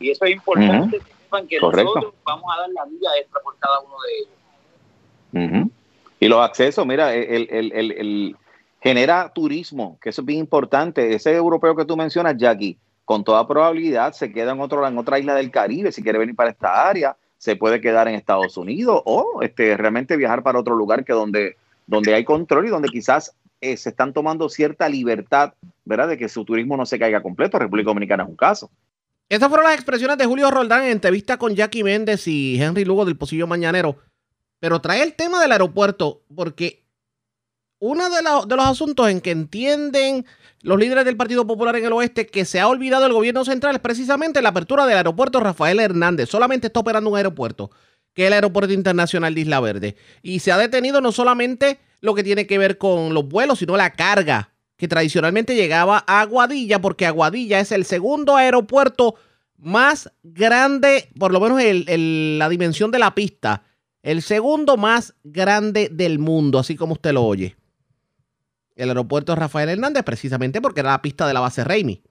[0.00, 1.84] Y eso es importante que sepan que Correcto.
[1.94, 5.60] nosotros vamos a dar la milla extra por cada uno de ellos.
[5.60, 5.70] Ujú.
[6.20, 8.36] Y los accesos, mira, el, el- el- el-
[8.82, 11.14] genera turismo, que eso es bien importante.
[11.14, 15.18] Ese europeo que tú mencionas, Jackie, con toda probabilidad se queda en, otro, en otra
[15.18, 15.92] isla del Caribe.
[15.92, 20.16] Si quiere venir para esta área, se puede quedar en Estados Unidos o este, realmente
[20.16, 21.56] viajar para otro lugar que donde,
[21.86, 25.54] donde hay control y donde quizás eh, se están tomando cierta libertad,
[25.84, 26.08] ¿verdad?
[26.08, 27.60] De que su turismo no se caiga completo.
[27.60, 28.68] República Dominicana es un caso.
[29.28, 33.04] Estas fueron las expresiones de Julio Roldán en entrevista con Jackie Méndez y Henry Lugo
[33.04, 33.96] del Pocillo Mañanero.
[34.58, 36.81] Pero trae el tema del aeropuerto porque
[37.82, 40.24] uno de, los asuntos en que entienden
[40.60, 43.74] los líderes del Partido Popular en el oeste que se ha olvidado el gobierno central
[43.74, 46.28] es precisamente la apertura del aeropuerto Rafael Hernández.
[46.30, 47.72] Solamente está operando un aeropuerto,
[48.14, 49.96] que es el Aeropuerto Internacional de Isla Verde.
[50.22, 53.76] Y se ha detenido no solamente lo que tiene que ver con los vuelos, sino
[53.76, 59.16] la carga que tradicionalmente llegaba a Aguadilla, porque Aguadilla es el segundo aeropuerto
[59.58, 63.64] más grande, por lo menos la dimensión de la pista,
[64.04, 67.56] el segundo más grande del mundo, así como usted lo oye.
[68.76, 72.02] El aeropuerto Rafael Hernández, precisamente porque era la pista de la base Raimi.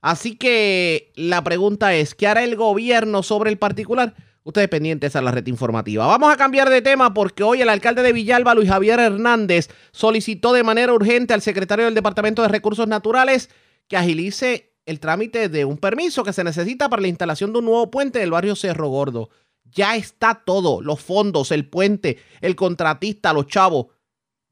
[0.00, 4.14] Así que la pregunta es, ¿qué hará el gobierno sobre el particular?
[4.44, 6.06] Ustedes pendientes a la red informativa.
[6.06, 10.52] Vamos a cambiar de tema porque hoy el alcalde de Villalba, Luis Javier Hernández, solicitó
[10.52, 13.50] de manera urgente al secretario del Departamento de Recursos Naturales
[13.88, 17.64] que agilice el trámite de un permiso que se necesita para la instalación de un
[17.64, 19.30] nuevo puente en el barrio Cerro Gordo.
[19.64, 23.86] Ya está todo, los fondos, el puente, el contratista, los chavos.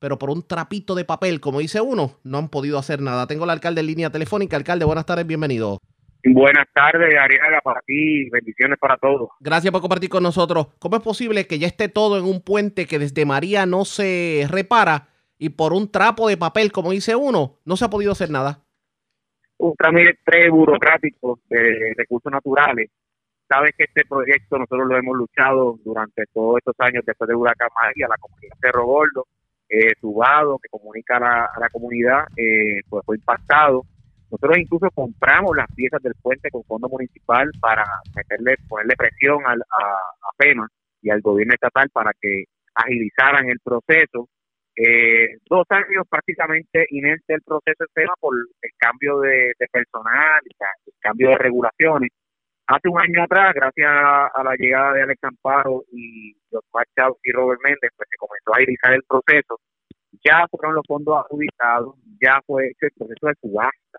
[0.05, 3.26] Pero por un trapito de papel, como dice uno, no han podido hacer nada.
[3.26, 4.55] Tengo al alcalde en línea telefónica.
[4.55, 5.81] Alcalde, buenas tardes, bienvenido.
[6.22, 9.31] Buenas tardes, Ariaga, para ti, bendiciones para todos.
[9.40, 10.66] Gracias por compartir con nosotros.
[10.78, 14.47] ¿Cómo es posible que ya esté todo en un puente que desde María no se
[14.51, 15.09] repara
[15.39, 18.60] y por un trapo de papel, como dice uno, no se ha podido hacer nada?
[19.56, 22.90] Un trámite burocrático de recursos naturales.
[23.48, 27.70] Sabes que este proyecto nosotros lo hemos luchado durante todos estos años después de Huracán
[27.82, 29.26] María, la comunidad Cerro Gordo,
[29.75, 33.83] eh, Subado, que comunica a la, comunidad, eh, pues fue impactado.
[34.31, 37.85] Nosotros incluso compramos las piezas del puente con fondo municipal para
[38.15, 40.69] meterle, ponerle presión al, a, a FEMA
[41.03, 42.45] y al gobierno estatal para que
[42.75, 44.29] agilizaran el proceso.
[44.77, 50.41] Eh, dos años prácticamente inerte el proceso en FEMA por el cambio de, de personal,
[50.45, 52.11] el cambio de regulaciones.
[52.66, 57.32] Hace un año atrás, gracias a, la llegada de Alex Amparo y Oscar Chávez y
[57.32, 59.61] Robert Méndez, pues se comenzó a agilizar el proceso.
[60.24, 63.99] Ya fueron los fondos adjudicados, ya fue hecho el proceso de subasta,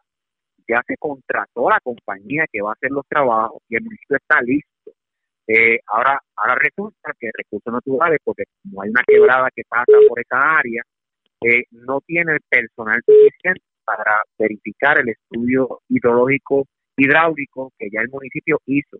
[0.67, 4.41] ya se contrató la compañía que va a hacer los trabajos y el municipio está
[4.41, 4.91] listo.
[5.45, 10.19] Eh, ahora, ahora resulta que recursos naturales, porque como hay una quebrada que pasa por
[10.19, 10.81] esa área,
[11.41, 16.65] eh, no tiene el personal suficiente para verificar el estudio hidrológico
[16.97, 18.97] hidráulico que ya el municipio hizo.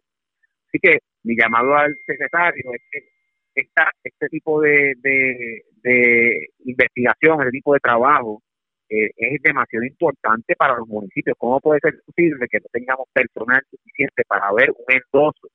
[0.67, 2.99] Así que mi llamado al secretario es que
[3.55, 4.93] esta, este tipo de,
[6.65, 8.41] investigación, este tipo de trabajo,
[8.89, 11.35] eh, es demasiado importante para los municipios.
[11.39, 15.47] ¿Cómo puede ser posible que no tengamos personal suficiente para ver un endoso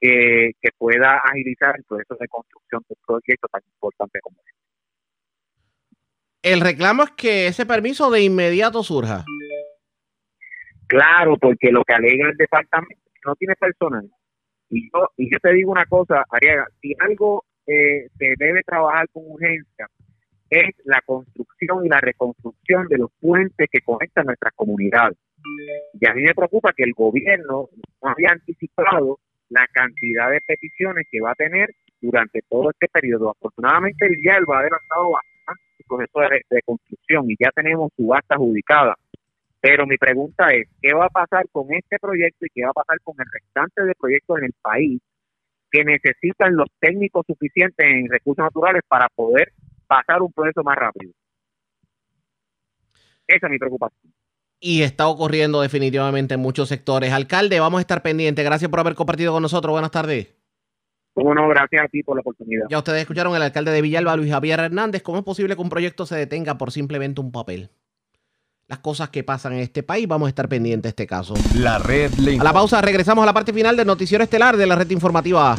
[0.00, 4.60] que pueda agilizar el proceso de construcción de un proyecto tan importante como este?
[6.42, 9.24] El reclamo es que ese permiso de inmediato surja.
[10.90, 14.10] Claro, porque lo que alega el departamento no tiene personal.
[14.68, 19.06] Y yo, y yo te digo una cosa, Ariaga, si algo eh, se debe trabajar
[19.12, 19.86] con urgencia
[20.50, 25.16] es la construcción y la reconstrucción de los puentes que conectan nuestras comunidades.
[25.94, 27.68] Y a mí me preocupa que el gobierno
[28.02, 33.30] no había anticipado la cantidad de peticiones que va a tener durante todo este periodo.
[33.30, 38.34] Afortunadamente el YELVA ha adelantado bastante el proceso de, de construcción y ya tenemos subasta
[38.34, 38.96] adjudicada.
[39.60, 42.82] Pero mi pregunta es, ¿qué va a pasar con este proyecto y qué va a
[42.82, 45.00] pasar con el restante de proyectos en el país
[45.70, 49.52] que necesitan los técnicos suficientes en recursos naturales para poder
[49.86, 51.12] pasar un proceso más rápido?
[53.26, 54.12] Esa es mi preocupación.
[54.60, 57.12] Y está ocurriendo definitivamente en muchos sectores.
[57.12, 58.44] Alcalde, vamos a estar pendientes.
[58.44, 59.72] Gracias por haber compartido con nosotros.
[59.72, 60.34] Buenas tardes.
[61.12, 62.66] Como no, gracias a ti por la oportunidad.
[62.70, 65.02] Ya ustedes escucharon al alcalde de Villalba, Luis Javier Hernández.
[65.02, 67.70] ¿Cómo es posible que un proyecto se detenga por simplemente un papel?
[68.70, 71.34] Las cosas que pasan en este país, vamos a estar pendientes de este caso.
[71.56, 74.64] La red le A la pausa, regresamos a la parte final del noticiero estelar de
[74.64, 75.58] la red informativa.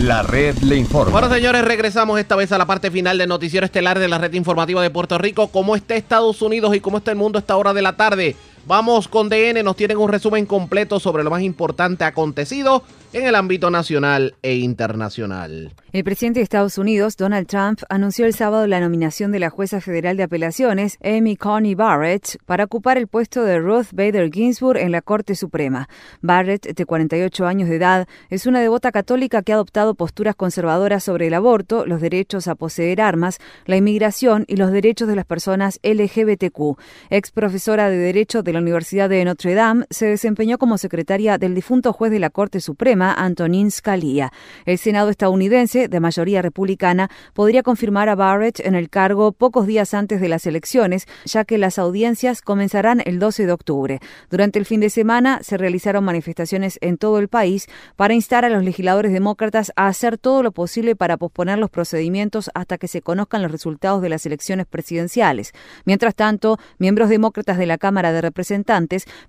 [0.00, 1.12] La red le informa.
[1.12, 4.32] Bueno, señores, regresamos esta vez a la parte final del noticiero estelar de la red
[4.32, 5.46] informativa de Puerto Rico.
[5.46, 8.34] ¿Cómo está Estados Unidos y cómo está el mundo a esta hora de la tarde?
[8.64, 13.34] Vamos con DN, nos tienen un resumen completo sobre lo más importante acontecido en el
[13.34, 15.72] ámbito nacional e internacional.
[15.92, 19.82] El presidente de Estados Unidos, Donald Trump, anunció el sábado la nominación de la jueza
[19.82, 24.92] federal de apelaciones, Amy Coney Barrett, para ocupar el puesto de Ruth Bader Ginsburg en
[24.92, 25.90] la Corte Suprema.
[26.22, 31.04] Barrett, de 48 años de edad, es una devota católica que ha adoptado posturas conservadoras
[31.04, 35.26] sobre el aborto, los derechos a poseer armas, la inmigración y los derechos de las
[35.26, 36.78] personas LGBTQ.
[37.10, 41.54] Ex profesora de Derecho de la Universidad de Notre Dame, se desempeñó como secretaria del
[41.54, 44.32] difunto juez de la Corte Suprema, Antonin Scalia.
[44.66, 49.94] El Senado estadounidense de mayoría republicana, podría confirmar a Barrett en el cargo pocos días
[49.94, 54.00] antes de las elecciones, ya que las audiencias comenzarán el 12 de octubre.
[54.30, 58.50] Durante el fin de semana se realizaron manifestaciones en todo el país para instar a
[58.50, 63.00] los legisladores demócratas a hacer todo lo posible para posponer los procedimientos hasta que se
[63.02, 65.52] conozcan los resultados de las elecciones presidenciales.
[65.84, 68.41] Mientras tanto, miembros demócratas de la Cámara de Representantes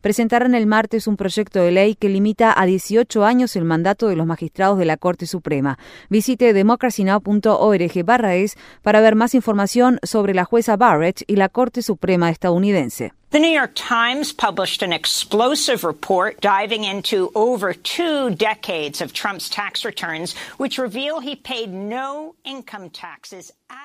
[0.01, 4.15] presentarán el martes un proyecto de ley que limita a 18 años el mandato de
[4.15, 5.77] los magistrados de la Corte Suprema.
[6.09, 11.81] Visite democracynow.org barra es para ver más información sobre la jueza Barrett y la Corte
[11.81, 13.13] Suprema estadounidense.
[13.31, 19.49] The New York Times published an explosive report diving into over two decades of Trump's
[19.49, 23.82] tax returns, which reveal he paid no income taxes at.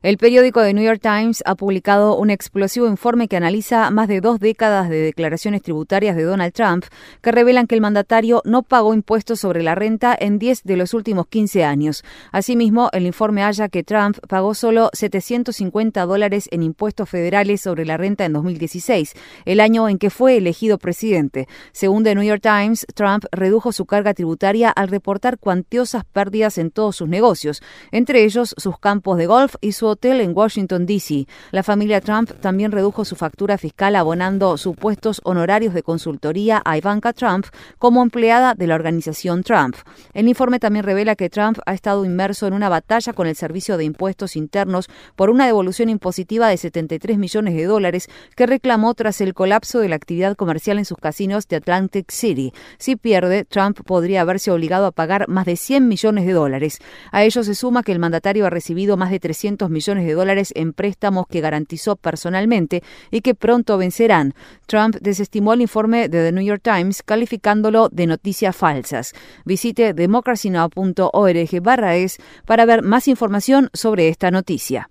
[0.00, 4.20] El periódico The New York Times ha publicado un explosivo informe que analiza más de
[4.20, 6.84] dos décadas de declaraciones tributarias de Donald Trump
[7.20, 10.94] que revelan que el mandatario no pagó impuestos sobre la renta en 10 de los
[10.94, 12.04] últimos 15 años.
[12.30, 17.96] Asimismo, el informe halla que Trump pagó solo 750 dólares en impuestos federales sobre la
[17.96, 19.14] renta en 2016,
[19.46, 21.48] el año en que fue elegido presidente.
[21.72, 26.70] Según The New York Times, Trump redujo su carga tributaria al reportar cuantiosas pérdidas en
[26.70, 31.26] todos sus negocios, entre ellos sus campos de golf y su hotel en Washington, D.C.
[31.50, 37.12] La familia Trump también redujo su factura fiscal abonando supuestos honorarios de consultoría a Ivanka
[37.12, 37.46] Trump
[37.78, 39.76] como empleada de la organización Trump.
[40.14, 43.76] El informe también revela que Trump ha estado inmerso en una batalla con el Servicio
[43.76, 49.20] de Impuestos Internos por una devolución impositiva de 73 millones de dólares que reclamó tras
[49.20, 52.52] el colapso de la actividad comercial en sus casinos de Atlantic City.
[52.78, 56.78] Si pierde, Trump podría haberse obligado a pagar más de 100 millones de dólares.
[57.12, 60.52] A ello se suma que el mandatario ha recibido más de 300 millones de dólares
[60.54, 64.34] en préstamos que garantizó personalmente y que pronto vencerán.
[64.66, 69.14] Trump desestimó el informe de The New York Times calificándolo de noticias falsas.
[69.44, 74.90] Visite democracynow.org barra es para ver más información sobre esta noticia.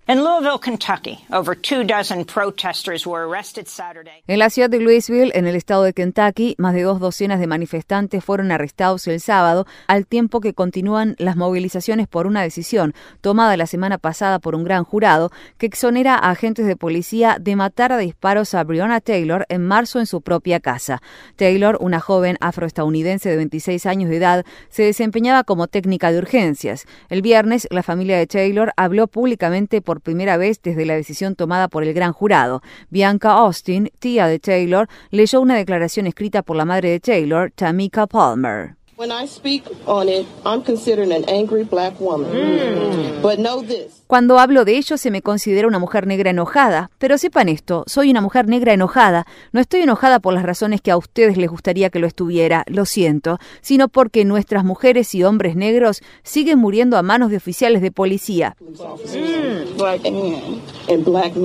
[4.27, 7.47] En la ciudad de Louisville, en el estado de Kentucky, más de dos docenas de
[7.47, 13.57] manifestantes fueron arrestados el sábado, al tiempo que continúan las movilizaciones por una decisión tomada
[13.57, 17.91] la semana pasada por un gran jurado que exonera a agentes de policía de matar
[17.91, 21.01] a disparos a Breonna Taylor en marzo en su propia casa.
[21.35, 26.85] Taylor, una joven afroestadounidense de 26 años de edad, se desempeñaba como técnica de urgencias.
[27.09, 31.67] El viernes, la familia de Taylor habló públicamente por primera vez desde la decisión tomada
[31.67, 32.61] por el gran jurado.
[32.89, 38.07] Bianca Austin, tía de Taylor, leyó una declaración escrita por la madre de Taylor, Tamika
[38.07, 38.75] Palmer.
[38.97, 42.31] When I speak on it, I'm considered an angry black woman.
[43.21, 44.01] But know this.
[44.07, 48.09] Cuando hablo de ello se me considera una mujer negra enojada, pero sepan esto, soy
[48.09, 49.27] una mujer negra enojada.
[49.51, 52.85] No estoy enojada por las razones que a ustedes les gustaría que lo estuviera, lo
[52.85, 57.91] siento, sino porque nuestras mujeres y hombres negros siguen muriendo a manos de oficiales de
[57.91, 58.55] policía.
[59.77, 61.35] Black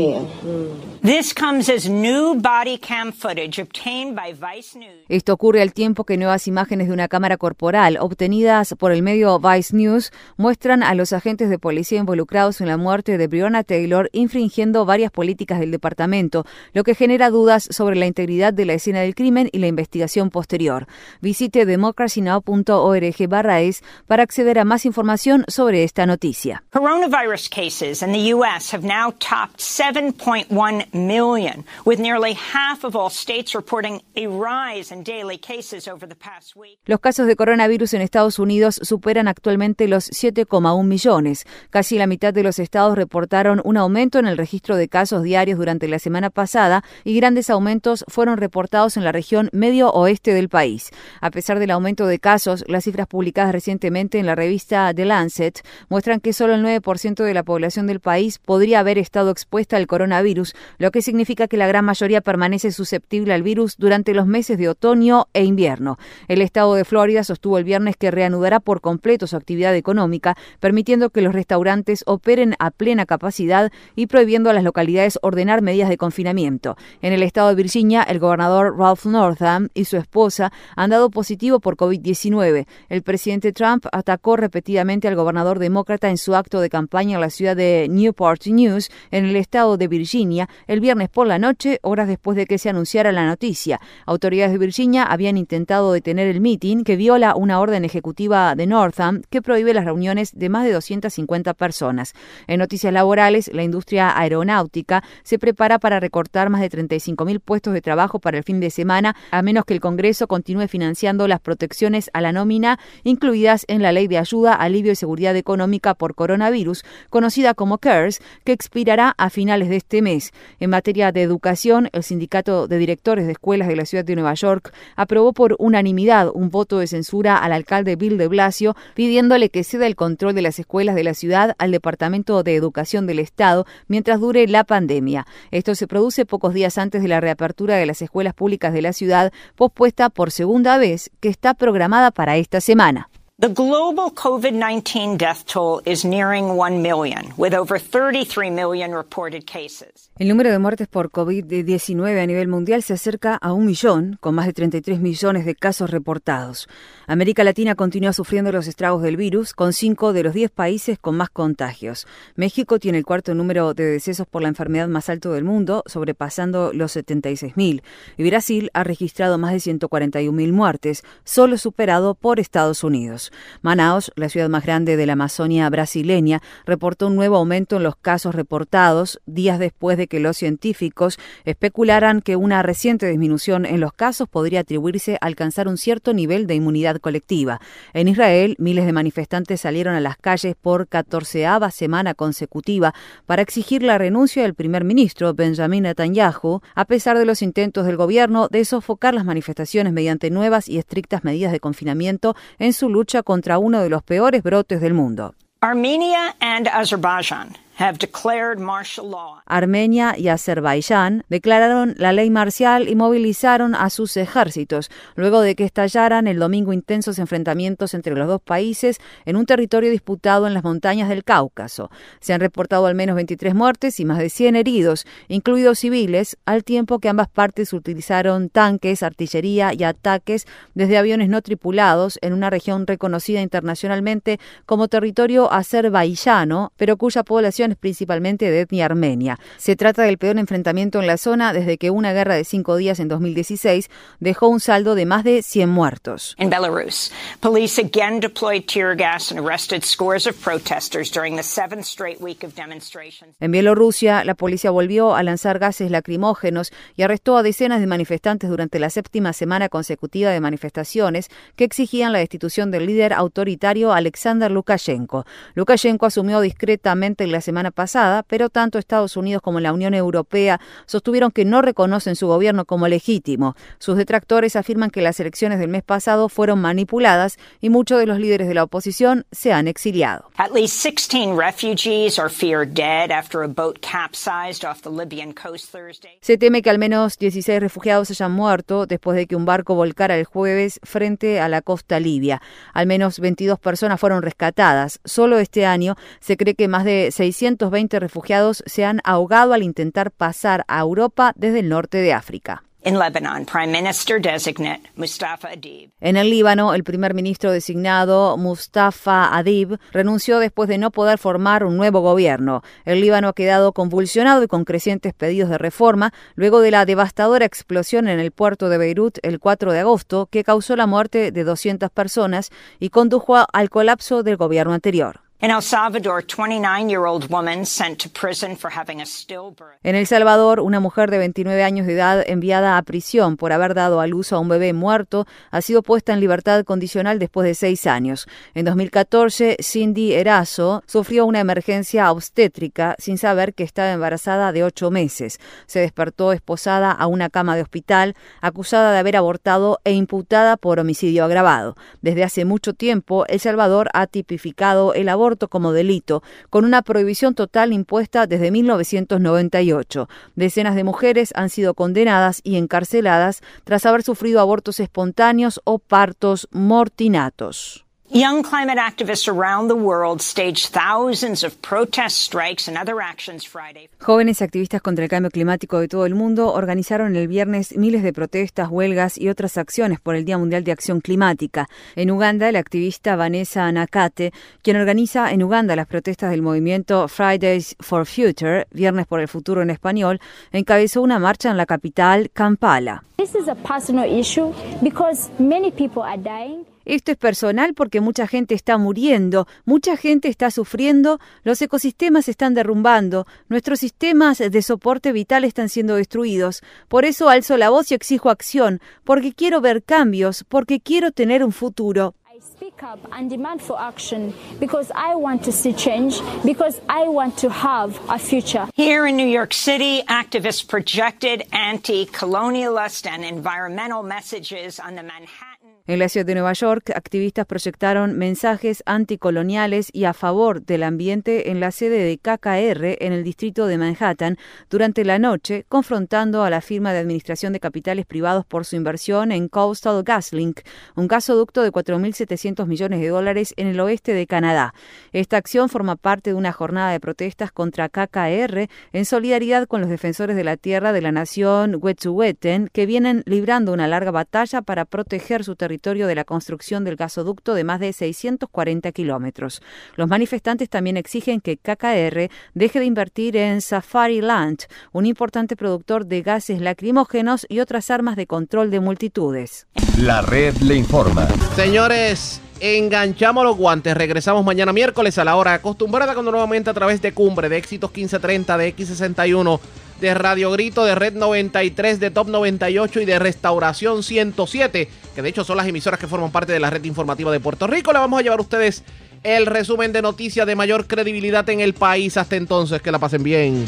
[1.03, 1.23] men and black men.
[1.23, 5.05] This comes as new body cam footage obtained by Vice News.
[5.09, 9.39] Esto ocurre al tiempo que nuevas imágenes de una cámara corporal obtenidas por el medio
[9.39, 14.09] Vice News muestran a los agentes de policía involucrados en la muerte de Breonna Taylor
[14.12, 19.01] infringiendo varias políticas del departamento, lo que genera dudas sobre la integridad de la escena
[19.01, 20.87] del crimen y la investigación posterior.
[21.20, 26.62] Visite democracynow.org barra es para acceder a más información sobre esta noticia.
[26.73, 28.74] Coronavirus cases in the U.S.
[28.74, 35.02] have now topped 7.1 million, with nearly half of all states reporting a rise in
[35.02, 36.78] daily cases over the past week.
[36.86, 41.44] Los casos de coronavirus en Estados Unidos superan actualmente los 7,1 millones.
[41.70, 45.59] Casi la mitad de los estados reportaron un aumento en el registro de casos diarios
[45.59, 50.48] durante la semana pasada y grandes aumentos fueron reportados en la región medio oeste del
[50.48, 50.90] país.
[51.20, 55.60] A pesar del aumento de casos, las cifras publicadas recientemente en la revista The Lancet
[55.89, 59.86] muestran que solo el 9% de la población del país podría haber estado expuesta al
[59.86, 64.59] coronavirus, lo que significa que la gran mayoría permanece susceptible al virus durante los meses
[64.59, 65.97] de otoño e invierno.
[66.27, 71.11] El estado de Florida sostuvo el viernes que reanudará por completo su actividad económica, permitiendo
[71.11, 75.97] que los restaurantes operen a plena capacidad y prohibiendo a las localidades ordenar medidas de
[75.97, 76.77] confinamiento.
[77.01, 81.61] En el estado de Virginia, el gobernador Ralph Northam y su esposa han dado positivo
[81.61, 82.67] por COVID-19.
[82.89, 87.31] El presidente Trump atacó repetidamente al gobernador demócrata en su acto de campaña en la
[87.31, 92.09] ciudad de Newport News, en el estado de Virginia, el viernes por la noche, horas
[92.09, 93.78] después de que se anunciara la noticia.
[94.07, 99.20] Autoridades de Virginia habían intentado detener el mitin que viola una orden ejecutiva de Northam
[99.28, 102.15] que prohíbe las reuniones de más de 250 personas.
[102.47, 107.74] En noticias laborales, la industria aeronáutica se prepara para recortar más de 35 mil puestos
[107.74, 111.40] de trabajo para el fin de semana, a menos que el Congreso continúe financiando las
[111.40, 116.15] protecciones a la nómina incluidas en la Ley de Ayuda, Alivio y Seguridad Económica por
[116.15, 120.32] Coronavirus, conocida como CARES, que expirará a finales de este mes.
[120.63, 124.35] En materia de educación, el Sindicato de Directores de Escuelas de la Ciudad de Nueva
[124.35, 129.65] York aprobó por unanimidad un voto de censura al alcalde Bill de Blasio, pidiéndole que
[129.65, 133.67] ceda el control de las escuelas de la ciudad al Departamento de Educación del Estado
[133.89, 135.27] mientras dure la pandemia.
[135.51, 138.93] Esto se produce pocos días antes de la reapertura de las escuelas públicas de la
[138.93, 143.09] ciudad, pospuesta por segunda vez, que está programada para esta semana.
[143.43, 149.49] The global COVID 19 death toll is nearing 1 million, with over 33 million reported
[149.49, 150.11] cases.
[150.23, 154.36] El número de muertes por COVID-19 a nivel mundial se acerca a un millón, con
[154.36, 156.69] más de 33 millones de casos reportados.
[157.09, 161.16] América Latina continúa sufriendo los estragos del virus, con cinco de los 10 países con
[161.16, 162.07] más contagios.
[162.36, 166.73] México tiene el cuarto número de decesos por la enfermedad más alto del mundo, sobrepasando
[166.73, 167.82] los 76.000.
[168.16, 173.32] Y Brasil ha registrado más de 141.000 muertes, solo superado por Estados Unidos.
[173.61, 177.97] Manaus, la ciudad más grande de la Amazonia brasileña, reportó un nuevo aumento en los
[177.97, 183.95] casos reportados días después de que los científicos especularan que una reciente disminución en los
[183.95, 187.63] casos podría atribuirse a alcanzar un cierto nivel de inmunidad colectiva.
[187.95, 192.93] En Israel, miles de manifestantes salieron a las calles por catorceava semana consecutiva
[193.25, 197.97] para exigir la renuncia del primer ministro Benjamin Netanyahu, a pesar de los intentos del
[197.97, 203.23] gobierno de sofocar las manifestaciones mediante nuevas y estrictas medidas de confinamiento en su lucha
[203.23, 205.35] contra uno de los peores brotes del mundo.
[205.63, 209.43] Armenia and Azerbaijan have declared martial law.
[209.47, 215.65] Armenia y Azerbaiyán declararon la ley marcial y movilizaron a sus ejércitos, luego de que
[215.65, 220.63] estallaran el domingo intensos enfrentamientos entre los dos países en un territorio disputado en las
[220.63, 221.91] montañas del Cáucaso.
[222.21, 226.63] Se han reportado al menos 23 muertes y más de 100 heridos, incluidos civiles, al
[226.63, 232.49] tiempo que ambas partes utilizaron tanques, artillería y ataques desde aviones no tripulados en una
[232.49, 239.39] región reconocida internacionalmente como territorio azerbaiyano, pero cuya población es principalmente de etnia armenia.
[239.59, 243.01] Se trata del peor enfrentamiento en la zona desde que una guerra de cinco días
[243.01, 243.90] en 2016
[244.20, 246.36] dejó un saldo de más de 100 muertos.
[246.39, 251.85] In Belarus, police again deployed tear gas and arrested scores of protesters during the seventh
[251.85, 253.35] straight week of demonstrations.
[253.40, 258.51] En Bielorrusia, la policía volvió a lanzar gases lacrimógenos y arrestó a decenas de manifestantes
[258.51, 264.51] durante la séptima semana consecutiva de manifestaciones que exigían la destitución del líder autoritario Alexander
[264.51, 265.24] Lukashenko.
[265.55, 271.31] Lukashenko asumió discretamente la semana pasada, pero tanto Estados Unidos como la Unión Europea sostuvieron
[271.31, 273.57] que no reconocen su gobierno como legítimo.
[273.79, 278.19] Sus detractores afirman que las elecciones del mes pasado fueron manipuladas y muchos de los
[278.19, 280.31] líderes de la oposición se han exiliado.
[280.39, 285.70] At least 16 refugees are feared dead after a boat capsized off the Libyan coast
[285.70, 286.16] Thursday.
[286.23, 290.16] Se teme que al menos 16 refugiados hayan muerto después de que un barco volcara
[290.16, 292.41] el jueves frente a la costa libia.
[292.73, 295.01] Al menos 22 personas fueron rescatadas.
[295.05, 297.11] Solo este año se cree que más de
[297.43, 302.62] 620 refugiados se han ahogado al intentar pasar a Europa desde el norte de África.
[302.85, 309.36] In Lebanon, Prime Minister designate Mustafa Adib En el Líbano, el primer ministro designado Mustafa
[309.36, 312.62] Adib renunció después de no poder formar un nuevo gobierno.
[312.85, 317.44] El Líbano ha quedado convulsionado y con crecientes pedidos de reforma luego de la devastadora
[317.44, 321.44] explosión en el puerto de Beirut el 4 de agosto que causó la muerte de
[321.44, 325.20] 200 personas y condujo al colapso del gobierno anterior.
[325.44, 329.77] In El Salvador, 29-year-old woman sent to prison for having a stillbirth.
[329.82, 333.74] En El Salvador, una mujer de 29 años de edad enviada a prisión por haber
[333.74, 337.56] dado a luz a un bebé muerto ha sido puesta en libertad condicional después de
[337.56, 338.28] seis años.
[338.55, 344.93] En 2014, Cindy Erazo sufrió una emergencia obstétrica sin saber que estaba embarazada de ocho
[344.93, 345.40] meses.
[345.66, 350.78] Se despertó esposada a una cama de hospital, acusada de haber abortado e imputada por
[350.78, 351.77] homicidio agravado.
[352.01, 357.35] Desde hace mucho tiempo, El Salvador ha tipificado el aborto como delito, con una prohibición
[357.35, 360.09] total impuesta desde 1998.
[360.37, 366.49] Decenas de mujeres han sido condenadas y encarceladas tras haber sufrido abortos espontáneos o partos
[366.51, 367.82] mortinatos.
[368.15, 373.89] Young climate activists around the world staged thousands of protest strikes and other actions Friday.
[374.01, 378.13] Jóvenes activistas contra el cambio climático de todo el mundo organizaron el viernes miles de
[378.13, 381.71] protestas, huelgas y otras acciones por el Día Mundial de Acción Climática.
[381.97, 387.77] En Uganda, la activista Vanessa Nakate, quien organiza en Uganda las protestas del movimiento Fridays
[387.81, 390.21] for Future, Viernes por el Futuro en español,
[390.53, 393.05] encabezó una marcha en la capital, Kampala.
[393.17, 394.53] This is a personal issue
[394.83, 396.67] because many people are dying.
[396.85, 402.33] Esto es personal porque mucha gente está muriendo, mucha gente está sufriendo, los ecosistemas se
[402.33, 406.63] están derrumbando, nuestros sistemas de soporte vital están siendo destruidos.
[406.89, 411.45] Por eso alzo la voz y exijo acción, porque quiero ver cambios, porque quiero tener
[411.45, 412.15] un futuro.
[412.41, 417.37] Speak up and demand for action because I want to see change, because I want
[417.39, 418.67] to have a future.
[418.75, 425.52] Here in New York City, activists projected anti-colonialist and environmental messages on the Manhattan
[425.89, 431.51] En la ciudad de Nueva York, activistas proyectaron mensajes anticoloniales y a favor del ambiente
[431.51, 434.39] en la sede de KKR en el distrito de Manhattan
[434.71, 439.33] durante la noche, confrontando a la firma de administración de capitales privados por su inversión
[439.33, 440.61] en Coastal GasLink,
[440.95, 444.75] un gasoducto de 4.700 millones de dólares en el oeste de Canadá.
[445.13, 449.91] Esta acción forma parte de una jornada de protestas contra KKR en solidaridad con los
[449.91, 454.85] defensores de la tierra de la nación Wet'suwet'en, que vienen librando una larga batalla para
[454.85, 459.62] proteger su territorio de la construcción del gasoducto de más de 640 kilómetros.
[459.97, 466.05] Los manifestantes también exigen que KKR deje de invertir en Safari Land, un importante productor
[466.05, 469.66] de gases lacrimógenos y otras armas de control de multitudes.
[469.97, 471.27] La red le informa.
[471.57, 473.97] Señores, enganchamos los guantes.
[473.97, 477.90] Regresamos mañana miércoles a la hora acostumbrada cuando nuevamente a través de Cumbre, de Éxitos
[477.90, 479.59] 1530, de X61
[480.03, 485.29] de Radio Grito, de Red 93, de Top 98 y de Restauración 107, que de
[485.29, 487.93] hecho son las emisoras que forman parte de la red informativa de Puerto Rico.
[487.93, 488.83] Le vamos a llevar a ustedes
[489.23, 492.17] el resumen de noticias de mayor credibilidad en el país.
[492.17, 493.65] Hasta entonces, que la pasen bien.